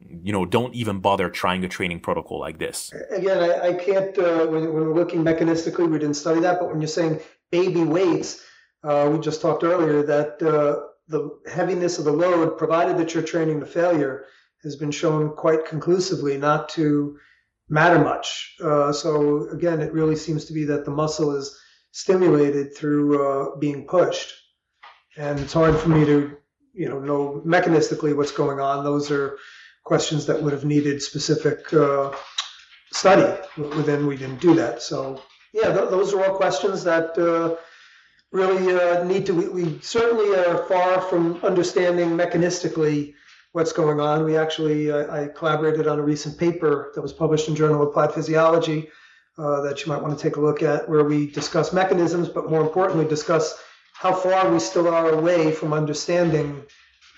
you 0.00 0.32
know, 0.32 0.44
don't 0.44 0.74
even 0.74 1.00
bother 1.00 1.30
trying 1.30 1.64
a 1.64 1.68
training 1.68 2.00
protocol 2.00 2.38
like 2.38 2.58
this. 2.58 2.92
Again, 3.10 3.38
I, 3.38 3.68
I 3.68 3.72
can't, 3.74 4.16
uh, 4.18 4.46
when, 4.46 4.64
when, 4.64 4.84
we're 4.84 4.94
looking 4.94 5.24
mechanistically, 5.24 5.90
we 5.90 5.98
didn't 5.98 6.14
study 6.14 6.40
that, 6.40 6.60
but 6.60 6.68
when 6.68 6.80
you're 6.80 6.88
saying 6.88 7.20
baby 7.50 7.82
weights, 7.82 8.44
uh, 8.84 9.08
we 9.10 9.18
just 9.18 9.40
talked 9.40 9.64
earlier 9.64 10.02
that 10.02 10.42
uh, 10.42 10.86
the 11.08 11.30
heaviness 11.50 11.98
of 11.98 12.04
the 12.04 12.12
load, 12.12 12.58
provided 12.58 12.98
that 12.98 13.14
you're 13.14 13.22
training 13.22 13.60
to 13.60 13.66
failure, 13.66 14.26
has 14.62 14.76
been 14.76 14.90
shown 14.90 15.30
quite 15.30 15.66
conclusively 15.66 16.36
not 16.36 16.68
to 16.68 17.18
matter 17.68 17.98
much. 17.98 18.56
Uh, 18.62 18.92
so 18.92 19.48
again, 19.50 19.80
it 19.80 19.92
really 19.92 20.16
seems 20.16 20.44
to 20.46 20.52
be 20.52 20.64
that 20.64 20.84
the 20.84 20.90
muscle 20.90 21.34
is 21.34 21.58
stimulated 21.98 22.76
through 22.76 23.06
uh, 23.20 23.56
being 23.56 23.84
pushed. 23.84 24.32
And 25.16 25.40
it's 25.40 25.52
hard 25.52 25.76
for 25.76 25.88
me 25.88 26.04
to, 26.04 26.36
you 26.72 26.88
know, 26.88 27.00
know 27.00 27.42
mechanistically 27.44 28.14
what's 28.14 28.30
going 28.30 28.60
on. 28.60 28.84
Those 28.84 29.10
are 29.10 29.36
questions 29.82 30.24
that 30.26 30.40
would 30.40 30.52
have 30.52 30.64
needed 30.64 31.02
specific 31.02 31.74
uh, 31.74 32.12
study. 32.92 33.28
Within 33.56 34.06
we 34.06 34.16
didn't 34.16 34.40
do 34.40 34.54
that. 34.54 34.80
So 34.80 35.20
yeah, 35.52 35.72
th- 35.72 35.90
those 35.90 36.14
are 36.14 36.24
all 36.24 36.36
questions 36.36 36.84
that 36.84 37.18
uh, 37.18 37.56
really 38.30 38.76
uh, 38.76 39.02
need 39.02 39.26
to. 39.26 39.34
We, 39.34 39.48
we, 39.48 39.80
certainly 39.80 40.36
are 40.36 40.66
far 40.66 41.00
from 41.00 41.42
understanding 41.42 42.10
mechanistically 42.10 43.14
what's 43.54 43.72
going 43.72 43.98
on. 43.98 44.24
We 44.24 44.36
actually 44.36 44.92
I 44.92 45.30
collaborated 45.34 45.88
on 45.88 45.98
a 45.98 46.02
recent 46.12 46.38
paper 46.38 46.92
that 46.94 47.02
was 47.02 47.12
published 47.12 47.48
in 47.48 47.56
Journal 47.56 47.82
of 47.82 47.88
Applied 47.88 48.12
Physiology 48.12 48.88
uh, 49.38 49.60
that 49.60 49.84
you 49.84 49.92
might 49.92 50.02
want 50.02 50.16
to 50.16 50.22
take 50.22 50.36
a 50.36 50.40
look 50.40 50.62
at, 50.62 50.88
where 50.88 51.04
we 51.04 51.30
discuss 51.30 51.72
mechanisms, 51.72 52.28
but 52.28 52.50
more 52.50 52.60
importantly, 52.60 53.06
discuss 53.06 53.58
how 53.92 54.12
far 54.12 54.50
we 54.50 54.58
still 54.58 54.88
are 54.88 55.10
away 55.10 55.52
from 55.52 55.72
understanding 55.72 56.62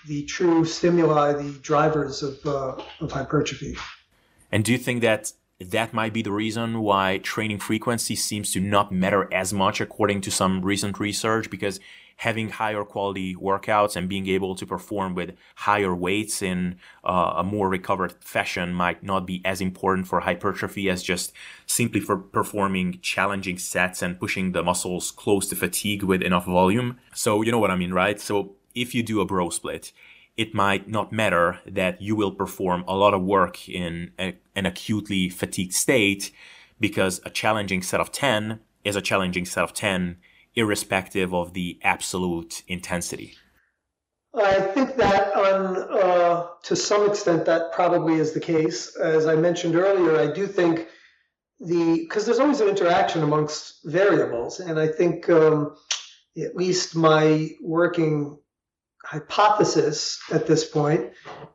the 0.07 0.23
true 0.23 0.65
stimuli, 0.65 1.33
the 1.33 1.51
drivers 1.59 2.23
of, 2.23 2.45
uh, 2.45 2.75
of 3.01 3.11
hypertrophy. 3.11 3.75
And 4.51 4.63
do 4.63 4.71
you 4.71 4.77
think 4.77 5.01
that 5.01 5.31
that 5.59 5.93
might 5.93 6.11
be 6.11 6.21
the 6.21 6.31
reason 6.31 6.81
why 6.81 7.19
training 7.19 7.59
frequency 7.59 8.15
seems 8.15 8.51
to 8.53 8.59
not 8.59 8.91
matter 8.91 9.31
as 9.31 9.53
much 9.53 9.79
according 9.79 10.21
to 10.21 10.31
some 10.31 10.61
recent 10.63 10.99
research? 10.99 11.49
Because 11.49 11.79
having 12.17 12.49
higher 12.49 12.83
quality 12.83 13.35
workouts 13.35 13.95
and 13.95 14.07
being 14.07 14.27
able 14.27 14.55
to 14.55 14.65
perform 14.65 15.15
with 15.15 15.35
higher 15.55 15.95
weights 15.95 16.41
in 16.41 16.77
uh, 17.03 17.33
a 17.37 17.43
more 17.43 17.69
recovered 17.69 18.13
fashion 18.23 18.73
might 18.73 19.03
not 19.03 19.25
be 19.25 19.41
as 19.43 19.61
important 19.61 20.07
for 20.07 20.21
hypertrophy 20.21 20.89
as 20.89 21.01
just 21.01 21.33
simply 21.65 21.99
for 21.99 22.17
performing 22.17 22.99
challenging 23.01 23.57
sets 23.57 24.01
and 24.01 24.19
pushing 24.19 24.51
the 24.51 24.63
muscles 24.63 25.11
close 25.11 25.47
to 25.49 25.55
fatigue 25.55 26.03
with 26.03 26.21
enough 26.21 26.45
volume. 26.45 26.99
So 27.13 27.41
you 27.41 27.51
know 27.51 27.59
what 27.59 27.71
I 27.71 27.75
mean, 27.75 27.93
right? 27.93 28.19
So 28.19 28.55
if 28.75 28.93
you 28.95 29.03
do 29.03 29.21
a 29.21 29.25
bro 29.25 29.49
split, 29.49 29.91
it 30.37 30.53
might 30.53 30.87
not 30.87 31.11
matter 31.11 31.59
that 31.65 32.01
you 32.01 32.15
will 32.15 32.31
perform 32.31 32.83
a 32.87 32.95
lot 32.95 33.13
of 33.13 33.21
work 33.21 33.67
in 33.67 34.11
a, 34.17 34.35
an 34.55 34.65
acutely 34.65 35.29
fatigued 35.29 35.73
state 35.73 36.31
because 36.79 37.21
a 37.25 37.29
challenging 37.29 37.81
set 37.81 37.99
of 37.99 38.11
10 38.11 38.59
is 38.83 38.95
a 38.95 39.01
challenging 39.01 39.45
set 39.45 39.63
of 39.63 39.73
10 39.73 40.17
irrespective 40.55 41.33
of 41.33 41.53
the 41.53 41.79
absolute 41.83 42.63
intensity? 42.67 43.35
I 44.33 44.61
think 44.61 44.95
that 44.95 45.33
on 45.35 45.77
uh, 45.77 46.47
to 46.63 46.75
some 46.75 47.09
extent 47.09 47.45
that 47.45 47.73
probably 47.73 48.15
is 48.15 48.31
the 48.31 48.39
case. 48.39 48.95
As 48.95 49.27
I 49.27 49.35
mentioned 49.35 49.75
earlier, 49.75 50.17
I 50.17 50.31
do 50.31 50.47
think 50.47 50.87
the 51.59 51.99
because 52.01 52.25
there's 52.25 52.39
always 52.39 52.61
an 52.61 52.69
interaction 52.69 53.23
amongst 53.23 53.83
variables, 53.83 54.61
and 54.61 54.79
I 54.79 54.87
think 54.87 55.29
um, 55.29 55.75
at 56.41 56.55
least 56.55 56.95
my 56.95 57.49
working 57.61 58.37
hypothesis 59.03 60.19
at 60.31 60.47
this 60.47 60.63
point 60.63 61.11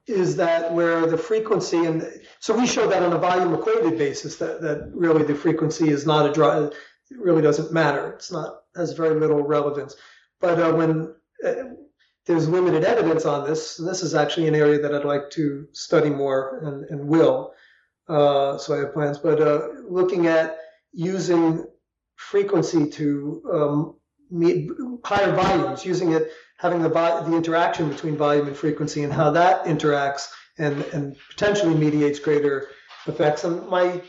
is 0.07 0.37
that 0.37 0.73
where 0.73 1.07
the 1.07 1.17
frequency 1.17 1.77
and 1.77 2.05
so 2.41 2.55
we 2.55 2.67
show 2.67 2.89
that 2.89 3.05
on 3.05 3.13
a 3.13 3.19
volume 3.19 3.55
equated 3.55 3.97
basis 3.97 4.37
that 4.37 4.61
that 4.61 4.91
really 4.93 5.23
the 5.23 5.35
frequency 5.35 5.89
is 5.89 6.05
not 6.05 6.27
a 6.27 6.73
it 7.11 7.19
really 7.19 7.43
doesn't 7.43 7.73
matter. 7.73 8.13
It's 8.13 8.33
not 8.33 8.63
has 8.77 8.93
very 8.93 9.19
little 9.19 9.43
relevance. 9.43 9.97
But 10.41 10.59
uh, 10.59 10.73
when 10.73 11.15
uh, 11.45 11.55
there's 12.27 12.49
limited 12.49 12.85
evidence 12.85 13.25
on 13.25 13.49
this, 13.49 13.79
and 13.79 13.89
this 13.89 14.03
is 14.03 14.15
actually 14.15 14.49
an 14.49 14.55
area 14.55 14.81
that 14.81 14.95
I'd 14.95 15.05
like 15.05 15.31
to 15.31 15.69
study 15.73 16.11
more 16.11 16.59
and, 16.65 16.85
and 16.91 17.09
will. 17.09 17.53
Uh, 18.09 18.59
so 18.59 18.75
I 18.75 18.79
have 18.79 18.93
plans. 18.93 19.19
But 19.19 19.41
uh, 19.41 19.69
looking 19.89 20.27
at 20.27 20.59
using 20.93 21.67
frequency 22.17 22.89
to 22.91 23.43
um, 23.53 23.97
meet 24.31 24.71
higher 25.05 25.33
volumes, 25.33 25.85
using 25.85 26.13
it, 26.13 26.33
having 26.59 26.83
the, 26.83 26.89
the 26.89 27.37
interaction 27.37 27.89
between 27.89 28.17
volume 28.17 28.49
and 28.49 28.57
frequency, 28.57 29.05
and 29.05 29.13
how 29.13 29.31
that 29.31 29.65
interacts 29.65 30.29
and, 30.59 30.83
and 30.93 31.17
potentially 31.31 31.75
mediates 31.75 32.19
greater 32.19 32.69
effects. 33.07 33.45
And 33.45 33.69
my 33.69 34.03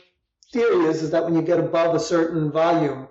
theory 0.54 0.86
is, 0.86 1.04
is 1.04 1.12
that 1.12 1.24
when 1.24 1.36
you 1.36 1.42
get 1.42 1.60
above 1.60 1.94
a 1.94 2.00
certain 2.00 2.52
volume, 2.52 3.10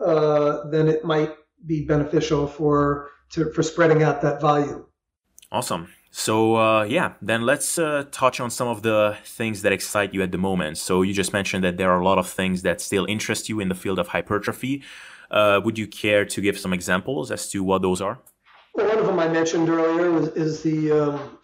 uh, 0.00 0.68
then 0.68 0.88
it 0.88 1.04
might 1.04 1.34
be 1.66 1.84
beneficial 1.84 2.46
for 2.46 3.10
to, 3.30 3.50
for 3.52 3.62
spreading 3.62 4.02
out 4.02 4.22
that 4.22 4.40
volume. 4.40 4.86
Awesome. 5.50 5.88
So 6.10 6.56
uh, 6.56 6.84
yeah, 6.84 7.14
then 7.20 7.42
let's 7.42 7.78
uh, 7.78 8.04
touch 8.10 8.40
on 8.40 8.50
some 8.50 8.68
of 8.68 8.82
the 8.82 9.16
things 9.24 9.62
that 9.62 9.72
excite 9.72 10.14
you 10.14 10.22
at 10.22 10.32
the 10.32 10.38
moment. 10.38 10.78
So 10.78 11.02
you 11.02 11.12
just 11.12 11.32
mentioned 11.32 11.64
that 11.64 11.76
there 11.76 11.90
are 11.90 12.00
a 12.00 12.04
lot 12.04 12.18
of 12.18 12.28
things 12.28 12.62
that 12.62 12.80
still 12.80 13.04
interest 13.06 13.48
you 13.48 13.60
in 13.60 13.68
the 13.68 13.74
field 13.74 13.98
of 13.98 14.08
hypertrophy. 14.08 14.82
Uh, 15.30 15.60
would 15.62 15.78
you 15.78 15.86
care 15.86 16.24
to 16.24 16.40
give 16.40 16.58
some 16.58 16.72
examples 16.72 17.30
as 17.30 17.50
to 17.50 17.62
what 17.62 17.82
those 17.82 18.00
are? 18.00 18.18
Well, 18.74 18.88
one 18.88 18.98
of 18.98 19.06
them 19.06 19.18
I 19.18 19.28
mentioned 19.28 19.68
earlier 19.68 20.16
is, 20.18 20.28
is 20.28 20.62
the 20.62 20.92
um, 20.92 21.38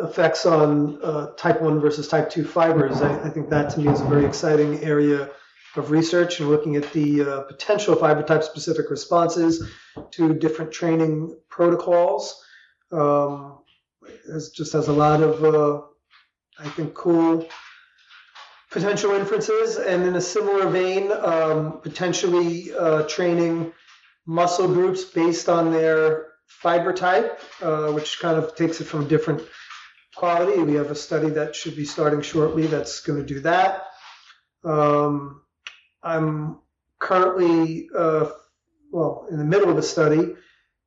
effects 0.00 0.46
on 0.46 1.02
uh, 1.02 1.32
type 1.36 1.60
1 1.60 1.80
versus 1.80 2.06
type 2.06 2.30
2 2.30 2.44
fibers. 2.44 3.02
I, 3.02 3.24
I, 3.24 3.30
think 3.30 3.50
that 3.50 3.70
to 3.70 3.80
me 3.80 3.88
is 3.88 4.00
a 4.00 4.04
very 4.04 4.24
exciting 4.24 4.82
area 4.84 5.30
of 5.76 5.90
research 5.90 6.40
and 6.40 6.48
looking 6.48 6.76
at 6.76 6.92
the 6.92 7.22
uh, 7.22 7.40
potential 7.42 7.94
fiber 7.94 8.22
type 8.22 8.42
specific 8.42 8.90
responses 8.90 9.70
to 10.10 10.34
different 10.34 10.72
training 10.72 11.36
protocols. 11.48 12.42
Um, 12.92 13.58
it 14.02 14.42
just 14.54 14.72
has 14.72 14.88
a 14.88 14.92
lot 14.92 15.22
of, 15.22 15.44
uh, 15.44 15.82
I 16.58 16.68
think, 16.70 16.94
cool 16.94 17.46
potential 18.70 19.12
inferences. 19.12 19.76
And 19.76 20.04
in 20.04 20.16
a 20.16 20.20
similar 20.20 20.68
vein, 20.68 21.12
um, 21.12 21.80
potentially 21.80 22.72
uh, 22.74 23.02
training 23.02 23.72
muscle 24.26 24.68
groups 24.68 25.04
based 25.04 25.48
on 25.48 25.72
their 25.72 26.28
fiber 26.46 26.92
type, 26.92 27.40
uh, 27.62 27.88
which 27.92 28.20
kind 28.20 28.38
of 28.38 28.54
takes 28.56 28.80
it 28.80 28.84
from 28.84 29.04
a 29.04 29.08
different 29.08 29.42
quality. 30.14 30.60
We 30.62 30.74
have 30.74 30.90
a 30.90 30.96
study 30.96 31.30
that 31.30 31.54
should 31.54 31.76
be 31.76 31.84
starting 31.84 32.22
shortly 32.22 32.66
that's 32.66 33.00
going 33.00 33.20
to 33.20 33.26
do 33.26 33.40
that. 33.40 33.86
Um, 34.64 35.42
I'm 36.02 36.58
currently, 36.98 37.88
uh, 37.96 38.30
well, 38.90 39.26
in 39.30 39.38
the 39.38 39.44
middle 39.44 39.70
of 39.70 39.78
a 39.78 39.82
study 39.82 40.34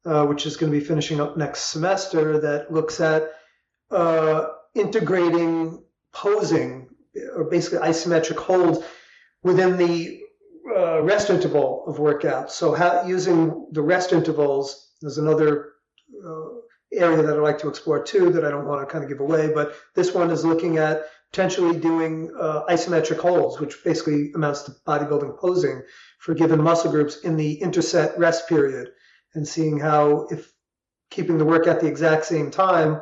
uh, 0.05 0.25
which 0.25 0.45
is 0.45 0.57
going 0.57 0.71
to 0.71 0.77
be 0.77 0.83
finishing 0.83 1.21
up 1.21 1.37
next 1.37 1.71
semester, 1.71 2.39
that 2.39 2.71
looks 2.71 2.99
at 2.99 3.31
uh, 3.91 4.47
integrating 4.75 5.83
posing 6.11 6.89
or 7.35 7.45
basically 7.45 7.79
isometric 7.79 8.37
holds 8.37 8.79
within 9.43 9.77
the 9.77 10.21
uh, 10.75 11.01
rest 11.01 11.29
interval 11.29 11.85
of 11.87 11.99
workout. 11.99 12.51
So 12.51 12.73
how, 12.73 13.05
using 13.05 13.67
the 13.71 13.81
rest 13.81 14.13
intervals, 14.13 14.91
there's 15.01 15.17
another 15.17 15.73
uh, 16.25 16.47
area 16.91 17.21
that 17.23 17.35
I'd 17.35 17.41
like 17.41 17.59
to 17.59 17.69
explore 17.69 18.03
too 18.03 18.31
that 18.31 18.45
I 18.45 18.49
don't 18.49 18.67
want 18.67 18.87
to 18.87 18.91
kind 18.91 19.03
of 19.03 19.09
give 19.09 19.19
away, 19.19 19.51
but 19.53 19.75
this 19.95 20.13
one 20.13 20.31
is 20.31 20.45
looking 20.45 20.77
at 20.77 21.05
potentially 21.33 21.79
doing 21.79 22.31
uh, 22.39 22.63
isometric 22.69 23.17
holds, 23.17 23.59
which 23.59 23.83
basically 23.83 24.31
amounts 24.33 24.61
to 24.61 24.71
bodybuilding 24.87 25.35
posing 25.39 25.81
for 26.19 26.35
given 26.35 26.61
muscle 26.61 26.91
groups 26.91 27.21
in 27.21 27.35
the 27.35 27.53
interset 27.53 28.17
rest 28.19 28.47
period 28.47 28.89
and 29.33 29.47
seeing 29.47 29.79
how 29.79 30.27
if 30.29 30.53
keeping 31.09 31.39
the 31.39 31.45
work 31.45 31.65
at 31.65 31.81
the 31.81 31.87
exact 31.87 32.25
same 32.25 32.51
time 32.51 33.01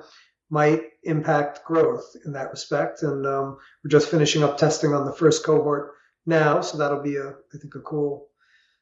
might 0.49 0.81
impact 1.03 1.65
growth 1.65 2.15
in 2.25 2.31
that 2.31 2.51
respect. 2.51 3.03
And 3.03 3.27
um, 3.27 3.57
we're 3.83 3.89
just 3.89 4.09
finishing 4.09 4.43
up 4.43 4.57
testing 4.57 4.93
on 4.93 5.05
the 5.05 5.13
first 5.13 5.45
cohort 5.45 5.91
now, 6.25 6.61
so 6.61 6.77
that'll 6.77 7.03
be 7.03 7.17
a 7.17 7.31
I 7.31 7.57
think 7.57 7.75
a 7.75 7.81
cool 7.81 8.29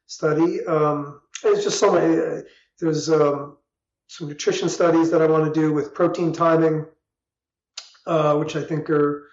study. 0.06 0.64
Um, 0.66 1.22
it's 1.44 1.64
just 1.64 1.80
so 1.80 1.94
many. 1.94 2.20
Uh, 2.20 2.42
there's 2.80 3.10
um, 3.10 3.58
some 4.08 4.28
nutrition 4.28 4.70
studies 4.70 5.10
that 5.10 5.24
I 5.24 5.28
want 5.28 5.52
to 5.52 5.60
do 5.60 5.74
with 5.74 5.96
protein 5.96 6.34
timing, 6.34 6.86
uh, 8.06 8.36
which 8.36 8.56
I 8.56 8.62
think 8.62 8.92
are 8.92 9.29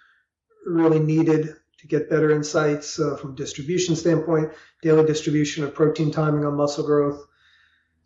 really 0.67 0.99
needed 0.99 1.57
to 1.79 1.87
get 1.87 2.11
better 2.11 2.31
insights 2.31 2.99
uh, 2.99 3.17
from 3.17 3.35
distribution 3.35 3.97
standpoint, 3.97 4.53
daily 4.83 5.07
distribution 5.07 5.65
of 5.65 5.75
protein 5.75 6.11
timing 6.11 6.45
on 6.45 6.57
muscle 6.57 6.85
growth. 6.85 7.27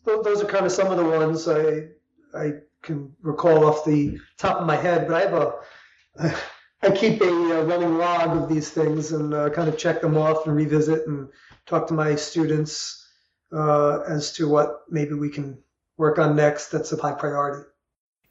Those 0.04 0.42
are 0.42 0.46
kind 0.46 0.66
of 0.66 0.72
some 0.72 0.90
of 0.90 0.96
the 0.96 1.04
ones 1.04 1.48
I 1.48 1.88
I 2.34 2.52
can 2.82 3.12
recall 3.22 3.66
off 3.66 3.84
the 3.84 4.18
top 4.38 4.60
of 4.60 4.66
my 4.66 4.76
head, 4.76 5.06
but 5.08 5.14
I 5.14 5.20
have 5.20 5.34
a 5.34 6.36
I 6.82 6.90
keep 6.90 7.20
a, 7.20 7.26
a 7.28 7.64
running 7.64 7.98
log 7.98 8.36
of 8.36 8.48
these 8.48 8.70
things 8.70 9.12
and 9.12 9.34
uh, 9.34 9.50
kind 9.50 9.68
of 9.68 9.76
check 9.76 10.00
them 10.00 10.16
off 10.16 10.46
and 10.46 10.56
revisit 10.56 11.06
and 11.06 11.28
talk 11.66 11.86
to 11.88 11.94
my 11.94 12.14
students 12.14 13.06
uh, 13.52 14.00
as 14.00 14.32
to 14.32 14.48
what 14.48 14.80
maybe 14.88 15.12
we 15.12 15.28
can 15.28 15.62
work 15.98 16.18
on 16.18 16.36
next 16.36 16.68
that's 16.68 16.92
of 16.92 17.00
high 17.00 17.12
priority. 17.12 17.69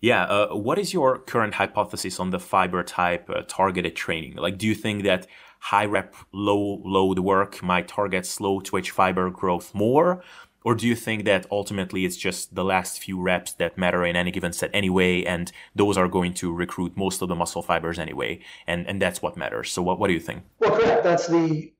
Yeah, 0.02 0.24
uh, 0.24 0.56
what 0.56 0.80
is 0.80 0.94
your 0.94 1.18
current 1.18 1.56
hypothesis 1.56 2.20
on 2.20 2.30
the 2.30 2.40
fiber 2.40 2.84
type 2.84 3.30
uh, 3.30 3.42
targeted 3.48 3.96
training? 3.96 4.36
Like, 4.36 4.58
do 4.58 4.66
you 4.66 4.76
think 4.76 5.04
that 5.04 5.28
high 5.60 5.86
rep, 5.86 6.16
low 6.32 6.82
load 6.86 7.20
work 7.20 7.62
might 7.62 7.88
target 7.88 8.26
slow 8.26 8.62
twitch 8.62 8.92
fiber 8.92 9.30
growth 9.30 9.76
more? 9.76 10.24
Or 10.66 10.76
do 10.76 10.88
you 10.88 10.96
think 10.96 11.24
that 11.26 11.46
ultimately 11.52 12.06
it's 12.06 12.18
just 12.18 12.54
the 12.54 12.66
last 12.66 13.00
few 13.00 13.20
reps 13.20 13.54
that 13.54 13.78
matter 13.78 14.06
in 14.06 14.16
any 14.16 14.30
given 14.30 14.52
set 14.54 14.70
anyway, 14.74 15.24
and 15.24 15.52
those 15.74 15.98
are 15.98 16.08
going 16.08 16.34
to 16.36 16.54
recruit 16.54 16.98
most 16.98 17.22
of 17.22 17.30
the 17.30 17.36
muscle 17.36 17.62
fibers 17.62 17.98
anyway, 17.98 18.42
and, 18.68 18.86
and 18.88 19.02
that's 19.02 19.22
what 19.22 19.38
matters? 19.38 19.72
So 19.72 19.82
what, 19.82 20.00
what 20.00 20.08
do 20.08 20.14
you 20.14 20.20
think? 20.20 20.44
Well, 20.60 20.78
correct. 20.78 21.04
That's 21.04 21.28
the 21.28 21.74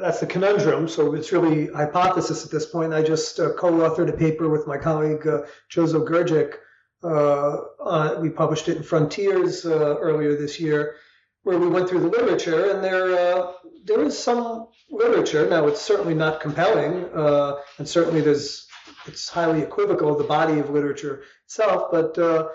that's 0.00 0.20
the 0.20 0.26
conundrum. 0.26 0.88
So 0.88 1.14
it's 1.14 1.32
really 1.32 1.68
hypothesis 1.68 2.44
at 2.44 2.50
this 2.50 2.66
point. 2.66 2.92
I 2.92 3.02
just 3.02 3.40
uh, 3.40 3.52
co-authored 3.54 4.08
a 4.08 4.12
paper 4.12 4.48
with 4.50 4.66
my 4.66 4.76
colleague 4.76 5.26
uh, 5.26 5.42
Jozo. 5.70 6.04
Uh, 7.02 8.16
we 8.20 8.30
published 8.30 8.68
it 8.68 8.76
in 8.76 8.82
Frontiers 8.82 9.64
uh, 9.64 9.96
earlier 9.98 10.36
this 10.36 10.60
year, 10.60 10.96
where 11.42 11.58
we 11.58 11.68
went 11.68 11.88
through 11.88 12.00
the 12.00 12.08
literature, 12.08 12.70
and 12.70 12.82
there 12.82 13.36
uh, 13.36 13.52
there 13.84 14.02
is 14.02 14.16
some 14.16 14.68
literature. 14.90 15.48
Now, 15.48 15.66
it's 15.66 15.80
certainly 15.80 16.14
not 16.14 16.40
compelling, 16.40 17.04
uh, 17.14 17.56
and 17.78 17.88
certainly 17.88 18.20
there's 18.20 18.66
it's 19.06 19.28
highly 19.28 19.62
equivocal 19.62 20.16
the 20.16 20.24
body 20.24 20.58
of 20.58 20.70
literature 20.70 21.22
itself, 21.44 21.90
but 21.90 22.16
uh, 22.18 22.48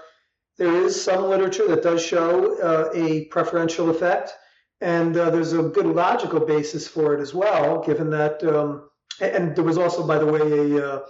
there 0.57 0.73
is 0.73 1.01
some 1.01 1.25
literature 1.25 1.67
that 1.67 1.83
does 1.83 2.03
show 2.03 2.59
uh, 2.61 2.89
a 2.93 3.25
preferential 3.25 3.89
effect, 3.89 4.31
and 4.81 5.17
uh, 5.17 5.29
there's 5.29 5.53
a 5.53 5.63
good 5.63 5.85
logical 5.85 6.39
basis 6.39 6.87
for 6.87 7.13
it 7.13 7.21
as 7.21 7.33
well, 7.33 7.83
given 7.83 8.09
that. 8.11 8.43
Um, 8.43 8.89
and 9.19 9.55
there 9.55 9.63
was 9.63 9.77
also, 9.77 10.05
by 10.05 10.19
the 10.19 10.25
way, 10.25 10.77
a 10.77 10.87
uh, 10.87 11.05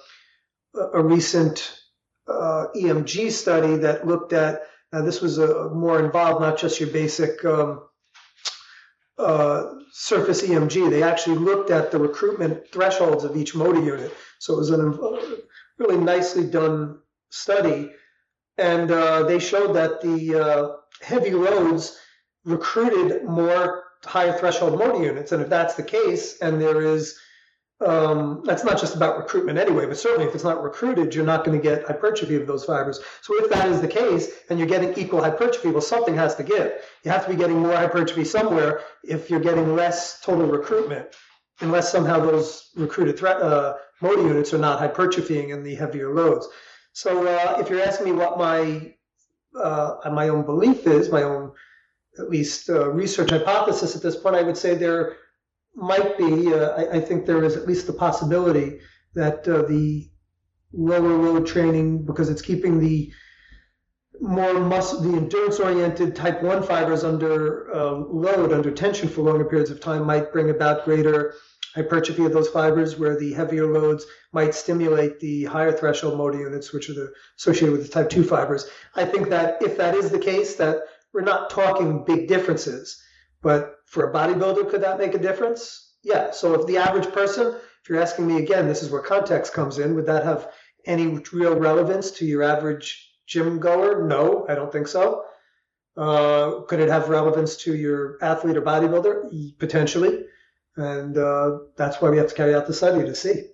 a 0.93 1.01
recent 1.01 1.79
uh, 2.27 2.67
EMG 2.75 3.31
study 3.31 3.75
that 3.77 4.07
looked 4.07 4.33
at. 4.33 4.63
Now, 4.91 5.01
this 5.01 5.21
was 5.21 5.37
a 5.37 5.69
more 5.69 6.03
involved, 6.03 6.41
not 6.41 6.57
just 6.57 6.79
your 6.79 6.89
basic 6.89 7.43
um, 7.43 7.87
uh, 9.17 9.73
surface 9.91 10.41
EMG. 10.41 10.89
They 10.89 11.03
actually 11.03 11.37
looked 11.37 11.71
at 11.71 11.91
the 11.91 11.99
recruitment 11.99 12.71
thresholds 12.71 13.23
of 13.23 13.35
each 13.35 13.55
motor 13.55 13.83
unit. 13.83 14.15
So 14.39 14.53
it 14.53 14.57
was 14.57 14.71
a 14.71 14.77
really 15.77 15.97
nicely 15.97 16.45
done 16.45 16.99
study. 17.29 17.91
And 18.57 18.91
uh, 18.91 19.23
they 19.23 19.39
showed 19.39 19.73
that 19.73 20.01
the 20.01 20.35
uh, 20.35 20.75
heavy 21.01 21.31
loads 21.31 21.97
recruited 22.45 23.23
more 23.23 23.83
higher 24.05 24.33
threshold 24.33 24.79
motor 24.79 25.03
units. 25.03 25.31
And 25.31 25.41
if 25.41 25.49
that's 25.49 25.75
the 25.75 25.83
case, 25.83 26.39
and 26.39 26.61
there 26.61 26.81
is 26.81 27.19
um, 27.85 28.41
that's 28.43 28.63
not 28.63 28.79
just 28.79 28.95
about 28.95 29.17
recruitment 29.17 29.59
anyway, 29.59 29.85
but 29.85 29.97
certainly 29.97 30.27
if 30.27 30.33
it's 30.33 30.43
not 30.43 30.63
recruited, 30.63 31.13
you're 31.13 31.25
not 31.25 31.45
going 31.45 31.57
to 31.57 31.61
get 31.61 31.85
hypertrophy 31.85 32.35
of 32.35 32.47
those 32.47 32.65
fibers. 32.65 32.99
So 33.21 33.35
if 33.37 33.51
that 33.51 33.67
is 33.67 33.81
the 33.81 33.87
case 33.87 34.29
and 34.49 34.57
you're 34.57 34.67
getting 34.67 34.97
equal 34.97 35.21
hypertrophy, 35.21 35.69
well, 35.69 35.81
something 35.81 36.15
has 36.15 36.35
to 36.35 36.43
give. 36.43 36.73
You 37.03 37.11
have 37.11 37.25
to 37.25 37.31
be 37.31 37.37
getting 37.37 37.59
more 37.59 37.75
hypertrophy 37.75 38.23
somewhere 38.23 38.81
if 39.03 39.29
you're 39.29 39.39
getting 39.39 39.75
less 39.75 40.21
total 40.21 40.47
recruitment, 40.47 41.07
unless 41.59 41.91
somehow 41.91 42.19
those 42.19 42.71
recruited 42.75 43.23
uh, 43.23 43.75
motor 44.01 44.23
units 44.23 44.53
are 44.55 44.59
not 44.59 44.79
hypertrophying 44.79 45.49
in 45.49 45.63
the 45.63 45.75
heavier 45.75 46.13
loads. 46.13 46.47
So 46.93 47.27
uh, 47.27 47.57
if 47.59 47.69
you're 47.69 47.83
asking 47.83 48.07
me 48.07 48.11
what 48.13 48.39
my 48.39 48.93
uh, 49.55 50.09
my 50.11 50.29
own 50.29 50.43
belief 50.45 50.87
is, 50.87 51.11
my 51.11 51.23
own 51.23 51.51
at 52.19 52.29
least 52.29 52.69
uh, 52.69 52.89
research 52.89 53.29
hypothesis 53.29 53.95
at 53.95 54.01
this 54.01 54.15
point, 54.15 54.35
I 54.35 54.41
would 54.41 54.57
say 54.57 54.73
there 54.75 55.17
might 55.77 56.17
be, 56.17 56.53
uh, 56.53 56.69
I, 56.69 56.97
I, 56.97 56.99
think 56.99 57.25
there 57.25 57.43
is 57.43 57.55
at 57.55 57.67
least 57.67 57.85
the 57.85 57.93
possibility 57.93 58.79
that 59.13 59.47
uh, 59.47 59.61
the 59.61 60.09
lower 60.73 61.15
load 61.17 61.45
training, 61.45 62.03
because 62.03 62.29
it's 62.29 62.41
keeping 62.41 62.79
the 62.79 63.13
more 64.19 64.55
muscle, 64.55 64.99
the 65.01 65.15
endurance 65.15 65.59
oriented 65.59 66.15
type 66.15 66.41
1 66.41 66.63
fibers 66.63 67.03
under 67.03 67.73
uh, 67.75 67.91
load, 67.91 68.51
under 68.51 68.71
tension 68.71 69.07
for 69.07 69.21
longer 69.21 69.45
periods 69.45 69.69
of 69.69 69.79
time, 69.79 70.03
might 70.03 70.33
bring 70.33 70.49
about 70.49 70.83
greater 70.83 71.35
hypertrophy 71.75 72.25
of 72.25 72.33
those 72.33 72.49
fibers, 72.49 72.97
where 72.97 73.19
the 73.19 73.33
heavier 73.33 73.71
loads 73.71 74.07
might 74.33 74.55
stimulate 74.55 75.19
the 75.19 75.45
higher 75.45 75.71
threshold 75.71 76.17
motor 76.17 76.39
units, 76.39 76.73
which 76.73 76.89
are 76.89 76.93
the, 76.93 77.13
associated 77.37 77.77
with 77.77 77.85
the 77.85 77.91
type 77.91 78.09
2 78.09 78.23
fibers. 78.23 78.67
I 78.95 79.05
think 79.05 79.29
that 79.29 79.61
if 79.61 79.77
that 79.77 79.93
is 79.93 80.09
the 80.09 80.19
case, 80.19 80.55
that 80.55 80.79
we're 81.13 81.21
not 81.21 81.51
talking 81.51 82.03
big 82.03 82.27
differences 82.27 82.99
but 83.41 83.76
for 83.87 84.09
a 84.09 84.13
bodybuilder, 84.13 84.69
could 84.69 84.81
that 84.81 84.99
make 84.99 85.15
a 85.15 85.19
difference? 85.19 85.95
Yeah. 86.03 86.31
So 86.31 86.53
if 86.53 86.67
the 86.67 86.77
average 86.77 87.11
person, 87.11 87.47
if 87.47 87.89
you're 87.89 88.01
asking 88.01 88.27
me 88.27 88.37
again, 88.37 88.67
this 88.67 88.83
is 88.83 88.91
where 88.91 89.01
context 89.01 89.53
comes 89.53 89.79
in, 89.79 89.95
would 89.95 90.05
that 90.05 90.23
have 90.23 90.51
any 90.85 91.19
real 91.33 91.55
relevance 91.57 92.11
to 92.11 92.25
your 92.25 92.43
average 92.43 93.11
gym 93.25 93.59
goer? 93.59 94.05
No, 94.07 94.45
I 94.47 94.55
don't 94.55 94.71
think 94.71 94.87
so. 94.87 95.23
Uh, 95.95 96.61
could 96.67 96.79
it 96.79 96.89
have 96.89 97.09
relevance 97.09 97.57
to 97.57 97.75
your 97.75 98.17
athlete 98.21 98.57
or 98.57 98.61
bodybuilder? 98.61 99.57
Potentially. 99.57 100.25
And 100.75 101.17
uh, 101.17 101.59
that's 101.75 102.01
why 102.01 102.09
we 102.09 102.17
have 102.17 102.27
to 102.27 102.35
carry 102.35 102.53
out 102.53 102.67
the 102.67 102.73
study 102.73 103.03
to 103.03 103.15
see. 103.15 103.47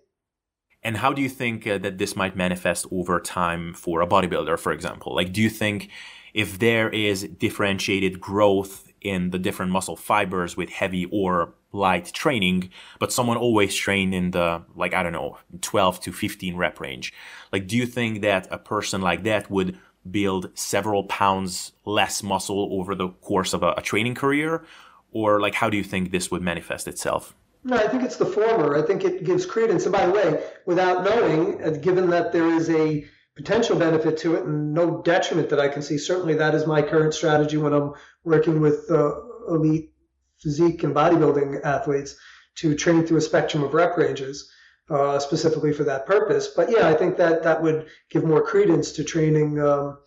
And 0.84 0.97
how 0.97 1.13
do 1.13 1.21
you 1.21 1.29
think 1.29 1.65
uh, 1.65 1.77
that 1.77 1.97
this 1.97 2.15
might 2.15 2.36
manifest 2.36 2.86
over 2.91 3.19
time 3.19 3.73
for 3.73 4.01
a 4.01 4.07
bodybuilder, 4.07 4.59
for 4.59 4.73
example? 4.73 5.15
Like, 5.15 5.31
do 5.31 5.41
you 5.41 5.49
think 5.49 5.89
if 6.34 6.59
there 6.59 6.89
is 6.89 7.23
differentiated 7.23 8.19
growth 8.19 8.91
in 9.04 9.30
the 9.32 9.39
different 9.39 9.72
muscle 9.72 9.95
fibers 9.95 10.58
with 10.58 10.70
heavy 10.70 11.06
or 11.12 11.54
light 11.72 12.12
training, 12.14 12.70
but 12.99 13.12
someone 13.12 13.38
always 13.38 13.76
trained 13.76 14.14
in 14.14 14.32
the, 14.32 14.64
like, 14.76 14.93
I 14.93 15.04
don't 15.04 15.12
know, 15.12 15.38
12 15.62 15.99
to 16.01 16.12
15 16.12 16.56
rep 16.56 16.80
range. 16.80 17.14
Like, 17.51 17.68
do 17.68 17.76
you 17.78 17.86
think 17.86 18.22
that 18.22 18.47
a 18.51 18.58
person 18.58 19.01
like 19.01 19.24
that 19.24 19.49
would 19.51 19.78
build 20.10 20.51
several 20.54 21.06
pounds 21.06 21.72
less 21.86 22.24
muscle 22.24 22.70
over 22.72 22.95
the 22.95 23.10
course 23.10 23.54
of 23.54 23.64
a, 23.64 23.74
a 23.78 23.82
training 23.82 24.16
career? 24.16 24.64
Or, 25.12 25.39
like, 25.39 25.56
how 25.56 25.70
do 25.70 25.78
you 25.78 25.84
think 25.84 26.12
this 26.12 26.32
would 26.32 26.41
manifest 26.41 26.88
itself? 26.88 27.36
No, 27.64 27.78
I 27.78 27.88
think 27.88 28.04
it's 28.04 28.18
the 28.18 28.26
former. 28.26 28.76
I 28.76 28.82
think 28.86 29.06
it 29.06 29.24
gives 29.24 29.45
credence. 29.45 29.84
And 29.86 29.93
by 29.93 30.06
the 30.06 30.12
way, 30.12 30.43
without 30.66 31.04
knowing, 31.04 31.64
uh, 31.64 31.70
given 31.72 32.10
that 32.10 32.34
there 32.34 32.47
is 32.49 32.70
a 32.70 33.06
potential 33.36 33.77
benefit 33.77 34.17
to 34.19 34.36
it 34.36 34.45
and 34.45 34.73
no 34.73 35.01
detriment 35.01 35.49
that 35.49 35.59
I 35.59 35.67
can 35.67 35.81
see. 35.81 35.97
Certainly, 35.97 36.36
that 36.36 36.55
is 36.55 36.67
my 36.67 36.81
current 36.81 37.13
strategy 37.13 37.57
when 37.57 37.73
I'm 37.73 37.93
working 38.23 38.59
with 38.59 38.89
uh, 38.89 39.15
elite 39.49 39.91
physique 40.39 40.84
and 40.84 40.93
bodybuilding 40.93 41.63
athletes 41.63 42.15
to 42.55 42.75
train 42.75 43.05
through 43.05 43.17
a 43.17 43.21
spectrum 43.21 43.63
of 43.63 43.73
rep 43.73 43.97
ranges, 43.97 44.51
uh, 44.89 45.17
specifically 45.17 45.73
for 45.73 45.86
that 45.86 46.05
purpose. 46.05 46.49
But 46.55 46.69
yeah, 46.69 46.88
I 46.88 46.93
think 46.93 47.17
that 47.17 47.43
that 47.43 47.61
would 47.63 47.88
give 48.09 48.23
more 48.23 48.41
credence 48.41 48.91
to 48.93 49.03
training 49.03 49.59
um, 49.59 49.97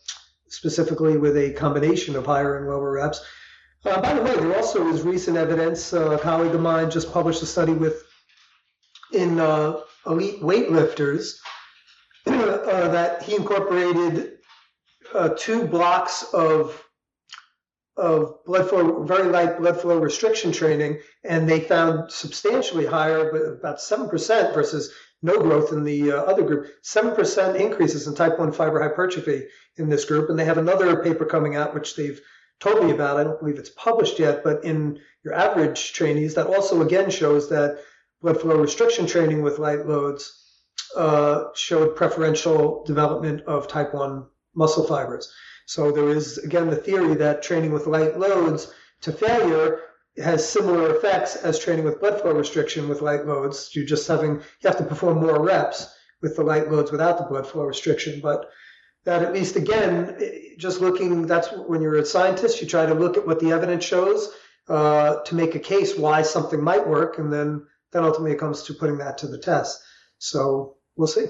specifically 0.49 1.17
with 1.17 1.37
a 1.37 1.53
combination 1.53 2.15
of 2.15 2.27
higher 2.27 2.59
and 2.59 2.69
lower 2.69 2.93
reps. 2.93 3.25
Uh, 3.85 4.01
by 4.01 4.15
the 4.15 4.23
way, 4.23 4.35
there 4.35 4.57
also 4.57 4.87
is 4.89 5.03
recent 5.03 5.37
evidence. 5.37 5.93
Uh, 5.93 6.13
a 6.13 6.19
colleague 6.19 6.55
of 6.55 6.61
mine 6.61 6.91
just 6.91 7.13
published 7.13 7.43
a 7.43 7.47
study 7.47 7.73
with 7.73 8.03
in 9.13 9.41
uh, 9.41 9.81
elite 10.07 10.41
weightlifters 10.41 11.39
uh, 12.67 12.89
that 12.89 13.23
he 13.23 13.37
incorporated 13.37 14.39
uh, 15.15 15.31
two 15.37 15.67
blocks 15.67 16.25
of 16.33 16.83
of 17.97 18.45
blood 18.45 18.69
flow, 18.69 19.05
very 19.05 19.29
light 19.29 19.59
blood 19.59 19.81
flow 19.81 19.99
restriction 19.99 20.53
training, 20.53 21.01
and 21.25 21.49
they 21.49 21.61
found 21.61 22.13
substantially 22.13 22.85
higher, 22.85 23.33
but 23.33 23.43
about 23.43 23.81
seven 23.81 24.09
percent 24.09 24.53
versus 24.55 24.93
no 25.23 25.39
growth 25.39 25.73
in 25.73 25.85
the 25.85 26.13
uh, 26.13 26.17
other 26.17 26.43
group. 26.43 26.67
Seven 26.83 27.15
percent 27.15 27.57
increases 27.57 28.07
in 28.07 28.15
type 28.15 28.39
one 28.39 28.53
fiber 28.53 28.83
hypertrophy 28.83 29.47
in 29.77 29.89
this 29.89 30.05
group, 30.05 30.29
and 30.29 30.39
they 30.39 30.45
have 30.45 30.59
another 30.59 31.03
paper 31.03 31.25
coming 31.25 31.57
out 31.57 31.75
which 31.75 31.97
they've 31.97 32.21
told 32.61 32.85
me 32.85 32.91
about. 32.91 33.19
I 33.19 33.25
don't 33.25 33.39
believe 33.39 33.59
it's 33.59 33.71
published 33.71 34.19
yet, 34.19 34.43
but 34.45 34.65
in 34.65 34.99
your 35.25 35.35
average 35.35 35.93
trainees, 35.93 36.35
that 36.35 36.49
also 36.49 36.83
again 36.83 37.11
shows 37.11 37.49
that 37.51 37.79
blood 38.21 38.41
flow 38.41 38.57
restriction 38.57 39.07
training 39.07 39.43
with 39.43 39.59
light 39.59 39.87
loads 39.87 40.46
uh, 40.97 41.45
showed 41.55 41.97
preferential 41.97 42.85
development 42.85 43.43
of 43.43 43.69
type 43.69 43.95
1 43.95 44.27
muscle 44.55 44.87
fibers. 44.87 45.33
So 45.67 45.91
there 45.91 46.09
is, 46.09 46.39
again, 46.39 46.71
the 46.71 46.77
theory 46.77 47.15
that 47.17 47.43
training 47.43 47.73
with 47.73 47.87
light 47.87 48.19
loads 48.19 48.73
to 49.03 49.13
failure 49.13 49.81
has 50.19 50.49
similar 50.49 50.97
effects 50.97 51.37
as 51.37 51.59
training 51.59 51.85
with 51.85 52.01
blood 52.01 52.21
flow 52.21 52.33
restriction 52.33 52.89
with 52.89 53.03
light 53.03 53.27
loads. 53.27 53.71
You're 53.75 53.85
just 53.85 54.09
having, 54.09 54.37
you 54.37 54.69
have 54.69 54.79
to 54.79 54.85
perform 54.85 55.19
more 55.19 55.43
reps 55.43 55.93
with 56.23 56.37
the 56.37 56.43
light 56.43 56.71
loads 56.71 56.91
without 56.91 57.19
the 57.19 57.25
blood 57.25 57.47
flow 57.47 57.65
restriction. 57.65 58.21
But 58.23 58.49
that 59.05 59.23
at 59.23 59.35
least 59.35 59.57
again, 59.57 60.19
just 60.59 60.81
looking, 60.81 61.27
that's 61.27 61.49
when 61.53 61.83
you're 61.83 61.97
a 61.97 62.05
scientist, 62.05 62.61
you 62.61 62.67
try 62.67 62.87
to 62.87 62.95
look 62.95 63.17
at 63.17 63.27
what 63.27 63.41
the 63.41 63.53
evidence 63.53 63.85
shows 63.85 64.31
uh, 64.69 65.17
to 65.23 65.35
make 65.35 65.55
a 65.55 65.61
case 65.61 65.97
why 65.97 66.23
something 66.23 66.63
might 66.63 66.87
work. 66.87 67.19
And 67.19 67.33
then, 67.33 67.67
then 67.93 68.05
ultimately 68.05 68.33
it 68.33 68.39
comes 68.39 68.63
to 68.65 68.75
putting 68.75 68.99
that 68.99 69.19
to 69.19 69.27
the 69.27 69.39
test. 69.39 69.83
So 70.19 70.76
we'll 70.97 71.07
see. 71.07 71.27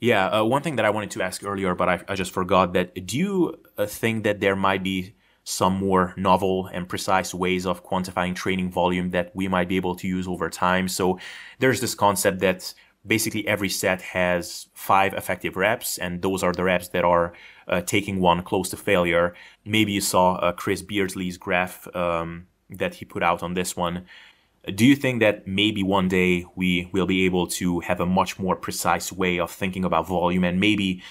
Yeah, 0.00 0.26
uh, 0.26 0.44
one 0.44 0.62
thing 0.62 0.76
that 0.76 0.84
I 0.84 0.90
wanted 0.90 1.10
to 1.12 1.22
ask 1.22 1.44
earlier, 1.44 1.74
but 1.74 1.88
I, 1.88 2.00
I 2.08 2.14
just 2.14 2.30
forgot 2.30 2.72
that. 2.74 3.06
Do 3.06 3.18
you 3.18 3.60
uh, 3.76 3.86
think 3.86 4.24
that 4.24 4.40
there 4.40 4.54
might 4.54 4.84
be 4.84 5.14
some 5.42 5.74
more 5.74 6.14
novel 6.16 6.68
and 6.72 6.88
precise 6.88 7.34
ways 7.34 7.66
of 7.66 7.84
quantifying 7.84 8.34
training 8.34 8.70
volume 8.70 9.10
that 9.10 9.34
we 9.34 9.48
might 9.48 9.68
be 9.68 9.76
able 9.76 9.96
to 9.96 10.06
use 10.06 10.28
over 10.28 10.48
time? 10.48 10.86
So 10.86 11.18
there's 11.58 11.80
this 11.80 11.96
concept 11.96 12.40
that 12.40 12.72
basically 13.04 13.48
every 13.48 13.68
set 13.68 14.02
has 14.02 14.68
five 14.74 15.14
effective 15.14 15.56
reps, 15.56 15.98
and 15.98 16.22
those 16.22 16.44
are 16.44 16.52
the 16.52 16.64
reps 16.64 16.88
that 16.88 17.04
are 17.04 17.32
uh, 17.66 17.80
taking 17.80 18.20
one 18.20 18.42
close 18.42 18.68
to 18.70 18.76
failure. 18.76 19.34
Maybe 19.64 19.92
you 19.92 20.00
saw 20.00 20.34
uh, 20.34 20.52
Chris 20.52 20.82
Beardsley's 20.82 21.38
graph 21.38 21.88
um, 21.96 22.46
that 22.70 22.94
he 22.94 23.04
put 23.04 23.22
out 23.22 23.42
on 23.42 23.54
this 23.54 23.76
one. 23.76 24.04
Do 24.74 24.84
you 24.84 24.96
think 24.96 25.20
that 25.20 25.46
maybe 25.46 25.82
one 25.82 26.08
day 26.08 26.44
we 26.54 26.88
will 26.92 27.06
be 27.06 27.24
able 27.24 27.46
to 27.48 27.80
have 27.80 28.00
a 28.00 28.06
much 28.06 28.38
more 28.38 28.56
precise 28.56 29.12
way 29.12 29.38
of 29.38 29.50
thinking 29.50 29.84
about 29.84 30.06
volume 30.06 30.44
and 30.44 30.60
maybe 30.60 31.02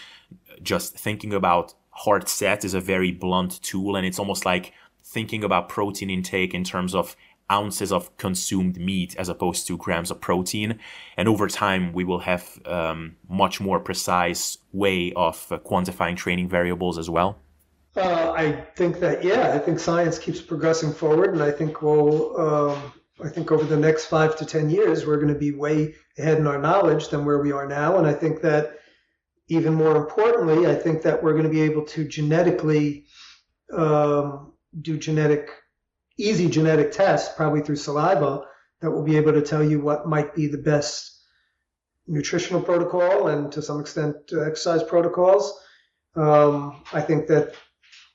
just 0.61 0.97
thinking 0.97 1.33
about 1.33 1.73
hard 1.91 2.27
sets 2.29 2.63
is 2.63 2.73
a 2.73 2.81
very 2.81 3.11
blunt 3.11 3.61
tool 3.63 3.95
and 3.95 4.05
it's 4.05 4.19
almost 4.19 4.45
like 4.45 4.73
thinking 5.03 5.43
about 5.43 5.69
protein 5.69 6.09
intake 6.09 6.53
in 6.53 6.63
terms 6.63 6.93
of 6.93 7.15
ounces 7.51 7.91
of 7.91 8.15
consumed 8.17 8.77
meat 8.77 9.15
as 9.17 9.29
opposed 9.29 9.65
to 9.67 9.77
grams 9.77 10.11
of 10.11 10.19
protein. 10.19 10.79
And 11.15 11.27
over 11.27 11.47
time, 11.47 11.93
we 11.93 12.03
will 12.03 12.19
have 12.19 12.59
um, 12.65 13.15
much 13.29 13.61
more 13.61 13.79
precise 13.79 14.57
way 14.73 15.13
of 15.15 15.47
uh, 15.49 15.57
quantifying 15.59 16.17
training 16.17 16.49
variables 16.49 16.97
as 16.97 17.09
well. 17.09 17.39
Uh, 17.95 18.33
I 18.35 18.51
think 18.75 18.99
that 18.99 19.23
yeah, 19.23 19.53
I 19.53 19.59
think 19.59 19.79
science 19.79 20.19
keeps 20.19 20.39
progressing 20.39 20.93
forward, 20.93 21.33
and 21.33 21.41
I 21.41 21.49
think 21.49 21.81
we'll 21.81 22.39
um, 22.39 22.93
I 23.23 23.29
think 23.29 23.51
over 23.51 23.63
the 23.63 23.77
next 23.77 24.05
five 24.05 24.37
to 24.37 24.45
10 24.45 24.69
years, 24.69 25.05
we're 25.05 25.17
going 25.17 25.33
to 25.33 25.39
be 25.39 25.51
way 25.51 25.95
ahead 26.17 26.37
in 26.37 26.47
our 26.47 26.59
knowledge 26.59 27.09
than 27.09 27.25
where 27.25 27.39
we 27.39 27.51
are 27.51 27.67
now. 27.67 27.97
And 27.97 28.05
I 28.05 28.13
think 28.13 28.41
that 28.41 28.79
even 29.47 29.73
more 29.73 29.95
importantly, 29.95 30.67
I 30.67 30.75
think 30.75 31.01
that 31.03 31.23
we're 31.23 31.31
going 31.31 31.43
to 31.45 31.49
be 31.49 31.61
able 31.61 31.85
to 31.85 32.07
genetically 32.07 33.05
um, 33.73 34.53
do 34.79 34.97
genetic, 34.97 35.49
easy 36.17 36.49
genetic 36.49 36.91
tests, 36.91 37.33
probably 37.35 37.61
through 37.61 37.77
saliva, 37.77 38.41
that 38.81 38.91
will 38.91 39.03
be 39.03 39.17
able 39.17 39.33
to 39.33 39.41
tell 39.41 39.63
you 39.63 39.79
what 39.79 40.07
might 40.07 40.35
be 40.35 40.47
the 40.47 40.57
best 40.57 41.13
nutritional 42.05 42.61
protocol 42.61 43.27
and 43.27 43.51
to 43.51 43.61
some 43.61 43.79
extent 43.79 44.15
exercise 44.31 44.83
protocols. 44.83 45.59
Um, 46.15 46.83
I 46.93 47.01
think 47.01 47.27
that 47.27 47.55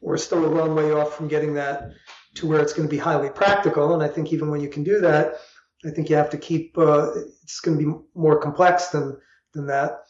we're 0.01 0.17
still 0.17 0.45
a 0.45 0.47
long 0.47 0.75
way 0.75 0.93
off 0.93 1.17
from 1.17 1.29
getting 1.29 1.55
that 1.55 1.91
to 2.35 2.47
where 2.47 2.61
it's 2.61 2.73
going 2.73 2.89
to 2.89 2.91
be 2.91 2.99
highly 2.99 3.31
practical. 3.31 3.95
And 3.95 4.03
I 4.03 4.09
think 4.09 4.33
even 4.33 4.51
when 4.51 4.61
you 4.61 4.69
can 4.69 4.83
do 4.83 5.01
that, 5.01 5.37
I 5.85 5.91
think 5.91 6.09
you 6.09 6.17
have 6.17 6.31
to 6.31 6.39
keep. 6.39 6.77
Uh, 6.79 7.11
it's 7.43 7.61
going 7.61 7.79
to 7.79 7.85
be 7.85 7.93
more 8.15 8.41
complex 8.41 8.89
than 8.89 9.17
than 9.55 9.67
that. 9.67 10.01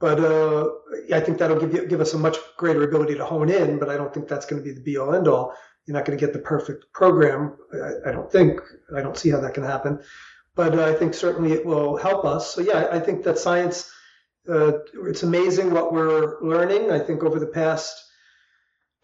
But 0.00 0.20
uh, 0.20 0.68
I 1.12 1.20
think 1.20 1.38
that'll 1.38 1.60
give 1.60 1.72
you, 1.72 1.86
give 1.86 2.00
us 2.00 2.14
a 2.14 2.18
much 2.18 2.36
greater 2.56 2.82
ability 2.82 3.14
to 3.14 3.24
hone 3.24 3.50
in. 3.50 3.78
But 3.78 3.90
I 3.90 3.96
don't 3.96 4.12
think 4.12 4.28
that's 4.28 4.46
going 4.46 4.62
to 4.62 4.68
be 4.68 4.74
the 4.74 4.80
be 4.80 4.96
all 4.96 5.14
end 5.14 5.28
all. 5.28 5.54
You're 5.86 5.96
not 5.96 6.04
going 6.06 6.18
to 6.18 6.24
get 6.24 6.32
the 6.32 6.40
perfect 6.40 6.92
program. 6.92 7.56
I, 7.72 8.10
I 8.10 8.12
don't 8.12 8.30
think. 8.30 8.60
I 8.96 9.02
don't 9.02 9.16
see 9.16 9.30
how 9.30 9.40
that 9.40 9.54
can 9.54 9.64
happen. 9.64 10.00
But 10.56 10.78
uh, 10.78 10.86
I 10.86 10.94
think 10.94 11.14
certainly 11.14 11.52
it 11.52 11.64
will 11.64 11.96
help 11.96 12.24
us. 12.24 12.54
So 12.54 12.60
yeah, 12.60 12.88
I 12.90 12.98
think 12.98 13.24
that 13.24 13.38
science. 13.38 13.90
Uh, 14.46 14.72
it's 15.06 15.22
amazing 15.22 15.70
what 15.70 15.90
we're 15.90 16.38
learning. 16.42 16.90
I 16.90 16.98
think 16.98 17.24
over 17.24 17.38
the 17.38 17.46
past 17.46 18.04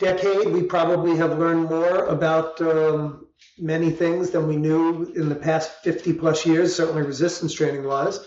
decade, 0.01 0.49
we 0.49 0.63
probably 0.63 1.17
have 1.17 1.39
learned 1.39 1.69
more 1.69 2.07
about 2.07 2.61
um, 2.61 3.29
many 3.59 3.91
things 3.91 4.31
than 4.31 4.49
we 4.49 4.57
knew 4.57 5.05
in 5.15 5.29
the 5.29 5.35
past 5.35 5.71
50 5.85 6.15
plus 6.15 6.45
years, 6.45 6.75
certainly 6.75 7.03
resistance 7.03 7.53
training 7.53 7.85
wise. 7.85 8.19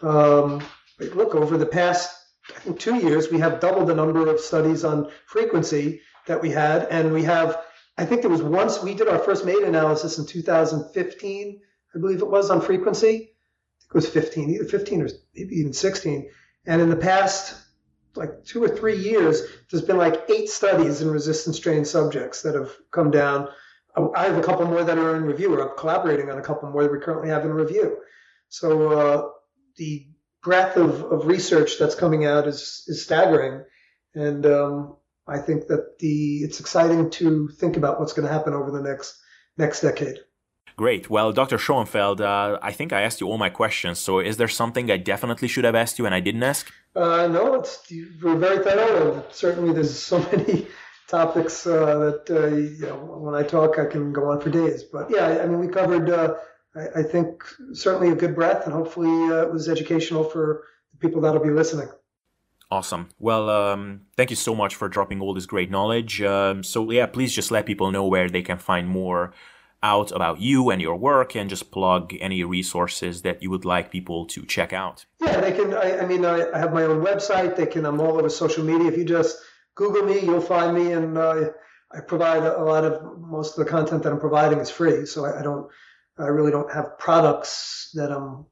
Um, 0.00 0.62
look, 0.98 1.34
over 1.34 1.58
the 1.58 1.66
past, 1.66 2.16
I 2.56 2.60
think, 2.60 2.78
two 2.78 2.96
years, 2.96 3.30
we 3.30 3.38
have 3.40 3.60
doubled 3.60 3.88
the 3.88 3.94
number 3.94 4.28
of 4.28 4.40
studies 4.40 4.84
on 4.84 5.10
frequency 5.26 6.00
that 6.26 6.40
we 6.40 6.50
had. 6.50 6.86
And 6.90 7.12
we 7.12 7.24
have, 7.24 7.62
I 7.98 8.06
think 8.06 8.22
there 8.22 8.30
was 8.30 8.42
once 8.42 8.82
we 8.82 8.94
did 8.94 9.08
our 9.08 9.18
first 9.18 9.44
meta 9.44 9.66
analysis 9.66 10.18
in 10.18 10.26
2015, 10.26 11.60
I 11.94 11.98
believe 11.98 12.22
it 12.22 12.30
was 12.30 12.50
on 12.50 12.60
frequency. 12.60 13.34
it 13.88 13.94
was 13.94 14.08
15, 14.08 14.50
either 14.50 14.64
15 14.64 15.02
or 15.02 15.08
maybe 15.34 15.56
even 15.56 15.72
16. 15.72 16.30
And 16.66 16.80
in 16.80 16.88
the 16.88 16.96
past 16.96 17.56
like 18.14 18.44
two 18.44 18.62
or 18.62 18.68
three 18.68 18.96
years, 18.96 19.42
there's 19.70 19.84
been 19.84 19.96
like 19.96 20.28
eight 20.28 20.48
studies 20.48 21.00
in 21.00 21.10
resistance 21.10 21.58
trained 21.58 21.86
subjects 21.86 22.42
that 22.42 22.54
have 22.54 22.70
come 22.90 23.10
down. 23.10 23.48
I 24.14 24.24
have 24.24 24.38
a 24.38 24.42
couple 24.42 24.66
more 24.66 24.84
that 24.84 24.98
are 24.98 25.16
in 25.16 25.24
review, 25.24 25.54
or 25.54 25.68
I'm 25.68 25.76
collaborating 25.76 26.30
on 26.30 26.38
a 26.38 26.42
couple 26.42 26.70
more 26.70 26.82
that 26.82 26.92
we 26.92 27.00
currently 27.00 27.28
have 27.28 27.44
in 27.44 27.52
review. 27.52 27.98
So 28.48 28.92
uh, 28.92 29.28
the 29.76 30.06
breadth 30.42 30.76
of, 30.76 31.04
of 31.04 31.26
research 31.26 31.78
that's 31.78 31.94
coming 31.94 32.24
out 32.24 32.46
is 32.46 32.84
is 32.86 33.02
staggering, 33.02 33.64
and 34.14 34.46
um, 34.46 34.96
I 35.26 35.38
think 35.38 35.66
that 35.66 35.98
the 35.98 36.38
it's 36.38 36.60
exciting 36.60 37.10
to 37.10 37.48
think 37.48 37.76
about 37.76 37.98
what's 37.98 38.12
going 38.12 38.26
to 38.26 38.32
happen 38.32 38.54
over 38.54 38.70
the 38.70 38.82
next 38.82 39.20
next 39.56 39.80
decade. 39.80 40.18
Great. 40.76 41.10
Well, 41.10 41.32
Dr. 41.32 41.58
Schoenfeld, 41.58 42.20
uh, 42.20 42.58
I 42.62 42.72
think 42.72 42.92
I 42.92 43.02
asked 43.02 43.20
you 43.20 43.26
all 43.26 43.36
my 43.38 43.50
questions. 43.50 43.98
So, 43.98 44.18
is 44.18 44.38
there 44.38 44.48
something 44.48 44.90
I 44.90 44.96
definitely 44.96 45.48
should 45.48 45.64
have 45.64 45.74
asked 45.74 45.98
you 45.98 46.06
and 46.06 46.14
I 46.14 46.20
didn't 46.20 46.42
ask? 46.42 46.72
Uh, 46.94 47.28
no, 47.28 47.54
it's 47.54 47.90
we're 48.22 48.36
very 48.36 48.64
thorough. 48.64 49.24
Certainly, 49.30 49.74
there's 49.74 49.96
so 49.96 50.18
many 50.32 50.66
topics 51.08 51.66
uh, 51.66 51.98
that 51.98 52.30
uh, 52.30 52.46
you 52.46 52.86
know, 52.86 52.96
when 52.96 53.34
I 53.34 53.42
talk, 53.42 53.78
I 53.78 53.86
can 53.86 54.12
go 54.12 54.30
on 54.30 54.40
for 54.40 54.50
days. 54.50 54.82
But 54.82 55.10
yeah, 55.10 55.40
I 55.42 55.46
mean, 55.46 55.60
we 55.60 55.68
covered. 55.68 56.10
Uh, 56.10 56.34
I, 56.74 57.00
I, 57.00 57.02
think 57.02 57.44
certainly 57.72 58.10
a 58.10 58.14
good 58.14 58.34
breadth, 58.34 58.64
and 58.66 58.72
hopefully, 58.72 59.32
uh, 59.32 59.42
it 59.42 59.52
was 59.52 59.68
educational 59.68 60.24
for 60.24 60.64
the 60.92 60.98
people 60.98 61.20
that'll 61.20 61.42
be 61.42 61.50
listening. 61.50 61.88
Awesome. 62.72 63.08
Well, 63.18 63.50
um, 63.50 64.02
thank 64.16 64.30
you 64.30 64.36
so 64.36 64.54
much 64.54 64.76
for 64.76 64.88
dropping 64.88 65.20
all 65.20 65.34
this 65.34 65.46
great 65.46 65.70
knowledge. 65.70 66.22
Um, 66.22 66.62
so 66.62 66.88
yeah, 66.90 67.06
please 67.06 67.34
just 67.34 67.50
let 67.50 67.66
people 67.66 67.90
know 67.90 68.06
where 68.06 68.28
they 68.28 68.42
can 68.42 68.58
find 68.58 68.88
more 68.88 69.32
out 69.82 70.12
about 70.12 70.40
you 70.40 70.70
and 70.70 70.80
your 70.82 70.96
work 70.96 71.34
and 71.34 71.48
just 71.48 71.70
plug 71.70 72.14
any 72.20 72.44
resources 72.44 73.22
that 73.22 73.42
you 73.42 73.50
would 73.50 73.64
like 73.64 73.90
people 73.90 74.26
to 74.26 74.44
check 74.44 74.72
out. 74.72 75.06
Yeah, 75.20 75.40
they 75.40 75.52
can. 75.52 75.72
I, 75.74 76.00
I 76.00 76.06
mean, 76.06 76.24
I, 76.24 76.58
have 76.58 76.72
my 76.72 76.82
own 76.82 77.02
website. 77.02 77.56
They 77.56 77.66
can. 77.66 77.86
I'm 77.86 78.00
all 78.00 78.18
over 78.18 78.28
social 78.28 78.64
media. 78.64 78.88
If 78.88 78.98
you 78.98 79.04
just 79.04 79.38
Google 79.74 80.02
me, 80.02 80.20
you'll 80.20 80.40
find 80.40 80.74
me, 80.76 80.92
and 80.92 81.16
uh, 81.16 81.50
I 81.92 82.00
provide 82.00 82.42
a 82.42 82.62
lot 82.62 82.84
of 82.84 83.18
most 83.18 83.58
of 83.58 83.64
the 83.64 83.70
content 83.70 84.02
that 84.02 84.12
I'm 84.12 84.20
providing 84.20 84.58
is 84.58 84.70
free. 84.70 85.06
So 85.06 85.24
I, 85.24 85.40
I 85.40 85.42
don't. 85.42 85.68
I 86.18 86.26
really 86.26 86.50
don't 86.50 86.72
have 86.72 86.98
products 86.98 87.90
that 87.94 88.12
I'm. 88.12 88.44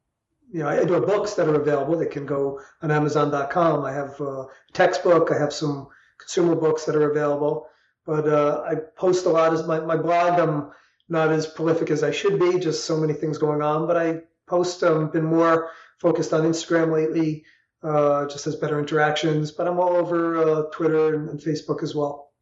You 0.50 0.60
know, 0.60 0.68
I 0.68 0.82
do 0.84 0.94
have 0.94 1.04
books 1.04 1.34
that 1.34 1.46
are 1.46 1.60
available. 1.60 1.98
They 1.98 2.06
can 2.06 2.24
go 2.24 2.58
on 2.80 2.90
Amazon.com. 2.90 3.84
I 3.84 3.92
have 3.92 4.18
a 4.20 4.46
textbook. 4.72 5.30
I 5.30 5.38
have 5.38 5.52
some 5.52 5.88
consumer 6.18 6.54
books 6.54 6.86
that 6.86 6.96
are 6.96 7.10
available. 7.10 7.66
But 8.06 8.26
uh, 8.26 8.64
I 8.66 8.76
post 8.96 9.26
a 9.26 9.28
lot 9.28 9.52
as 9.52 9.66
my, 9.66 9.80
my 9.80 9.96
blog. 9.96 10.40
I'm 10.40 10.70
not 11.08 11.30
as 11.30 11.46
prolific 11.46 11.90
as 11.90 12.02
I 12.02 12.10
should 12.10 12.38
be, 12.38 12.58
just 12.58 12.84
so 12.84 12.96
many 12.96 13.12
things 13.12 13.38
going 13.38 13.62
on. 13.62 13.86
But 13.86 13.96
I 13.96 14.22
post, 14.46 14.82
um, 14.82 15.10
been 15.10 15.24
more 15.24 15.70
focused 15.98 16.32
on 16.32 16.42
Instagram 16.42 16.92
lately, 16.92 17.44
uh, 17.82 18.26
just 18.26 18.46
as 18.46 18.56
better 18.56 18.78
interactions. 18.78 19.50
But 19.50 19.66
I'm 19.66 19.78
all 19.78 19.96
over 19.96 20.36
uh, 20.36 20.62
Twitter 20.72 21.14
and, 21.14 21.28
and, 21.28 21.40
Facebook 21.40 21.82
as 21.82 21.94
well. 21.94 22.32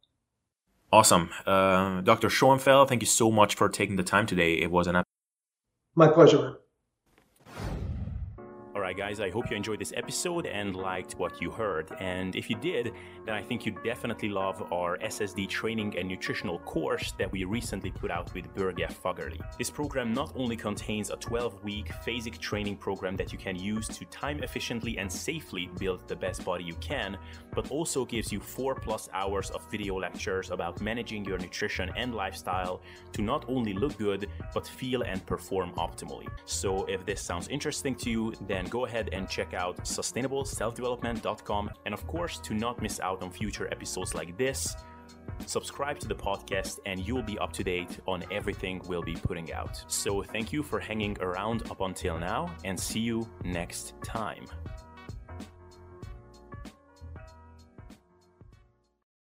Awesome. 0.91 1.29
Uh, 1.45 2.01
Dr. 2.01 2.29
Schoenfeld, 2.29 2.89
thank 2.89 3.01
you 3.01 3.07
so 3.07 3.29
much 3.29 3.55
for 3.55 3.67
taking 3.69 3.97
the 3.97 4.03
time 4.03 4.25
today. 4.25 4.53
It 4.53 4.71
was 4.71 4.87
an 4.87 5.03
My 5.95 6.07
pleasure. 6.07 6.57
Right, 8.87 8.95
guys, 8.95 9.19
I 9.19 9.29
hope 9.29 9.51
you 9.51 9.57
enjoyed 9.57 9.79
this 9.79 9.91
episode 9.97 10.45
and 10.45 10.73
liked 10.73 11.15
what 11.19 11.41
you 11.41 11.51
heard. 11.51 11.91
And 11.99 12.33
if 12.37 12.49
you 12.49 12.55
did, 12.55 12.93
then 13.25 13.35
I 13.35 13.41
think 13.41 13.65
you 13.65 13.73
definitely 13.83 14.29
love 14.29 14.71
our 14.71 14.97
SSD 14.99 15.49
training 15.49 15.97
and 15.97 16.07
nutritional 16.07 16.59
course 16.59 17.11
that 17.19 17.29
we 17.29 17.43
recently 17.43 17.91
put 17.91 18.11
out 18.11 18.33
with 18.33 18.45
Børge 18.55 18.87
Fagerli. 19.03 19.41
This 19.57 19.69
program 19.69 20.13
not 20.13 20.31
only 20.37 20.55
contains 20.55 21.09
a 21.09 21.17
12 21.17 21.65
week 21.65 21.91
phasic 22.05 22.37
training 22.37 22.77
program 22.77 23.17
that 23.17 23.33
you 23.33 23.37
can 23.37 23.57
use 23.57 23.89
to 23.89 24.05
time 24.05 24.41
efficiently 24.41 24.97
and 24.99 25.11
safely 25.11 25.69
build 25.77 26.07
the 26.07 26.15
best 26.15 26.45
body 26.45 26.63
you 26.63 26.75
can, 26.75 27.17
but 27.53 27.69
also 27.69 28.05
gives 28.05 28.31
you 28.31 28.39
4 28.39 28.75
plus 28.75 29.09
hours 29.13 29.49
of 29.49 29.69
video 29.69 29.99
lectures 29.99 30.49
about 30.51 30.79
managing 30.79 31.25
your 31.25 31.39
nutrition 31.39 31.91
and 31.97 32.15
lifestyle 32.15 32.79
to 33.11 33.21
not 33.21 33.43
only 33.49 33.73
look 33.73 33.97
good, 33.97 34.29
but 34.53 34.65
feel 34.65 35.01
and 35.01 35.25
perform 35.25 35.73
optimally. 35.73 36.27
So 36.45 36.85
if 36.85 37.05
this 37.05 37.21
sounds 37.21 37.49
interesting 37.49 37.93
to 37.95 38.09
you, 38.09 38.33
then 38.47 38.65
go 38.77 38.85
ahead 38.85 39.09
and 39.11 39.27
check 39.27 39.55
out 39.55 39.75
sustainableselfdevelopment.com. 39.77 41.71
And 41.85 41.93
of 41.93 42.05
course, 42.05 42.39
to 42.47 42.53
not 42.53 42.79
miss 42.79 42.99
out 42.99 43.23
on 43.23 43.31
future 43.31 43.67
episodes 43.71 44.13
like 44.13 44.37
this, 44.37 44.75
subscribe 45.47 45.97
to 45.99 46.07
the 46.07 46.19
podcast 46.29 46.77
and 46.85 46.97
you'll 47.05 47.29
be 47.33 47.39
up 47.39 47.51
to 47.53 47.63
date 47.63 47.93
on 48.07 48.23
everything 48.31 48.81
we'll 48.87 49.07
be 49.13 49.15
putting 49.15 49.51
out. 49.51 49.83
So 49.87 50.21
thank 50.21 50.53
you 50.53 50.61
for 50.61 50.79
hanging 50.79 51.17
around 51.21 51.63
up 51.71 51.81
until 51.81 52.19
now 52.19 52.55
and 52.65 52.79
see 52.79 52.99
you 52.99 53.27
next 53.43 53.93
time. 54.03 54.45